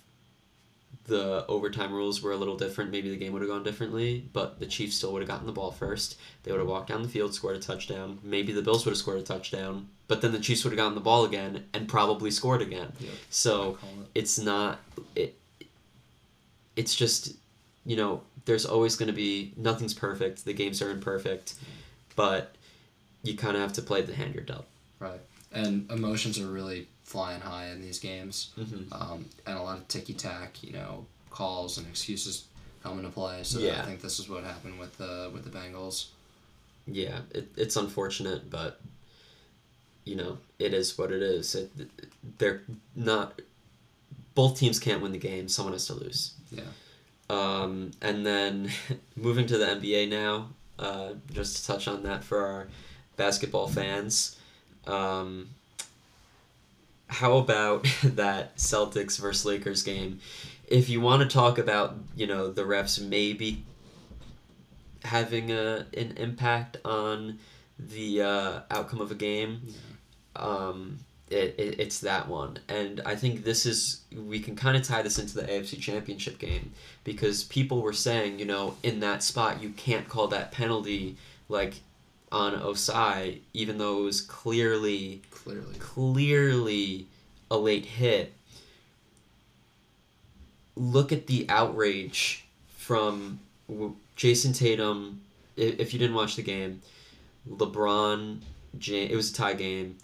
the 1.08 1.46
overtime 1.48 1.94
rules 1.94 2.22
were 2.22 2.32
a 2.32 2.38
little 2.38 2.58
different, 2.58 2.92
maybe 2.92 3.10
the 3.10 3.18
game 3.18 3.34
would 3.34 3.42
have 3.42 3.50
gone 3.50 3.64
differently, 3.64 4.26
but 4.34 4.60
the 4.60 4.66
Chiefs 4.66 4.96
still 4.96 5.14
would 5.14 5.22
have 5.22 5.30
gotten 5.30 5.48
the 5.48 5.54
ball 5.54 5.72
first. 5.72 6.18
They 6.44 6.52
would 6.52 6.60
have 6.60 6.70
walked 6.70 6.90
down 6.90 7.02
the 7.02 7.10
field, 7.10 7.34
scored 7.34 7.56
a 7.56 7.60
touchdown. 7.60 8.20
Maybe 8.24 8.54
the 8.54 8.62
Bills 8.62 8.86
would 8.86 8.92
have 8.92 8.98
scored 8.98 9.20
a 9.20 9.24
touchdown, 9.24 9.88
but 10.08 10.22
then 10.22 10.32
the 10.32 10.40
Chiefs 10.40 10.64
would 10.64 10.72
have 10.72 10.78
gotten 10.78 10.96
the 10.96 11.02
ball 11.02 11.26
again 11.26 11.66
and 11.74 11.88
probably 11.88 12.30
scored 12.32 12.62
again. 12.62 12.92
Yep. 13.00 13.12
So 13.30 13.78
it. 13.82 14.20
it's 14.20 14.38
not 14.38 14.80
it 15.16 15.36
it's 16.76 16.94
just 16.94 17.36
you 17.86 17.96
know 17.96 18.22
there's 18.46 18.66
always 18.66 18.96
going 18.96 19.08
to 19.08 19.14
be 19.14 19.54
nothing's 19.58 19.94
perfect 19.94 20.46
the 20.46 20.54
games 20.54 20.82
are 20.82 20.92
imperfect 20.92 21.56
but 22.16 22.56
you 23.24 23.36
kind 23.36 23.56
of 23.56 23.62
have 23.62 23.74
to 23.74 23.82
play 23.82 24.02
the 24.02 24.14
hand 24.14 24.36
you're 24.36 24.44
dealt 24.44 24.66
Right. 25.00 25.20
And 25.52 25.90
emotions 25.92 26.40
are 26.40 26.48
really 26.48 26.88
flying 27.08 27.40
high 27.42 27.68
in 27.70 27.82
these 27.82 28.00
games. 28.00 28.52
mm-hmm. 28.60 28.94
Um, 28.94 29.26
and 29.48 29.58
a 29.58 29.62
lot 29.62 29.78
of 29.78 29.88
ticky 29.88 30.14
tack, 30.14 30.62
you 30.62 30.74
know, 30.74 31.06
calls 31.32 31.78
and 31.78 31.88
excuses 31.88 32.46
come 32.84 33.00
into 33.00 33.10
play. 33.10 33.44
So 33.44 33.60
Yeah. 33.60 33.82
I 33.82 33.86
think 33.86 34.02
this 34.02 34.20
is 34.20 34.28
what 34.30 34.44
happened 34.44 34.78
with 34.78 34.98
the 34.98 35.32
with 35.34 35.44
the 35.44 35.50
Bengals. 35.58 36.08
yeah 36.90 37.20
it, 37.32 37.46
it's 37.58 37.76
unfortunate 37.76 38.50
but 38.50 38.80
you 40.06 40.16
know 40.16 40.38
it 40.58 40.74
is 40.74 40.98
what 40.98 41.12
it 41.12 41.22
is 41.22 41.54
it, 41.54 41.70
they're 42.38 42.62
not 42.96 43.42
both 44.36 44.58
teams 44.58 44.80
can't 44.80 45.02
win 45.02 45.12
the 45.12 45.18
game 45.18 45.50
someone 45.50 45.74
has 45.74 45.86
to 45.88 45.94
lose 45.94 46.34
Yeah. 46.52 46.72
Um, 47.30 47.92
and 48.02 48.26
then 48.26 48.70
moving 49.18 49.46
to 49.48 49.58
the 49.58 49.66
NBA 49.66 50.10
now, 50.10 50.48
uh, 50.80 51.10
just 51.34 51.58
to 51.58 51.68
touch 51.68 51.88
on 51.90 52.04
that 52.04 52.24
for 52.24 52.40
our 52.46 52.68
basketball 53.18 53.68
fans. 53.68 54.38
Um, 54.86 55.50
how 57.08 57.38
about 57.38 57.84
that 58.04 58.58
Celtics 58.58 59.20
versus 59.20 59.46
Lakers 59.46 59.84
game? 59.84 60.20
If 60.68 60.90
you 60.90 61.00
want 61.02 61.22
to 61.22 61.28
talk 61.34 61.58
about, 61.58 61.96
you 62.16 62.28
know, 62.28 62.52
the 62.52 62.64
refs 62.64 63.02
maybe 63.02 63.64
having 65.04 65.52
a 65.52 65.86
an 65.96 66.14
impact 66.18 66.78
on 66.84 67.40
the 67.80 68.22
uh, 68.22 68.60
outcome 68.70 69.02
of 69.02 69.12
a 69.12 69.16
game, 69.16 69.62
um, 70.36 71.00
it, 71.30 71.56
it, 71.58 71.80
it's 71.80 72.00
that 72.00 72.28
one. 72.28 72.60
And 72.68 73.02
I 73.06 73.16
think 73.16 73.44
this 73.44 73.66
is, 73.66 74.02
we 74.16 74.40
can 74.40 74.56
kind 74.56 74.78
of 74.78 74.84
tie 74.84 75.02
this 75.02 75.20
into 75.20 75.36
the 75.36 75.44
AFC 75.44 75.80
Championship 75.80 76.40
game 76.40 76.72
because 77.04 77.44
people 77.44 77.82
were 77.82 77.94
saying, 77.94 78.40
you 78.40 78.46
know, 78.46 78.76
in 78.84 79.00
that 79.02 79.24
spot, 79.24 79.62
you 79.62 79.70
can't 79.72 80.08
call 80.08 80.28
that 80.30 80.52
penalty 80.52 81.18
like 81.50 81.76
on 82.32 82.54
Ossai, 82.60 83.40
even 83.54 83.78
though 83.78 84.00
it 84.02 84.04
was 84.04 84.22
clearly, 84.22 85.22
Clearly. 85.32 85.76
clearly 85.80 87.08
a 87.50 87.58
late 87.58 87.86
hit. 87.86 88.34
Look 90.76 91.12
at 91.12 91.28
the 91.28 91.46
outrage 91.50 92.46
from 92.76 93.40
Jayson 94.16 94.54
Tatum. 94.54 95.22
If 95.56 95.94
you 95.94 96.00
didn't 96.00 96.16
watch 96.16 96.36
the 96.36 96.44
game, 96.44 96.82
LeBron 97.50 98.40
James, 98.78 99.12
it 99.12 99.16
was 99.16 99.32
a 99.32 99.34
tie 99.34 99.54
game. 99.54 99.98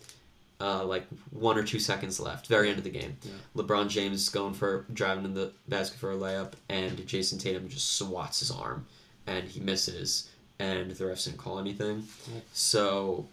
Uh, 0.62 0.86
like 0.86 1.06
one 1.32 1.58
or 1.58 1.64
two 1.64 1.80
seconds 1.80 2.22
left, 2.22 2.48
very 2.48 2.70
end 2.70 2.78
of 2.78 2.86
the 2.86 2.90
game. 2.90 3.18
Yeah. 3.24 3.32
LeBron 3.64 3.90
James 3.90 4.30
going 4.30 4.54
for 4.54 4.86
driving 4.94 5.26
in 5.26 5.34
the 5.34 5.52
basket 5.68 6.00
for 6.00 6.14
a 6.14 6.16
layup, 6.16 6.54
and 6.70 7.06
Jayson 7.06 7.38
Tatum 7.38 7.68
just 7.68 7.98
swats 7.98 8.40
his 8.40 8.50
arm, 8.50 8.86
and 9.28 9.46
he 9.50 9.60
misses, 9.60 10.30
and 10.60 10.92
the 10.92 11.04
refs 11.04 11.26
didn't 11.26 11.38
call 11.40 11.60
anything. 11.60 12.08
So, 12.54 13.28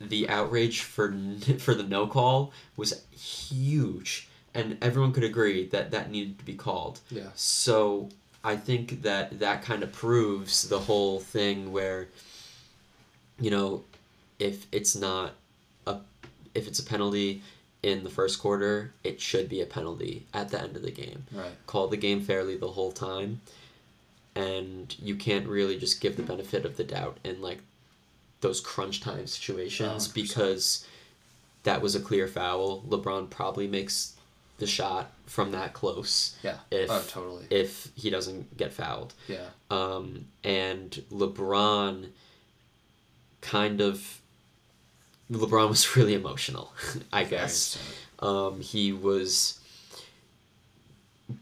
the 0.00 0.28
outrage 0.28 0.82
for 0.82 1.14
for 1.58 1.74
the 1.74 1.82
no 1.82 2.06
call 2.06 2.52
was 2.76 3.02
huge, 3.10 4.28
and 4.54 4.78
everyone 4.82 5.12
could 5.12 5.24
agree 5.24 5.66
that 5.68 5.90
that 5.90 6.10
needed 6.10 6.38
to 6.38 6.44
be 6.44 6.54
called. 6.54 7.00
Yeah. 7.10 7.28
So 7.34 8.08
I 8.44 8.56
think 8.56 9.02
that 9.02 9.38
that 9.40 9.62
kind 9.62 9.82
of 9.82 9.92
proves 9.92 10.68
the 10.68 10.78
whole 10.78 11.18
thing 11.18 11.72
where, 11.72 12.08
you 13.40 13.50
know, 13.50 13.84
if 14.38 14.66
it's 14.70 14.94
not 14.94 15.32
a, 15.86 15.96
if 16.54 16.68
it's 16.68 16.78
a 16.78 16.84
penalty 16.84 17.42
in 17.82 18.04
the 18.04 18.10
first 18.10 18.38
quarter, 18.38 18.92
it 19.02 19.20
should 19.20 19.48
be 19.48 19.62
a 19.62 19.66
penalty 19.66 20.26
at 20.34 20.50
the 20.50 20.60
end 20.60 20.76
of 20.76 20.82
the 20.82 20.90
game. 20.90 21.24
Right. 21.32 21.52
Call 21.66 21.88
the 21.88 21.96
game 21.96 22.20
fairly 22.20 22.56
the 22.56 22.68
whole 22.68 22.92
time, 22.92 23.40
and 24.36 24.94
you 24.98 25.14
can't 25.16 25.46
really 25.46 25.78
just 25.78 26.00
give 26.00 26.16
the 26.16 26.22
benefit 26.22 26.64
of 26.64 26.76
the 26.76 26.84
doubt 26.84 27.18
in 27.24 27.40
like 27.40 27.58
those 28.40 28.60
crunch 28.60 29.00
time 29.00 29.26
situations 29.26 30.08
100%. 30.08 30.14
because 30.14 30.86
that 31.62 31.80
was 31.80 31.94
a 31.94 32.00
clear 32.00 32.26
foul. 32.28 32.82
LeBron 32.82 33.30
probably 33.30 33.66
makes 33.66 34.14
the 34.58 34.66
shot 34.66 35.10
from 35.26 35.50
that 35.52 35.72
close 35.72 36.36
Yeah. 36.42 36.56
if 36.70 36.90
oh, 36.90 37.02
totally. 37.08 37.46
if 37.50 37.88
he 37.96 38.10
doesn't 38.10 38.56
get 38.56 38.72
fouled. 38.72 39.14
Yeah. 39.28 39.46
Um, 39.70 40.26
and 40.44 40.90
LeBron 41.12 42.08
kind 43.40 43.80
of 43.80 44.20
LeBron 45.30 45.68
was 45.70 45.96
really 45.96 46.14
emotional, 46.14 46.72
I 47.12 47.24
guess. 47.24 47.78
Um, 48.20 48.60
he 48.60 48.92
was 48.92 49.58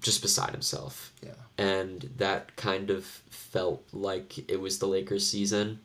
just 0.00 0.22
beside 0.22 0.50
himself. 0.50 1.12
Yeah. 1.22 1.32
And 1.62 2.10
that 2.18 2.56
kind 2.56 2.90
of 2.90 3.04
felt 3.04 3.82
like 3.92 4.50
it 4.50 4.60
was 4.60 4.78
the 4.78 4.86
Lakers 4.86 5.26
season 5.26 5.78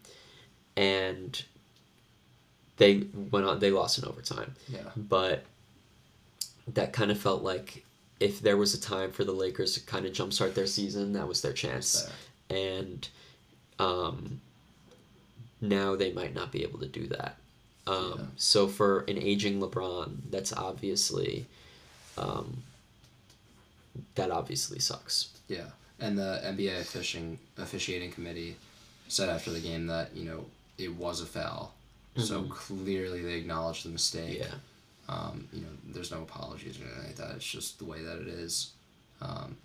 and 0.76 1.44
they 2.78 3.04
went 3.32 3.46
on 3.46 3.60
they 3.60 3.72
lost 3.72 3.98
in 3.98 4.06
overtime 4.06 4.54
Yeah. 4.70 4.80
but 4.96 5.44
that 6.74 6.94
kind 6.94 7.12
of 7.12 7.20
felt 7.20 7.42
like 7.44 7.84
if 8.20 8.42
there 8.42 8.58
was 8.58 8.74
a 8.74 8.80
time 8.80 9.12
for 9.12 9.24
the 9.24 9.32
Lakers 9.32 9.74
to 9.76 9.80
kind 9.82 10.06
of 10.06 10.12
jumpstart 10.14 10.54
their 10.56 10.68
season, 10.68 11.14
that 11.14 11.28
was 11.28 11.42
their 11.42 11.54
chance. 11.54 12.10
And 12.50 13.08
um, 13.80 14.42
now 15.62 15.96
they 15.96 16.12
might 16.14 16.34
not 16.34 16.52
be 16.52 16.64
able 16.64 16.80
to 16.80 16.88
do 16.88 17.08
that. 17.08 17.38
Um, 17.86 18.14
Yeah. 18.18 18.26
So 18.36 18.68
for 18.68 19.02
an 19.08 19.18
aging 19.18 19.60
LeBron, 19.62 20.18
that's 20.32 20.52
obviously 20.52 21.46
um, 22.18 22.64
that 24.16 24.32
obviously 24.32 24.80
sucks. 24.80 25.30
Yeah, 25.48 25.68
and 26.00 26.18
the 26.18 26.42
NBA 26.44 26.82
officiating 26.82 27.40
officiating 27.58 28.12
committee 28.12 28.56
said 29.08 29.30
after 29.30 29.52
the 29.52 29.60
game 29.60 29.88
that 29.88 30.16
you 30.16 30.26
know 30.26 30.46
it 30.78 30.94
was 30.96 31.22
a 31.22 31.26
foul, 31.26 31.74
so 32.18 32.44
Mhm. 32.44 32.50
clearly 32.50 33.22
they 33.24 33.34
acknowledged 33.36 33.86
the 33.86 33.90
mistake. 33.90 34.40
Yeah. 34.40 34.56
Um, 35.10 35.48
you 35.54 35.62
know, 35.62 35.70
there's 35.94 36.12
no 36.12 36.22
apologies 36.24 36.78
or 36.80 36.84
anything 36.84 37.06
like 37.06 37.16
that. 37.16 37.36
It's 37.38 37.46
just 37.50 37.80
the 37.80 37.86
way 37.86 38.02
that 38.04 38.20
it 38.20 38.28
is. 38.28 38.72
Um, 39.22 39.56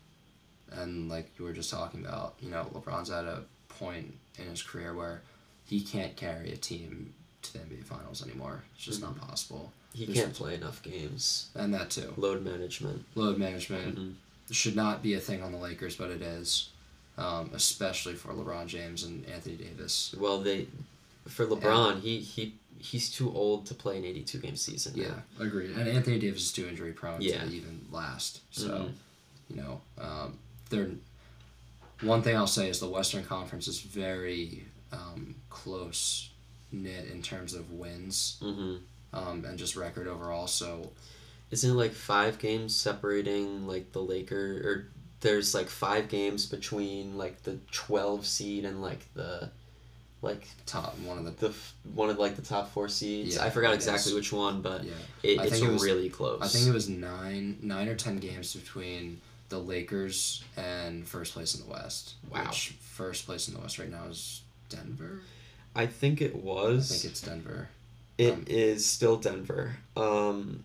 and 0.70 1.08
like 1.08 1.30
you 1.38 1.44
were 1.44 1.52
just 1.52 1.70
talking 1.70 2.04
about, 2.06 2.34
you 2.40 2.48
know, 2.50 2.64
LeBron's 2.72 3.10
at 3.10 3.24
a 3.24 3.42
point 3.68 4.14
in 4.38 4.44
his 4.46 4.62
career 4.62 4.94
where 4.94 5.20
he 5.66 5.80
can't 5.80 6.16
carry 6.16 6.52
a 6.52 6.56
team 6.56 7.12
to 7.42 7.52
the 7.54 7.58
NBA 7.58 7.82
Finals 7.84 8.22
anymore. 8.22 8.62
It's 8.76 8.84
just 8.84 9.00
not 9.00 9.18
possible. 9.18 9.72
He 9.94 10.06
can't 10.06 10.32
play 10.34 10.54
enough 10.54 10.82
games. 10.82 11.48
And 11.54 11.72
that 11.74 11.90
too. 11.90 12.14
Load 12.16 12.42
management. 12.42 13.04
Load 13.14 13.36
management 13.38 13.96
Mhm. 13.98 14.14
should 14.50 14.74
not 14.76 15.02
be 15.02 15.14
a 15.14 15.20
thing 15.20 15.42
on 15.42 15.52
the 15.52 15.58
Lakers, 15.58 15.96
but 15.96 16.10
it 16.10 16.22
is, 16.22 16.68
um, 17.18 17.50
especially 17.54 18.14
for 18.14 18.32
LeBron 18.32 18.66
James 18.66 19.02
and 19.02 19.24
Anthony 19.26 19.56
Davis. 19.56 20.14
Well, 20.18 20.40
they 20.40 20.68
for 21.26 21.46
LeBron, 21.46 22.00
he 22.00 22.20
he 22.20 22.54
he's 22.78 23.10
too 23.12 23.32
old 23.32 23.66
to 23.66 23.74
play 23.74 23.96
an 23.98 24.04
eighty-two 24.04 24.38
game 24.38 24.56
season. 24.56 24.94
now. 24.96 25.02
Yeah, 25.38 25.44
agreed. 25.46 25.70
And 25.76 25.88
Anthony 25.88 26.18
Davis 26.18 26.42
is 26.42 26.52
too 26.52 26.66
injury 26.66 26.92
prone 26.92 27.20
Yeah. 27.20 27.44
to 27.44 27.50
even 27.52 27.86
last. 27.92 28.40
So, 28.50 28.68
Mhm. 28.68 28.92
you 29.50 29.56
know, 29.56 29.80
um, 29.98 30.38
they're. 30.70 30.90
One 32.00 32.22
thing 32.22 32.34
I'll 32.36 32.48
say 32.48 32.68
is 32.68 32.80
the 32.80 32.88
Western 32.88 33.24
Conference 33.24 33.68
is 33.68 33.80
very 33.80 34.66
um, 34.90 35.36
close 35.48 36.28
knit 36.70 37.06
in 37.06 37.22
terms 37.22 37.54
of 37.54 37.70
wins 37.70 38.36
Mm-hmm. 38.42 38.76
Um, 39.12 39.44
and 39.44 39.58
just 39.58 39.76
record 39.76 40.06
overall. 40.08 40.46
So 40.46 40.90
Isn't 41.50 41.70
it 41.70 41.74
like 41.74 41.92
five 41.92 42.38
games 42.38 42.74
separating 42.74 43.66
like 43.66 43.92
the 43.92 44.00
Laker 44.02 44.62
or 44.64 44.86
there's 45.20 45.54
like 45.54 45.68
five 45.68 46.08
games 46.08 46.46
between 46.46 47.16
like 47.18 47.42
the 47.44 47.58
twelve 47.70 48.26
seed 48.26 48.64
and 48.64 48.82
like 48.82 49.00
the 49.14 49.50
like 50.22 50.46
top 50.66 50.96
one 51.00 51.18
of 51.18 51.24
the 51.24 51.48
the 51.48 51.54
one 51.94 52.08
of 52.10 52.18
like 52.18 52.36
the 52.36 52.42
top 52.42 52.72
four 52.72 52.88
seeds. 52.88 53.36
Yeah, 53.36 53.44
I 53.44 53.50
forgot 53.50 53.74
exactly 53.74 54.14
which 54.14 54.32
one, 54.32 54.62
but 54.62 54.84
yeah. 54.84 54.92
it, 55.22 55.38
I 55.40 55.44
it's 55.44 55.52
think 55.52 55.68
it 55.68 55.72
was- 55.72 55.82
really 55.84 56.08
close. 56.10 56.40
I 56.42 56.48
think 56.48 56.66
it 56.68 56.72
was 56.72 56.88
nine 56.88 57.58
nine 57.62 57.88
or 57.88 57.94
ten 57.96 58.18
games 58.18 58.54
between 58.54 59.20
the 59.48 59.58
Lakers 59.58 60.42
and 60.56 61.06
first 61.06 61.34
place 61.34 61.54
in 61.54 61.66
the 61.66 61.70
West. 61.70 62.14
Wow. 62.30 62.46
Which 62.46 62.74
first 62.80 63.26
place 63.26 63.48
in 63.48 63.54
the 63.54 63.60
West 63.60 63.78
right 63.78 63.90
now 63.90 64.04
is 64.08 64.40
Denver. 64.70 65.20
I 65.76 65.86
think 65.86 66.20
it 66.22 66.34
was. 66.36 66.90
I 66.90 66.94
think 66.94 67.12
it's 67.12 67.20
Denver. 67.20 67.68
It 68.22 68.48
is 68.48 68.76
um, 68.76 68.80
still 68.80 69.16
Denver. 69.16 69.76
Um, 69.96 70.64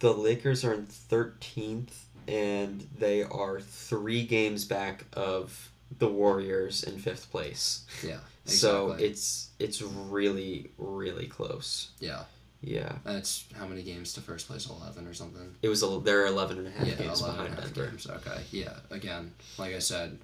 the 0.00 0.12
Lakers 0.12 0.64
are 0.64 0.74
in 0.74 0.86
thirteenth, 0.86 2.06
and 2.28 2.86
they 2.98 3.22
are 3.22 3.60
three 3.60 4.24
games 4.24 4.64
back 4.64 5.04
of 5.12 5.70
the 5.98 6.08
Warriors 6.08 6.82
in 6.82 6.98
fifth 6.98 7.30
place. 7.30 7.84
Yeah. 8.02 8.18
Exactly. 8.44 8.56
So 8.56 8.92
it's 8.92 9.50
it's 9.58 9.82
really 9.82 10.70
really 10.78 11.26
close. 11.26 11.90
yeah. 12.00 12.24
Yeah. 12.62 12.92
That's 13.04 13.44
how 13.56 13.66
many 13.66 13.82
games 13.82 14.14
to 14.14 14.20
first 14.20 14.48
place? 14.48 14.68
Eleven 14.68 15.06
or 15.06 15.14
something. 15.14 15.54
It 15.62 15.68
was 15.68 15.82
a, 15.84 16.00
they're 16.00 16.26
11 16.26 16.58
and 16.58 16.66
a 16.66 16.70
half 16.70 16.86
yeah, 16.86 16.94
games 16.94 17.20
11 17.20 17.36
behind 17.36 17.48
and 17.50 17.58
a 17.58 17.62
half 17.62 17.74
Denver. 17.74 17.90
games. 17.90 18.06
Okay. 18.08 18.40
Yeah. 18.50 18.72
Again, 18.90 19.32
like 19.58 19.74
I 19.74 19.78
said, 19.78 20.18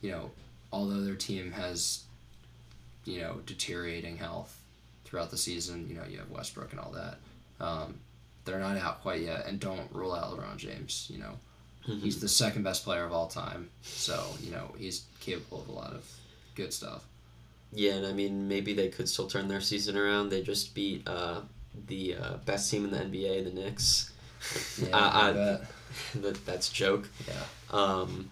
you 0.00 0.10
know, 0.12 0.30
although 0.72 1.00
their 1.00 1.16
team 1.16 1.50
has, 1.52 2.04
you 3.04 3.20
know, 3.22 3.40
deteriorating 3.46 4.18
health 4.18 4.60
throughout 5.12 5.30
the 5.30 5.36
season, 5.36 5.86
you 5.90 5.94
know, 5.94 6.04
you 6.10 6.16
have 6.16 6.30
Westbrook 6.30 6.70
and 6.70 6.80
all 6.80 6.90
that. 6.92 7.18
Um, 7.62 7.96
they're 8.46 8.58
not 8.58 8.78
out 8.78 9.02
quite 9.02 9.20
yet, 9.20 9.46
and 9.46 9.60
don't 9.60 9.92
rule 9.92 10.14
out 10.14 10.32
LeBron 10.36 10.56
James. 10.56 11.06
You 11.12 11.18
know, 11.20 11.38
Mm-hmm. 11.86 11.98
he's 11.98 12.20
the 12.20 12.28
second 12.28 12.62
best 12.62 12.84
player 12.84 13.04
of 13.04 13.12
all 13.12 13.26
time, 13.26 13.68
so 13.82 14.24
you 14.40 14.52
know 14.52 14.72
he's 14.78 15.02
capable 15.20 15.60
of 15.62 15.68
a 15.68 15.72
lot 15.72 15.92
of 15.92 16.08
good 16.54 16.72
stuff. 16.72 17.04
Yeah, 17.72 17.94
and 17.94 18.06
I 18.06 18.12
mean, 18.12 18.46
maybe 18.46 18.72
they 18.72 18.88
could 18.88 19.08
still 19.08 19.26
turn 19.26 19.48
their 19.48 19.60
season 19.60 19.96
around. 19.96 20.28
They 20.28 20.42
just 20.42 20.74
beat 20.76 21.02
uh, 21.08 21.40
the 21.88 22.14
uh, 22.14 22.36
best 22.46 22.70
team 22.70 22.84
in 22.84 22.92
the 22.92 22.98
NBA, 22.98 23.44
the 23.44 23.50
Knicks. 23.50 24.12
Yeah, 24.80 24.88
I- 24.96 25.28
I- 25.28 25.32
bet. 25.32 25.60
that, 26.22 26.46
that's 26.46 26.68
joke. 26.70 27.08
Yeah. 27.26 27.42
Um, 27.76 28.30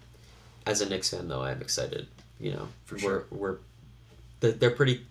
as 0.64 0.80
a 0.80 0.88
Knicks 0.88 1.10
fan, 1.10 1.26
though, 1.26 1.42
I'm 1.42 1.60
excited. 1.60 2.06
You 2.38 2.52
know, 2.52 2.68
For 2.84 2.94
we're, 2.94 3.00
sure. 3.00 3.24
We're 3.32 3.56
they're, 4.38 4.52
they're 4.52 4.70
pretty 4.70 5.04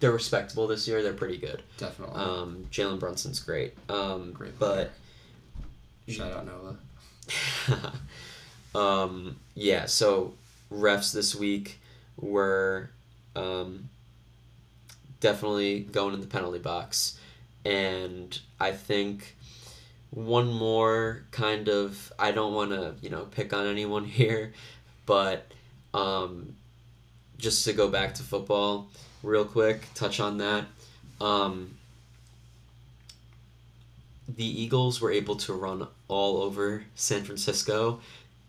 they're 0.00 0.12
respectable 0.12 0.66
this 0.66 0.86
year. 0.86 1.02
They're 1.02 1.12
pretty 1.12 1.38
good. 1.38 1.62
Definitely. 1.76 2.20
Um, 2.20 2.66
Jalen 2.70 2.98
Brunson's 3.00 3.40
great. 3.40 3.74
Um, 3.88 4.32
Great 4.32 4.58
but 4.58 4.92
Shout 6.08 6.32
out 6.32 6.46
Nova. 6.46 7.92
um, 8.74 9.36
yeah, 9.54 9.86
so 9.86 10.34
refs 10.72 11.12
this 11.12 11.34
week 11.34 11.80
were 12.16 12.90
um, 13.36 13.88
definitely 15.20 15.80
going 15.80 16.14
in 16.14 16.20
the 16.20 16.26
penalty 16.26 16.58
box. 16.58 17.18
And 17.64 18.38
I 18.58 18.72
think 18.72 19.36
one 20.10 20.50
more 20.50 21.24
kind 21.30 21.68
of, 21.68 22.12
I 22.18 22.30
don't 22.32 22.54
want 22.54 22.70
to, 22.70 22.94
you 23.02 23.10
know, 23.10 23.24
pick 23.24 23.52
on 23.52 23.66
anyone 23.66 24.04
here, 24.06 24.54
but 25.04 25.50
um, 25.92 26.54
just 27.36 27.64
to 27.64 27.72
go 27.72 27.88
back 27.88 28.14
to 28.14 28.22
football 28.22 28.88
real 29.22 29.44
quick, 29.44 29.88
touch 29.94 30.20
on 30.20 30.38
that. 30.38 30.64
Um, 31.20 31.74
the 34.28 34.44
Eagles 34.44 35.00
were 35.00 35.10
able 35.10 35.36
to 35.36 35.52
run 35.52 35.86
all 36.06 36.42
over 36.42 36.84
San 36.94 37.24
Francisco, 37.24 38.00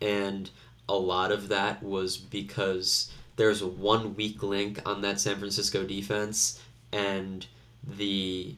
and 0.02 0.50
a 0.88 0.94
lot 0.94 1.32
of 1.32 1.50
that 1.50 1.82
was 1.82 2.18
because 2.18 3.12
there's 3.38 3.64
one 3.64 4.16
weak 4.16 4.44
link 4.44 4.82
on 4.86 5.02
that 5.02 5.20
San 5.20 5.38
Francisco 5.38 5.84
defense, 5.86 6.62
and 6.92 7.46
the 7.88 8.56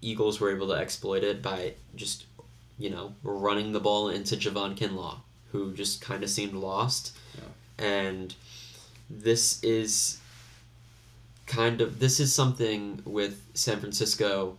Eagles 0.00 0.40
were 0.40 0.54
able 0.54 0.68
to 0.68 0.74
exploit 0.74 1.22
it 1.22 1.42
by 1.42 1.74
just, 1.94 2.24
you 2.78 2.88
know, 2.88 3.14
running 3.22 3.72
the 3.72 3.80
ball 3.80 4.08
into 4.08 4.36
Javon 4.36 4.76
Kinlaw, 4.76 5.18
who 5.52 5.74
just 5.74 6.00
kind 6.00 6.22
of 6.22 6.30
seemed 6.30 6.54
lost. 6.54 7.16
And 7.78 8.34
this 9.10 9.62
is 9.62 10.18
kind 11.48 11.80
of 11.80 11.98
this 11.98 12.20
is 12.20 12.32
something 12.32 13.02
with 13.04 13.42
San 13.54 13.80
Francisco 13.80 14.56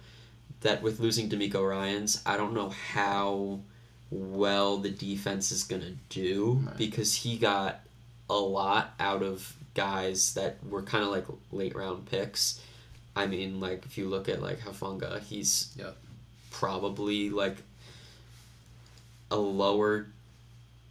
that 0.61 0.81
with 0.81 0.99
losing 0.99 1.29
DeMeco 1.29 1.65
Ryans, 1.69 2.21
I 2.25 2.35
don't 2.35 2.53
know 2.53 2.69
how 2.69 3.59
well 4.11 4.77
the 4.77 4.89
defense 4.89 5.51
is 5.51 5.63
gonna 5.63 5.93
do 6.09 6.61
Right. 6.65 6.77
because 6.77 7.13
he 7.15 7.37
got 7.37 7.79
a 8.29 8.35
lot 8.37 8.93
out 8.99 9.23
of 9.23 9.55
guys 9.75 10.33
that 10.33 10.57
were 10.67 10.81
kind 10.81 11.03
of 11.03 11.11
like 11.11 11.25
late 11.51 11.75
round 11.75 12.07
picks. 12.07 12.59
I 13.15 13.27
mean, 13.27 13.59
like 13.59 13.85
if 13.85 13.97
you 13.97 14.09
look 14.09 14.27
at 14.27 14.41
like 14.41 14.59
Hufanga, 14.59 15.21
he's 15.21 15.69
Yep. 15.77 15.95
probably 16.51 17.29
like 17.29 17.57
a 19.31 19.37
lower 19.37 20.07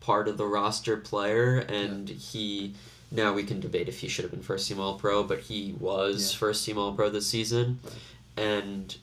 part 0.01 0.29
of 0.29 0.37
the 0.37 0.47
roster 0.47 0.97
player, 0.97 1.59
and 1.59 2.09
he 2.09 2.75
now 3.11 3.33
we 3.33 3.43
can 3.45 3.61
debate 3.61 3.89
if 3.89 4.01
he 4.01 4.09
should 4.09 4.25
have 4.25 4.33
been 4.33 4.43
first 4.43 4.69
team 4.69 4.81
All 4.81 4.99
Pro, 4.99 5.23
but 5.23 5.41
he 5.41 5.75
was 5.79 6.33
Yeah. 6.33 6.39
first 6.39 6.65
team 6.65 6.79
All 6.79 6.93
Pro 6.95 7.09
this 7.11 7.27
season, 7.27 7.81
and 8.37 8.97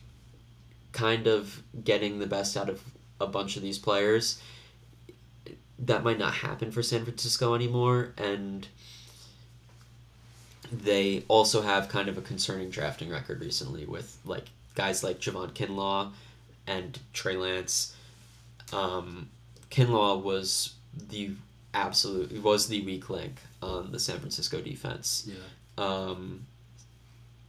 kind 0.91 1.28
of 1.28 1.62
getting 1.84 2.20
the 2.20 2.28
best 2.28 2.56
out 2.56 2.70
of 2.70 2.82
a 3.20 3.28
bunch 3.28 3.58
of 3.58 3.62
these 3.64 3.78
players. 3.80 4.39
That 5.78 6.03
might 6.03 6.18
not 6.20 6.36
happen 6.36 6.72
for 6.72 6.82
San 6.84 7.03
Francisco 7.03 7.53
anymore, 7.53 8.14
and 8.18 8.68
they 10.72 11.24
also 11.28 11.62
have 11.62 11.89
kind 11.89 12.10
of 12.10 12.18
a 12.18 12.22
concerning 12.22 12.70
drafting 12.70 13.10
record 13.10 13.39
recently 13.41 13.86
with 13.86 14.18
like 14.26 14.45
guys 14.74 15.03
like 15.03 15.20
Javon 15.20 15.51
Kinlaw 15.51 16.12
and 16.68 16.99
Trey 17.14 17.38
Lance. 17.38 17.95
Um, 18.74 19.30
Kinlaw 19.70 20.22
was 20.22 20.74
the 21.10 21.32
absolute 21.74 22.32
was 22.41 22.68
the 22.68 22.82
weak 22.82 23.10
link 23.10 23.36
on 23.66 23.91
the 23.91 23.99
San 23.99 24.20
Francisco 24.20 24.61
defense. 24.61 25.28
Yeah. 25.28 25.84
Um, 25.84 26.45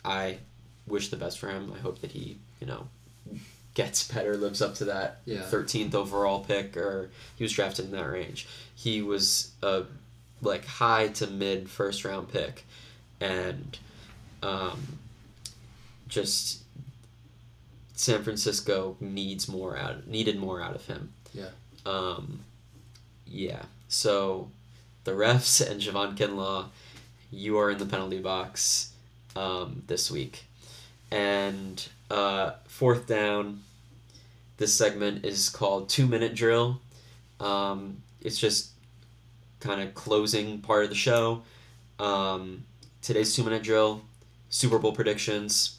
I 0.04 0.38
wish 0.86 1.08
the 1.08 1.16
best 1.16 1.38
for 1.38 1.48
him. 1.48 1.72
I 1.74 1.78
hope 1.80 2.00
that 2.00 2.12
he, 2.12 2.38
you 2.60 2.66
know, 2.66 2.88
gets 3.74 4.06
better, 4.12 4.36
lives 4.36 4.62
up 4.62 4.74
to 4.76 4.84
that 4.86 5.20
Yeah. 5.24 5.42
13th 5.42 5.94
overall 5.94 6.40
pick, 6.44 6.76
or 6.76 7.10
he 7.36 7.44
was 7.44 7.52
drafted 7.52 7.86
in 7.86 7.90
that 7.92 8.08
range. 8.10 8.46
He 8.74 9.02
was 9.02 9.50
a 9.62 9.84
like 10.42 10.64
high 10.66 11.08
to 11.08 11.26
mid 11.26 11.68
first 11.68 12.04
round 12.04 12.30
pick, 12.30 12.64
and 13.20 13.78
um, 14.42 14.98
just 16.08 16.62
San 17.94 18.22
Francisco 18.22 18.96
needs 19.00 19.48
more 19.48 19.76
out 19.76 20.06
needed 20.06 20.38
more 20.38 20.60
out 20.60 20.74
of 20.74 20.86
him. 20.86 21.12
Yeah. 21.32 21.48
Um, 21.84 22.40
yeah. 23.26 23.62
So, 23.88 24.50
the 25.06 25.12
refs 25.12 25.64
and 25.66 25.80
Javon 25.80 26.16
Kinlaw, 26.16 26.66
you 27.30 27.58
are 27.58 27.70
in 27.70 27.78
the 27.78 27.86
penalty 27.86 28.18
box 28.18 28.92
um, 29.36 29.82
this 29.86 30.10
week. 30.10 30.44
And 31.12 31.88
uh, 32.10 32.54
fourth 32.66 33.06
down, 33.06 33.62
this 34.56 34.74
segment 34.74 35.24
is 35.24 35.48
called 35.48 35.88
Two 35.88 36.06
Minute 36.06 36.34
Drill. 36.34 36.80
Um, 37.38 38.02
it's 38.20 38.36
just 38.36 38.70
kind 39.60 39.80
of 39.80 39.94
closing 39.94 40.60
part 40.60 40.82
of 40.82 40.90
the 40.90 40.96
show. 40.96 41.42
Um, 42.00 42.64
today's 43.00 43.34
two 43.34 43.44
minute 43.44 43.62
drill, 43.62 44.02
Super 44.50 44.78
Bowl 44.78 44.92
predictions. 44.92 45.78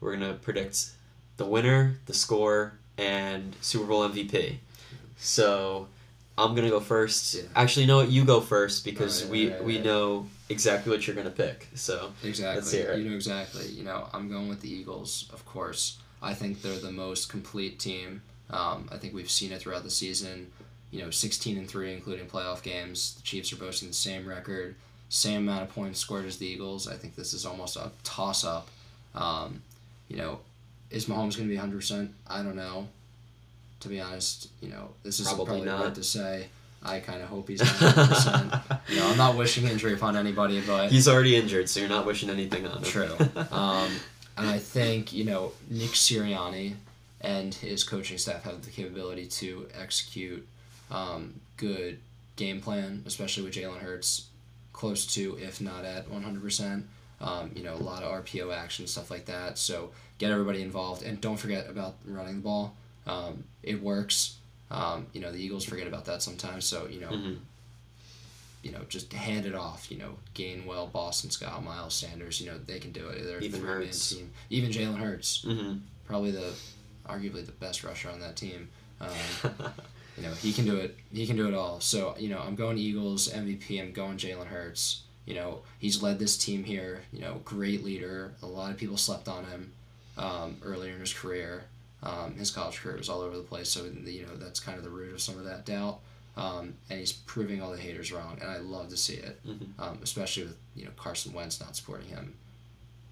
We're 0.00 0.16
going 0.16 0.32
to 0.32 0.38
predict 0.38 0.90
the 1.36 1.46
winner, 1.46 1.96
the 2.06 2.14
score, 2.14 2.74
and 2.96 3.56
Super 3.60 3.86
Bowl 3.86 4.08
MVP. 4.08 4.58
So 5.16 5.88
I'm 6.38 6.54
gonna 6.54 6.70
go 6.70 6.80
first. 6.80 7.34
Yeah. 7.34 7.42
Actually, 7.54 7.86
no, 7.86 8.00
you 8.00 8.24
go 8.24 8.40
first 8.40 8.84
because 8.84 9.22
Alright, 9.22 9.32
we 9.32 9.46
alright, 9.48 9.64
we 9.64 9.72
alright. 9.74 9.84
know 9.84 10.26
exactly 10.48 10.90
what 10.90 11.06
you're 11.06 11.16
gonna 11.16 11.30
pick. 11.30 11.68
So 11.74 12.12
Exactly. 12.24 12.56
Let's 12.60 12.72
hear 12.72 12.90
it. 12.92 12.98
You 12.98 13.10
know 13.10 13.16
exactly. 13.16 13.66
You 13.66 13.84
know, 13.84 14.08
I'm 14.12 14.28
going 14.30 14.48
with 14.48 14.60
the 14.60 14.72
Eagles, 14.72 15.28
of 15.32 15.44
course. 15.44 15.98
I 16.22 16.34
think 16.34 16.62
they're 16.62 16.78
the 16.78 16.92
most 16.92 17.28
complete 17.28 17.78
team. 17.78 18.22
Um, 18.50 18.88
I 18.92 18.96
think 18.96 19.14
we've 19.14 19.30
seen 19.30 19.52
it 19.52 19.60
throughout 19.60 19.82
the 19.82 19.90
season. 19.90 20.52
You 20.90 21.02
know, 21.02 21.10
16 21.10 21.56
and 21.56 21.68
3, 21.68 21.92
including 21.94 22.26
playoff 22.26 22.62
games. 22.62 23.14
The 23.14 23.22
Chiefs 23.22 23.52
are 23.52 23.56
boasting 23.56 23.88
the 23.88 23.94
same 23.94 24.28
record, 24.28 24.74
same 25.08 25.48
amount 25.48 25.62
of 25.62 25.74
points 25.74 25.98
scored 26.00 26.26
as 26.26 26.36
the 26.36 26.46
Eagles. 26.46 26.86
I 26.86 26.94
think 26.96 27.16
this 27.16 27.32
is 27.32 27.46
almost 27.46 27.76
a 27.76 27.90
toss 28.04 28.44
up. 28.44 28.68
Um, 29.14 29.62
you 30.08 30.16
know, 30.16 30.40
is 30.90 31.06
Mahomes 31.06 31.36
going 31.36 31.48
to 31.48 31.54
be 31.54 31.56
100%? 31.56 32.10
I 32.26 32.42
don't 32.42 32.56
know. 32.56 32.88
To 33.82 33.88
be 33.88 34.00
honest, 34.00 34.48
you 34.60 34.68
know, 34.70 34.90
this 35.02 35.20
is 35.20 35.26
Probably 35.26 35.62
probably, 35.62 35.66
not. 35.66 35.94
to 35.96 36.02
say. 36.04 36.46
I 36.84 36.98
kind 36.98 37.22
of 37.22 37.28
hope 37.28 37.48
he's 37.48 37.60
100%. 37.60 38.80
you 38.88 38.96
know, 38.96 39.08
I'm 39.08 39.16
not 39.16 39.36
wishing 39.36 39.68
injury 39.68 39.94
upon 39.94 40.16
anybody, 40.16 40.60
but 40.60 40.90
he's 40.90 41.06
already 41.06 41.36
injured, 41.36 41.68
so 41.68 41.78
you're 41.80 41.88
not 41.88 42.06
wishing 42.06 42.28
anything 42.30 42.66
on 42.66 42.78
him. 42.78 42.84
True. 42.84 43.16
Um, 43.52 43.90
and 44.36 44.48
I 44.48 44.58
think, 44.58 45.12
you 45.12 45.24
know, 45.24 45.52
Nick 45.70 45.90
Sirianni 45.90 46.74
and 47.20 47.54
his 47.54 47.84
coaching 47.84 48.18
staff 48.18 48.42
have 48.44 48.64
the 48.64 48.70
capability 48.70 49.26
to 49.26 49.68
execute 49.80 50.46
um, 50.90 51.34
good 51.56 51.98
game 52.36 52.60
plan, 52.60 53.02
especially 53.06 53.44
with 53.44 53.54
Jalen 53.54 53.78
Hurts 53.78 54.26
close 54.72 55.06
to, 55.14 55.38
if 55.40 55.60
not 55.60 55.84
at 55.84 56.08
100%. 56.10 56.82
Um, 57.20 57.52
you 57.54 57.62
know, 57.62 57.74
a 57.74 57.76
lot 57.76 58.02
of 58.02 58.24
RPO 58.24 58.56
action, 58.56 58.86
stuff 58.88 59.10
like 59.10 59.26
that. 59.26 59.58
So 59.58 59.90
get 60.18 60.30
everybody 60.32 60.62
involved. 60.62 61.02
And 61.04 61.20
don't 61.20 61.36
forget 61.36 61.68
about 61.68 61.94
running 62.04 62.36
the 62.36 62.42
ball. 62.42 62.74
Um, 63.06 63.44
it 63.62 63.82
works. 63.82 64.36
Um, 64.70 65.06
you 65.12 65.20
know, 65.20 65.30
the 65.32 65.38
Eagles 65.38 65.64
forget 65.64 65.86
about 65.86 66.04
that 66.06 66.22
sometimes. 66.22 66.64
So, 66.64 66.86
you 66.86 67.00
know, 67.00 67.10
Mhm. 67.10 67.38
you 68.62 68.70
know, 68.72 68.80
just 68.88 69.12
hand 69.12 69.44
it 69.44 69.54
off. 69.54 69.90
You 69.90 69.98
know, 69.98 70.16
Gainwell, 70.34 70.90
Boston 70.92 71.30
Scott, 71.30 71.62
Miles 71.64 71.94
Sanders. 71.94 72.40
You 72.40 72.46
know, 72.50 72.58
they 72.58 72.78
can 72.78 72.92
do 72.92 73.08
it. 73.08 73.24
They're 73.24 73.38
a 73.38 73.42
Even 73.42 73.62
Hurts. 73.62 74.10
team. 74.10 74.30
Even 74.50 74.70
Jalen 74.70 74.98
Hurts, 74.98 75.42
hmm 75.42 75.74
probably 76.06 76.30
the, 76.32 76.52
arguably 77.08 77.44
the 77.46 77.52
best 77.52 77.82
rusher 77.84 78.10
on 78.10 78.20
that 78.20 78.36
team. 78.36 78.68
Um, 79.00 79.10
you 80.16 80.22
know, 80.22 80.32
he 80.34 80.52
can 80.52 80.64
do 80.64 80.76
it. 80.76 80.96
He 81.12 81.26
can 81.26 81.36
do 81.36 81.48
it 81.48 81.54
all. 81.54 81.80
So 81.80 82.14
you 82.18 82.28
know, 82.28 82.38
I'm 82.38 82.54
going 82.54 82.78
Eagles 82.78 83.28
MVP. 83.28 83.80
I'm 83.80 83.92
going 83.92 84.16
Jalen 84.18 84.46
Hurts. 84.46 85.02
You 85.26 85.34
know, 85.34 85.62
he's 85.78 86.02
led 86.02 86.18
this 86.18 86.36
team 86.36 86.64
here. 86.64 87.02
You 87.12 87.20
know, 87.20 87.40
great 87.44 87.84
leader. 87.84 88.32
A 88.42 88.46
lot 88.46 88.70
of 88.70 88.76
people 88.78 88.96
slept 88.96 89.28
on 89.28 89.44
him. 89.46 89.72
um, 90.18 90.58
earlier 90.62 90.92
in 90.92 91.00
his 91.00 91.12
career. 91.14 91.64
Um, 92.02 92.34
his 92.36 92.50
college 92.50 92.78
career 92.80 92.96
was 92.96 93.08
all 93.08 93.20
over 93.20 93.36
the 93.36 93.42
place, 93.44 93.68
so 93.68 93.84
you 93.84 94.22
know 94.26 94.36
that's 94.36 94.58
kind 94.60 94.76
of 94.78 94.84
the 94.84 94.90
root 94.90 95.12
of 95.12 95.20
some 95.20 95.38
of 95.38 95.44
that 95.44 95.64
doubt. 95.64 96.00
Um, 96.36 96.74
and 96.88 96.98
he's 96.98 97.12
proving 97.12 97.60
all 97.62 97.70
the 97.70 97.78
haters 97.78 98.10
wrong, 98.10 98.38
and 98.40 98.50
I 98.50 98.56
love 98.58 98.88
to 98.88 98.96
see 98.96 99.14
it, 99.14 99.38
Mhm. 99.46 99.66
um, 99.78 99.98
especially 100.02 100.44
with 100.44 100.56
you 100.74 100.84
know 100.86 100.90
Carson 100.96 101.32
Wentz 101.32 101.60
not 101.60 101.76
supporting 101.76 102.08
him. 102.08 102.34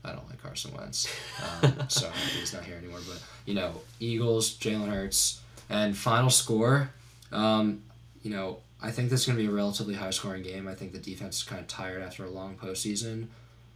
I 0.02 0.12
don't 0.12 0.26
like 0.28 0.42
Carson 0.42 0.72
Wentz, 0.74 1.06
um, 1.62 1.74
so 1.88 2.10
he's 2.38 2.52
not 2.54 2.64
here 2.64 2.76
anymore. 2.76 3.00
But 3.06 3.22
you 3.44 3.54
know, 3.54 3.80
Eagles, 4.00 4.56
Jalen 4.58 4.88
Hurts, 4.88 5.40
and 5.68 5.96
final 5.96 6.30
score. 6.30 6.90
Um, 7.30 7.82
you 8.22 8.30
know, 8.30 8.58
I 8.82 8.90
think 8.90 9.10
this 9.10 9.20
is 9.20 9.26
going 9.26 9.36
to 9.38 9.42
be 9.44 9.48
a 9.48 9.52
relatively 9.54 9.94
high 9.94 10.10
scoring 10.10 10.42
game. 10.42 10.66
I 10.66 10.74
think 10.74 10.92
the 10.92 10.98
defense 10.98 11.36
is 11.38 11.42
kind 11.44 11.60
of 11.60 11.68
tired 11.68 12.02
after 12.02 12.24
a 12.24 12.30
long 12.30 12.56
postseason, 12.56 13.26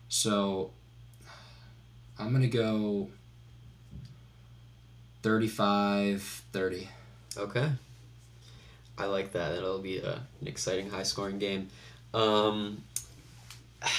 so 0.08 0.70
I'm 2.18 2.30
going 2.30 2.42
to 2.42 2.48
go 2.48 3.10
35-30. 5.25 6.87
Okay. 7.39 7.70
I 8.99 9.07
like 9.07 9.33
that. 9.33 9.53
It'll 9.53 9.79
be 9.79 9.99
a, 9.99 10.20
an 10.41 10.47
exciting, 10.47 10.91
high 10.91 11.03
scoring 11.03 11.39
game. 11.39 11.68
Um, 12.12 12.83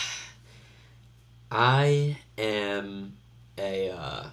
I 1.52 2.18
am 2.38 3.14
a 3.58 3.90
uh, 3.90 4.26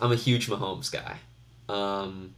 I'm 0.00 0.12
a 0.12 0.16
huge 0.16 0.48
Mahomes 0.48 0.90
guy. 0.90 1.18
Um, 1.68 2.34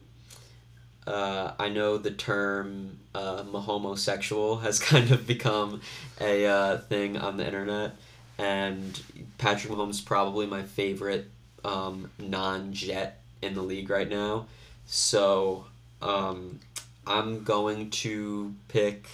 uh, 1.07 1.53
I 1.59 1.71
know 1.71 1.97
the 1.97 2.11
term 2.11 2.99
uh, 3.15 3.43
Mahomosexual 3.43 4.63
has 4.63 4.79
kind 4.81 5.11
of 5.11 5.27
become 5.27 5.81
a 6.21 6.47
uh, 6.47 6.79
thing 6.79 7.17
on 7.17 7.39
the 7.39 7.47
internet, 7.47 7.97
and 8.37 9.01
Patrick 9.39 9.73
Mahomes 9.73 10.05
probably 10.05 10.47
my 10.47 10.63
favorite 10.63 11.31
um, 11.69 12.11
non-Jet 12.19 13.21
in 13.43 13.55
the 13.55 13.63
league 13.63 13.91
right 13.91 14.09
now. 14.09 14.47
So 14.87 15.67
um, 16.01 16.61
I'm 17.07 17.45
going 17.45 17.91
to 17.91 18.55
pick. 18.69 19.07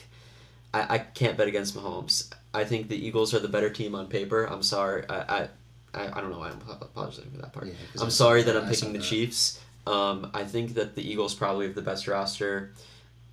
I, 0.73 0.95
I 0.95 0.99
can't 0.99 1.37
bet 1.37 1.49
against 1.49 1.77
Mahomes. 1.77 2.33
I 2.53 2.65
think 2.65 2.89
the 2.89 3.07
Eagles 3.07 3.35
are 3.35 3.41
the 3.41 3.49
better 3.49 3.71
team 3.71 3.95
on 3.95 4.07
paper. 4.07 4.45
I'm 4.45 4.63
sorry. 4.63 5.05
I, 5.09 5.43
I, 5.43 5.49
I, 5.95 6.21
don't 6.21 6.31
know 6.31 6.39
why 6.39 6.51
I'm 6.51 6.61
apologizing 6.81 7.31
for 7.33 7.39
that 7.39 7.53
part. 7.53 7.67
Yeah, 7.67 7.75
I'm 8.01 8.11
sorry 8.11 8.43
that 8.43 8.57
I'm 8.57 8.69
picking 8.69 8.93
the 8.93 9.01
that. 9.01 9.05
Chiefs. 9.05 9.61
Um, 9.87 10.31
I 10.33 10.45
think 10.45 10.75
that 10.75 10.95
the 10.95 11.03
Eagles 11.09 11.35
probably 11.35 11.67
have 11.67 11.75
the 11.75 11.83
best 11.83 12.07
roster 12.07 12.73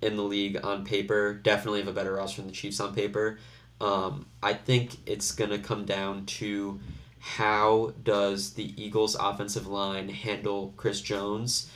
in 0.00 0.16
the 0.16 0.22
league 0.22 0.58
on 0.64 0.84
paper. 0.84 1.34
Definitely 1.34 1.80
have 1.80 1.88
a 1.88 1.92
better 1.92 2.14
roster 2.14 2.42
than 2.42 2.50
the 2.50 2.56
Chiefs 2.56 2.80
on 2.80 2.94
paper. 2.94 3.38
Um, 3.80 4.26
I 4.42 4.52
think 4.54 4.96
it's 5.06 5.32
gonna 5.32 5.58
come 5.58 5.84
down 5.84 6.26
to 6.26 6.78
how 7.22 7.92
does 8.02 8.54
the 8.54 8.74
Eagles' 8.76 9.14
offensive 9.14 9.68
line 9.68 10.08
handle 10.08 10.74
Chris 10.76 11.00
Jones. 11.00 11.70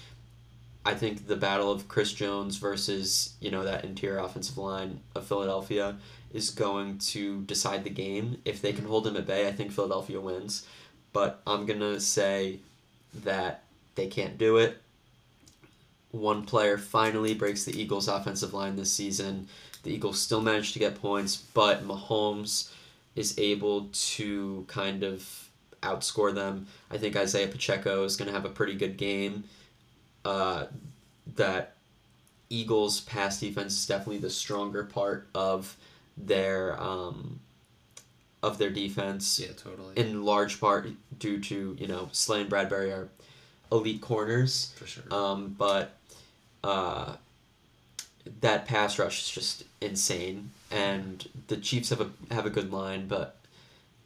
I 0.84 0.94
think 0.94 1.28
the 1.28 1.36
battle 1.36 1.70
of 1.70 1.86
Chris 1.86 2.12
Jones 2.12 2.57
versus 2.57 3.34
you 3.40 3.53
know 3.53 3.62
that 3.62 3.84
interior 3.84 4.18
offensive 4.18 4.59
line 4.59 5.01
of 5.14 5.24
Philadelphia 5.24 5.99
is 6.34 6.51
going 6.51 6.99
to 6.99 7.42
decide 7.42 7.84
the 7.84 7.90
game. 7.90 8.38
If 8.44 8.61
they 8.61 8.72
can 8.72 8.86
hold 8.86 9.07
him 9.07 9.16
at 9.16 9.26
bay, 9.26 9.47
I 9.47 9.53
think 9.53 9.70
Philadelphia 9.70 10.20
wins. 10.20 10.66
But 11.12 11.40
I'm 11.47 11.64
gonna 11.64 12.01
say 12.01 12.59
that 13.22 13.62
they 13.94 14.09
can't 14.09 14.36
do 14.36 14.57
it. 14.57 14.82
One 16.11 16.44
player 16.44 16.76
finally 16.76 17.34
breaks 17.34 17.64
the 17.64 17.80
Eagles' 17.80 18.09
offensive 18.09 18.53
line 18.53 18.74
this 18.74 18.92
season. 18.92 19.47
The 19.84 19.92
Eagles 19.94 20.20
still 20.20 20.40
managed 20.40 20.72
to 20.72 20.80
get 20.80 21.01
points, 21.01 21.36
but 21.36 21.86
Mahomes 21.86 22.68
is 23.16 23.36
able 23.38 23.88
to 23.92 24.64
kind 24.68 25.02
of 25.02 25.48
outscore 25.82 26.34
them. 26.34 26.66
I 26.90 26.98
think 26.98 27.16
Isaiah 27.16 27.48
Pacheco 27.48 28.04
is 28.04 28.16
going 28.16 28.28
to 28.28 28.34
have 28.34 28.44
a 28.44 28.50
pretty 28.50 28.74
good 28.74 28.96
game. 28.96 29.44
Uh, 30.24 30.66
that 31.36 31.74
Eagles' 32.50 33.00
pass 33.00 33.40
defense 33.40 33.74
is 33.78 33.86
definitely 33.86 34.18
the 34.18 34.30
stronger 34.30 34.84
part 34.84 35.26
of 35.34 35.76
their 36.16 36.80
um, 36.80 37.40
of 38.42 38.58
their 38.58 38.70
defense 38.70 39.38
Yeah, 39.40 39.52
totally. 39.56 39.92
in 39.96 40.24
large 40.24 40.60
part 40.60 40.88
due 41.18 41.40
to 41.40 41.76
you 41.78 41.86
know 41.88 42.08
Slay 42.12 42.42
and 42.42 42.50
Bradberry 42.50 42.92
are 42.92 43.08
elite 43.72 44.00
corners, 44.00 44.72
for 44.76 44.86
sure. 44.86 45.02
um, 45.12 45.54
but 45.58 45.94
uh, 46.64 47.16
that 48.40 48.66
pass 48.66 48.98
rush 48.98 49.22
is 49.22 49.30
just 49.30 49.64
insane, 49.80 50.50
and 50.70 51.28
the 51.48 51.56
Chiefs 51.56 51.90
have 51.90 52.00
a 52.00 52.10
have 52.32 52.46
a 52.46 52.50
good 52.50 52.72
line, 52.72 53.06
but 53.06 53.36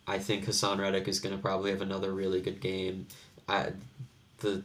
I 0.06 0.18
think 0.18 0.46
Haason 0.46 0.78
Reddick 0.78 1.08
is 1.08 1.20
going 1.20 1.34
to 1.34 1.40
probably 1.40 1.70
have 1.70 1.82
another 1.82 2.12
really 2.12 2.40
good 2.40 2.60
game. 2.60 3.06
I 3.48 3.70
the 4.38 4.62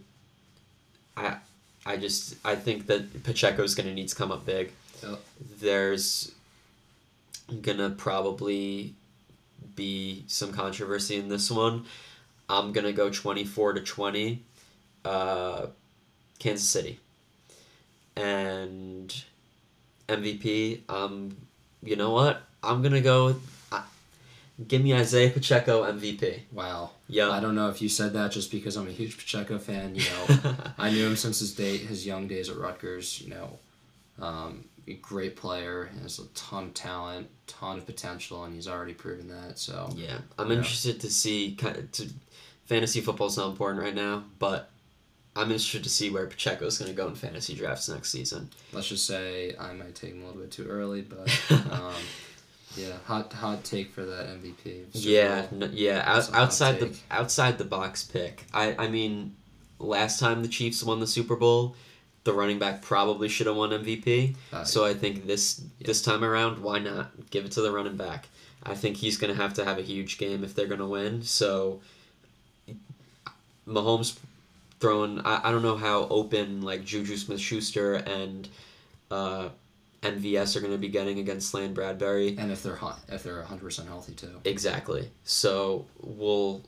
I 1.15 1.37
I 1.85 1.97
just 1.97 2.35
I 2.43 2.55
think 2.55 2.87
that 2.87 3.23
Pacheco 3.23 3.63
is 3.63 3.75
going 3.75 3.87
to 3.87 3.93
need 3.93 4.07
to 4.09 4.15
come 4.15 4.31
up 4.31 4.45
big. 4.45 4.71
Yep. 5.03 5.19
There's 5.59 6.31
gonna 7.61 7.91
probably 7.91 8.93
be 9.75 10.23
some 10.27 10.51
controversy 10.51 11.15
in 11.17 11.29
this 11.29 11.51
one. 11.51 11.85
I'm 12.49 12.71
gonna 12.71 12.93
go 12.93 13.09
twenty 13.09 13.43
four 13.43 13.73
to 13.73 13.81
twenty, 13.81 14.41
uh, 15.03 15.67
Kansas 16.39 16.69
City, 16.69 16.99
and 18.15 19.13
MVP. 20.07 20.81
Um, 20.89 21.35
you 21.83 21.95
know 21.95 22.11
what? 22.11 22.41
I'm 22.63 22.81
gonna 22.81 23.01
go. 23.01 23.35
Uh, 23.71 23.83
give 24.67 24.81
me 24.83 24.93
Isaiah 24.93 25.29
Pacheco 25.29 25.83
MVP. 25.91 26.39
wow. 26.51 26.91
Yeah. 27.07 27.29
I 27.29 27.39
don't 27.39 27.53
know 27.53 27.69
if 27.69 27.81
you 27.83 27.89
said 27.89 28.13
that 28.13 28.31
just 28.31 28.49
because 28.49 28.75
I'm 28.75 28.87
a 28.87 28.91
huge 28.91 29.17
Pacheco 29.17 29.59
fan. 29.59 29.93
You 29.95 30.01
know, 30.03 30.55
I 30.77 30.89
knew 30.89 31.05
him 31.05 31.15
since 31.15 31.39
his 31.39 31.53
day, 31.53 31.77
his 31.77 32.05
young 32.05 32.27
days 32.27 32.49
at 32.49 32.57
Rutgers. 32.57 33.21
You 33.21 33.29
know, 33.29 33.59
um, 34.19 34.65
a 34.87 34.93
great 34.93 35.35
player, 35.35 35.89
has 36.01 36.17
a 36.19 36.25
ton 36.29 36.65
of 36.65 36.73
talent, 36.73 37.27
ton 37.47 37.77
of 37.77 37.85
potential, 37.85 38.43
and 38.43 38.55
he's 38.55 38.67
already 38.67 38.93
proven 38.93 39.27
that. 39.27 39.59
So 39.59 39.91
Yeah, 39.95 40.17
I'm 40.39 40.51
interested 40.51 40.99
to 41.01 41.09
see. 41.11 41.55
ki- 41.55 41.83
To, 41.91 42.09
fantasy 42.65 43.01
football's 43.01 43.37
not 43.37 43.49
important 43.49 43.83
right 43.83 43.93
now, 43.93 44.23
but 44.39 44.71
I'm 45.36 45.51
interested 45.51 45.83
to 45.83 45.89
see 45.89 46.09
where 46.09 46.27
Pacheco's 46.27 46.77
going 46.77 46.89
to 46.89 46.95
go 46.95 47.07
in 47.07 47.15
fantasy 47.15 47.55
drafts 47.55 47.89
next 47.89 48.09
season. 48.11 48.49
let's 48.71 48.88
just 48.88 49.05
say 49.05 49.55
I 49.59 49.73
might 49.73 49.93
take 49.95 50.11
him 50.11 50.21
a 50.23 50.25
little 50.27 50.41
bit 50.41 50.51
too 50.51 50.65
early, 50.67 51.01
but 51.01 51.29
um, 51.71 51.93
yeah, 52.77 52.93
hot 53.05 53.33
hot 53.33 53.63
take 53.63 53.91
for 53.91 54.05
that 54.05 54.27
MVP. 54.27 54.93
Super 54.93 55.07
yeah, 55.09 55.41
Bowl. 55.47 55.63
n- 55.63 55.71
yeah. 55.73 56.03
Out, 56.05 56.15
That's 56.15 56.29
a 56.29 56.31
hot 56.31 56.41
outside 56.43 56.79
the 56.79 56.97
outside 57.11 57.57
the 57.57 57.65
box 57.65 58.03
pick. 58.03 58.45
I 58.53 58.75
I 58.77 58.88
mean, 58.88 59.36
last 59.79 60.19
time 60.19 60.41
the 60.41 60.47
Chiefs 60.47 60.83
won 60.83 60.99
the 60.99 61.07
Super 61.07 61.36
Bowl, 61.36 61.75
the 62.23 62.33
running 62.33 62.57
back 62.59 62.81
probably 62.81 63.27
should 63.27 63.47
have 63.47 63.55
won 63.57 63.71
MVP. 63.71 64.36
Uh, 64.53 64.63
So 64.63 64.86
I 64.86 64.93
think 64.93 65.27
this 65.27 65.61
this 65.79 66.01
time 66.01 66.23
around, 66.23 66.59
why 66.59 66.79
not 66.79 67.29
give 67.29 67.43
it 67.45 67.51
to 67.53 67.61
the 67.61 67.71
running 67.71 67.97
back? 67.97 68.27
I 68.63 68.73
think 68.73 68.97
he's 68.97 69.17
going 69.17 69.36
to 69.36 69.39
have 69.41 69.53
to 69.55 69.65
have 69.65 69.77
a 69.77 69.83
huge 69.83 70.17
game 70.17 70.43
if 70.43 70.55
they're 70.55 70.65
going 70.67 70.79
to 70.79 70.88
win. 70.88 71.21
So 71.23 71.81
Mahomes 73.67 74.17
throwing, 74.80 75.19
I, 75.21 75.49
I 75.49 75.51
don't 75.51 75.63
know 75.63 75.78
how 75.78 76.07
open 76.09 76.61
like 76.61 76.84
Juju 76.84 77.17
Smith 77.17 77.39
Schuster 77.39 77.95
and 77.95 78.47
uh, 79.11 79.49
MVS 80.01 80.55
are 80.55 80.59
going 80.59 80.71
to 80.71 80.78
be 80.78 80.89
getting 80.89 81.19
against 81.19 81.49
Slay 81.49 81.65
and 81.65 81.76
Bradberry. 81.76 82.38
and 82.38 82.51
if 82.51 82.63
they're 82.63 82.76
hot, 82.76 82.99
if 83.09 83.23
they're 83.23 83.41
hundred 83.43 83.63
percent 83.63 83.88
healthy 83.88 84.13
too. 84.13 84.39
Exactly. 84.43 85.09
So 85.23 85.86
we'll 86.01 86.63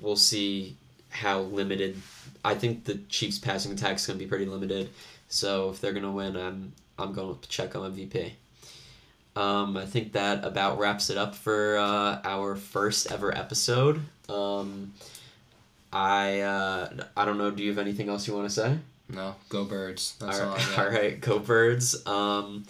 we'll 0.00 0.16
see 0.16 0.76
how 1.10 1.40
limited. 1.40 2.00
I 2.44 2.54
think 2.54 2.84
the 2.84 2.94
Chiefs' 3.08 3.38
passing 3.38 3.72
attack 3.72 3.96
is 3.96 4.06
going 4.06 4.18
to 4.18 4.24
be 4.24 4.28
pretty 4.28 4.46
limited. 4.46 4.90
So 5.28 5.70
if 5.70 5.80
they're 5.80 5.92
going 5.92 6.04
to 6.04 6.10
win, 6.10 6.36
I'm 6.36 6.72
I'm 6.98 7.12
going 7.12 7.28
with 7.28 7.40
Pacheco 7.42 7.88
MVP. 7.88 8.32
Um, 9.36 9.76
I 9.76 9.86
think 9.86 10.12
that 10.12 10.44
about 10.44 10.78
wraps 10.78 11.10
it 11.10 11.16
up 11.16 11.34
for 11.34 11.76
uh, 11.76 12.20
our 12.24 12.56
first 12.56 13.12
ever 13.12 13.36
episode. 13.36 14.00
Um, 14.28 14.94
I 15.92 16.40
uh, 16.40 16.90
I 17.16 17.24
don't 17.24 17.38
know. 17.38 17.50
Do 17.50 17.62
you 17.62 17.70
have 17.70 17.78
anything 17.78 18.08
else 18.08 18.26
you 18.26 18.34
want 18.34 18.48
to 18.48 18.54
say? 18.54 18.78
No, 19.10 19.34
go 19.48 19.64
birds. 19.64 20.16
That's 20.20 20.40
all, 20.40 20.50
all 20.50 20.54
I 20.54 20.58
got. 20.58 20.78
all 20.78 20.90
right, 20.90 21.20
go 21.20 21.38
birds. 21.38 22.06
Um, 22.06 22.64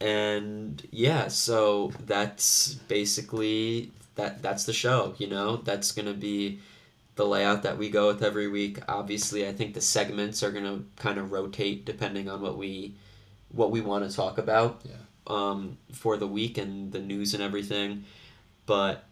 and 0.00 0.86
yeah, 0.90 1.28
so 1.28 1.92
that's 2.06 2.74
basically 2.74 3.92
that. 4.16 4.42
That's 4.42 4.64
the 4.64 4.72
show. 4.72 5.14
You 5.18 5.28
know, 5.28 5.56
that's 5.56 5.92
gonna 5.92 6.14
be 6.14 6.60
the 7.14 7.26
layout 7.26 7.62
that 7.62 7.78
we 7.78 7.90
go 7.90 8.08
with 8.08 8.22
every 8.22 8.48
week. 8.48 8.80
Obviously, 8.88 9.46
I 9.46 9.52
think 9.52 9.74
the 9.74 9.80
segments 9.80 10.42
are 10.42 10.50
gonna 10.50 10.82
kind 10.96 11.18
of 11.18 11.32
rotate 11.32 11.84
depending 11.84 12.28
on 12.28 12.40
what 12.40 12.58
we 12.58 12.94
what 13.50 13.70
we 13.70 13.80
want 13.80 14.08
to 14.08 14.14
talk 14.14 14.38
about. 14.38 14.80
Yeah. 14.84 14.92
Um, 15.26 15.76
for 15.92 16.16
the 16.16 16.26
week 16.26 16.56
and 16.56 16.90
the 16.90 17.00
news 17.00 17.34
and 17.34 17.42
everything, 17.42 18.04
but 18.64 19.04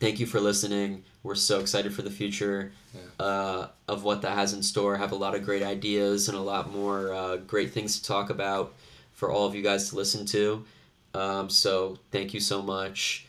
thank 0.00 0.18
you 0.18 0.24
for 0.24 0.40
listening. 0.40 1.04
We're 1.26 1.34
so 1.34 1.58
excited 1.58 1.92
for 1.92 2.02
the 2.02 2.10
future 2.10 2.70
uh, 3.18 3.66
of 3.88 4.04
what 4.04 4.22
that 4.22 4.34
has 4.38 4.52
in 4.52 4.62
store. 4.62 4.96
Have 4.96 5.10
a 5.10 5.16
lot 5.16 5.34
of 5.34 5.42
great 5.44 5.64
ideas 5.64 6.28
and 6.28 6.38
a 6.38 6.40
lot 6.40 6.72
more 6.72 7.12
uh, 7.12 7.36
great 7.38 7.72
things 7.72 7.98
to 7.98 8.06
talk 8.06 8.30
about 8.30 8.74
for 9.12 9.32
all 9.32 9.44
of 9.44 9.54
you 9.56 9.60
guys 9.62 9.90
to 9.90 9.96
listen 9.96 10.24
to. 10.26 10.64
Um, 11.14 11.50
so 11.50 11.98
thank 12.12 12.32
you 12.32 12.38
so 12.38 12.62
much. 12.62 13.26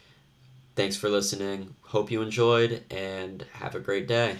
thanks 0.75 0.95
for 0.95 1.09
listening. 1.09 1.73
Hope 1.81 2.11
you 2.11 2.21
enjoyed 2.21 2.83
and 2.91 3.43
have 3.53 3.73
a 3.73 3.79
great 3.79 4.07
day. 4.07 4.35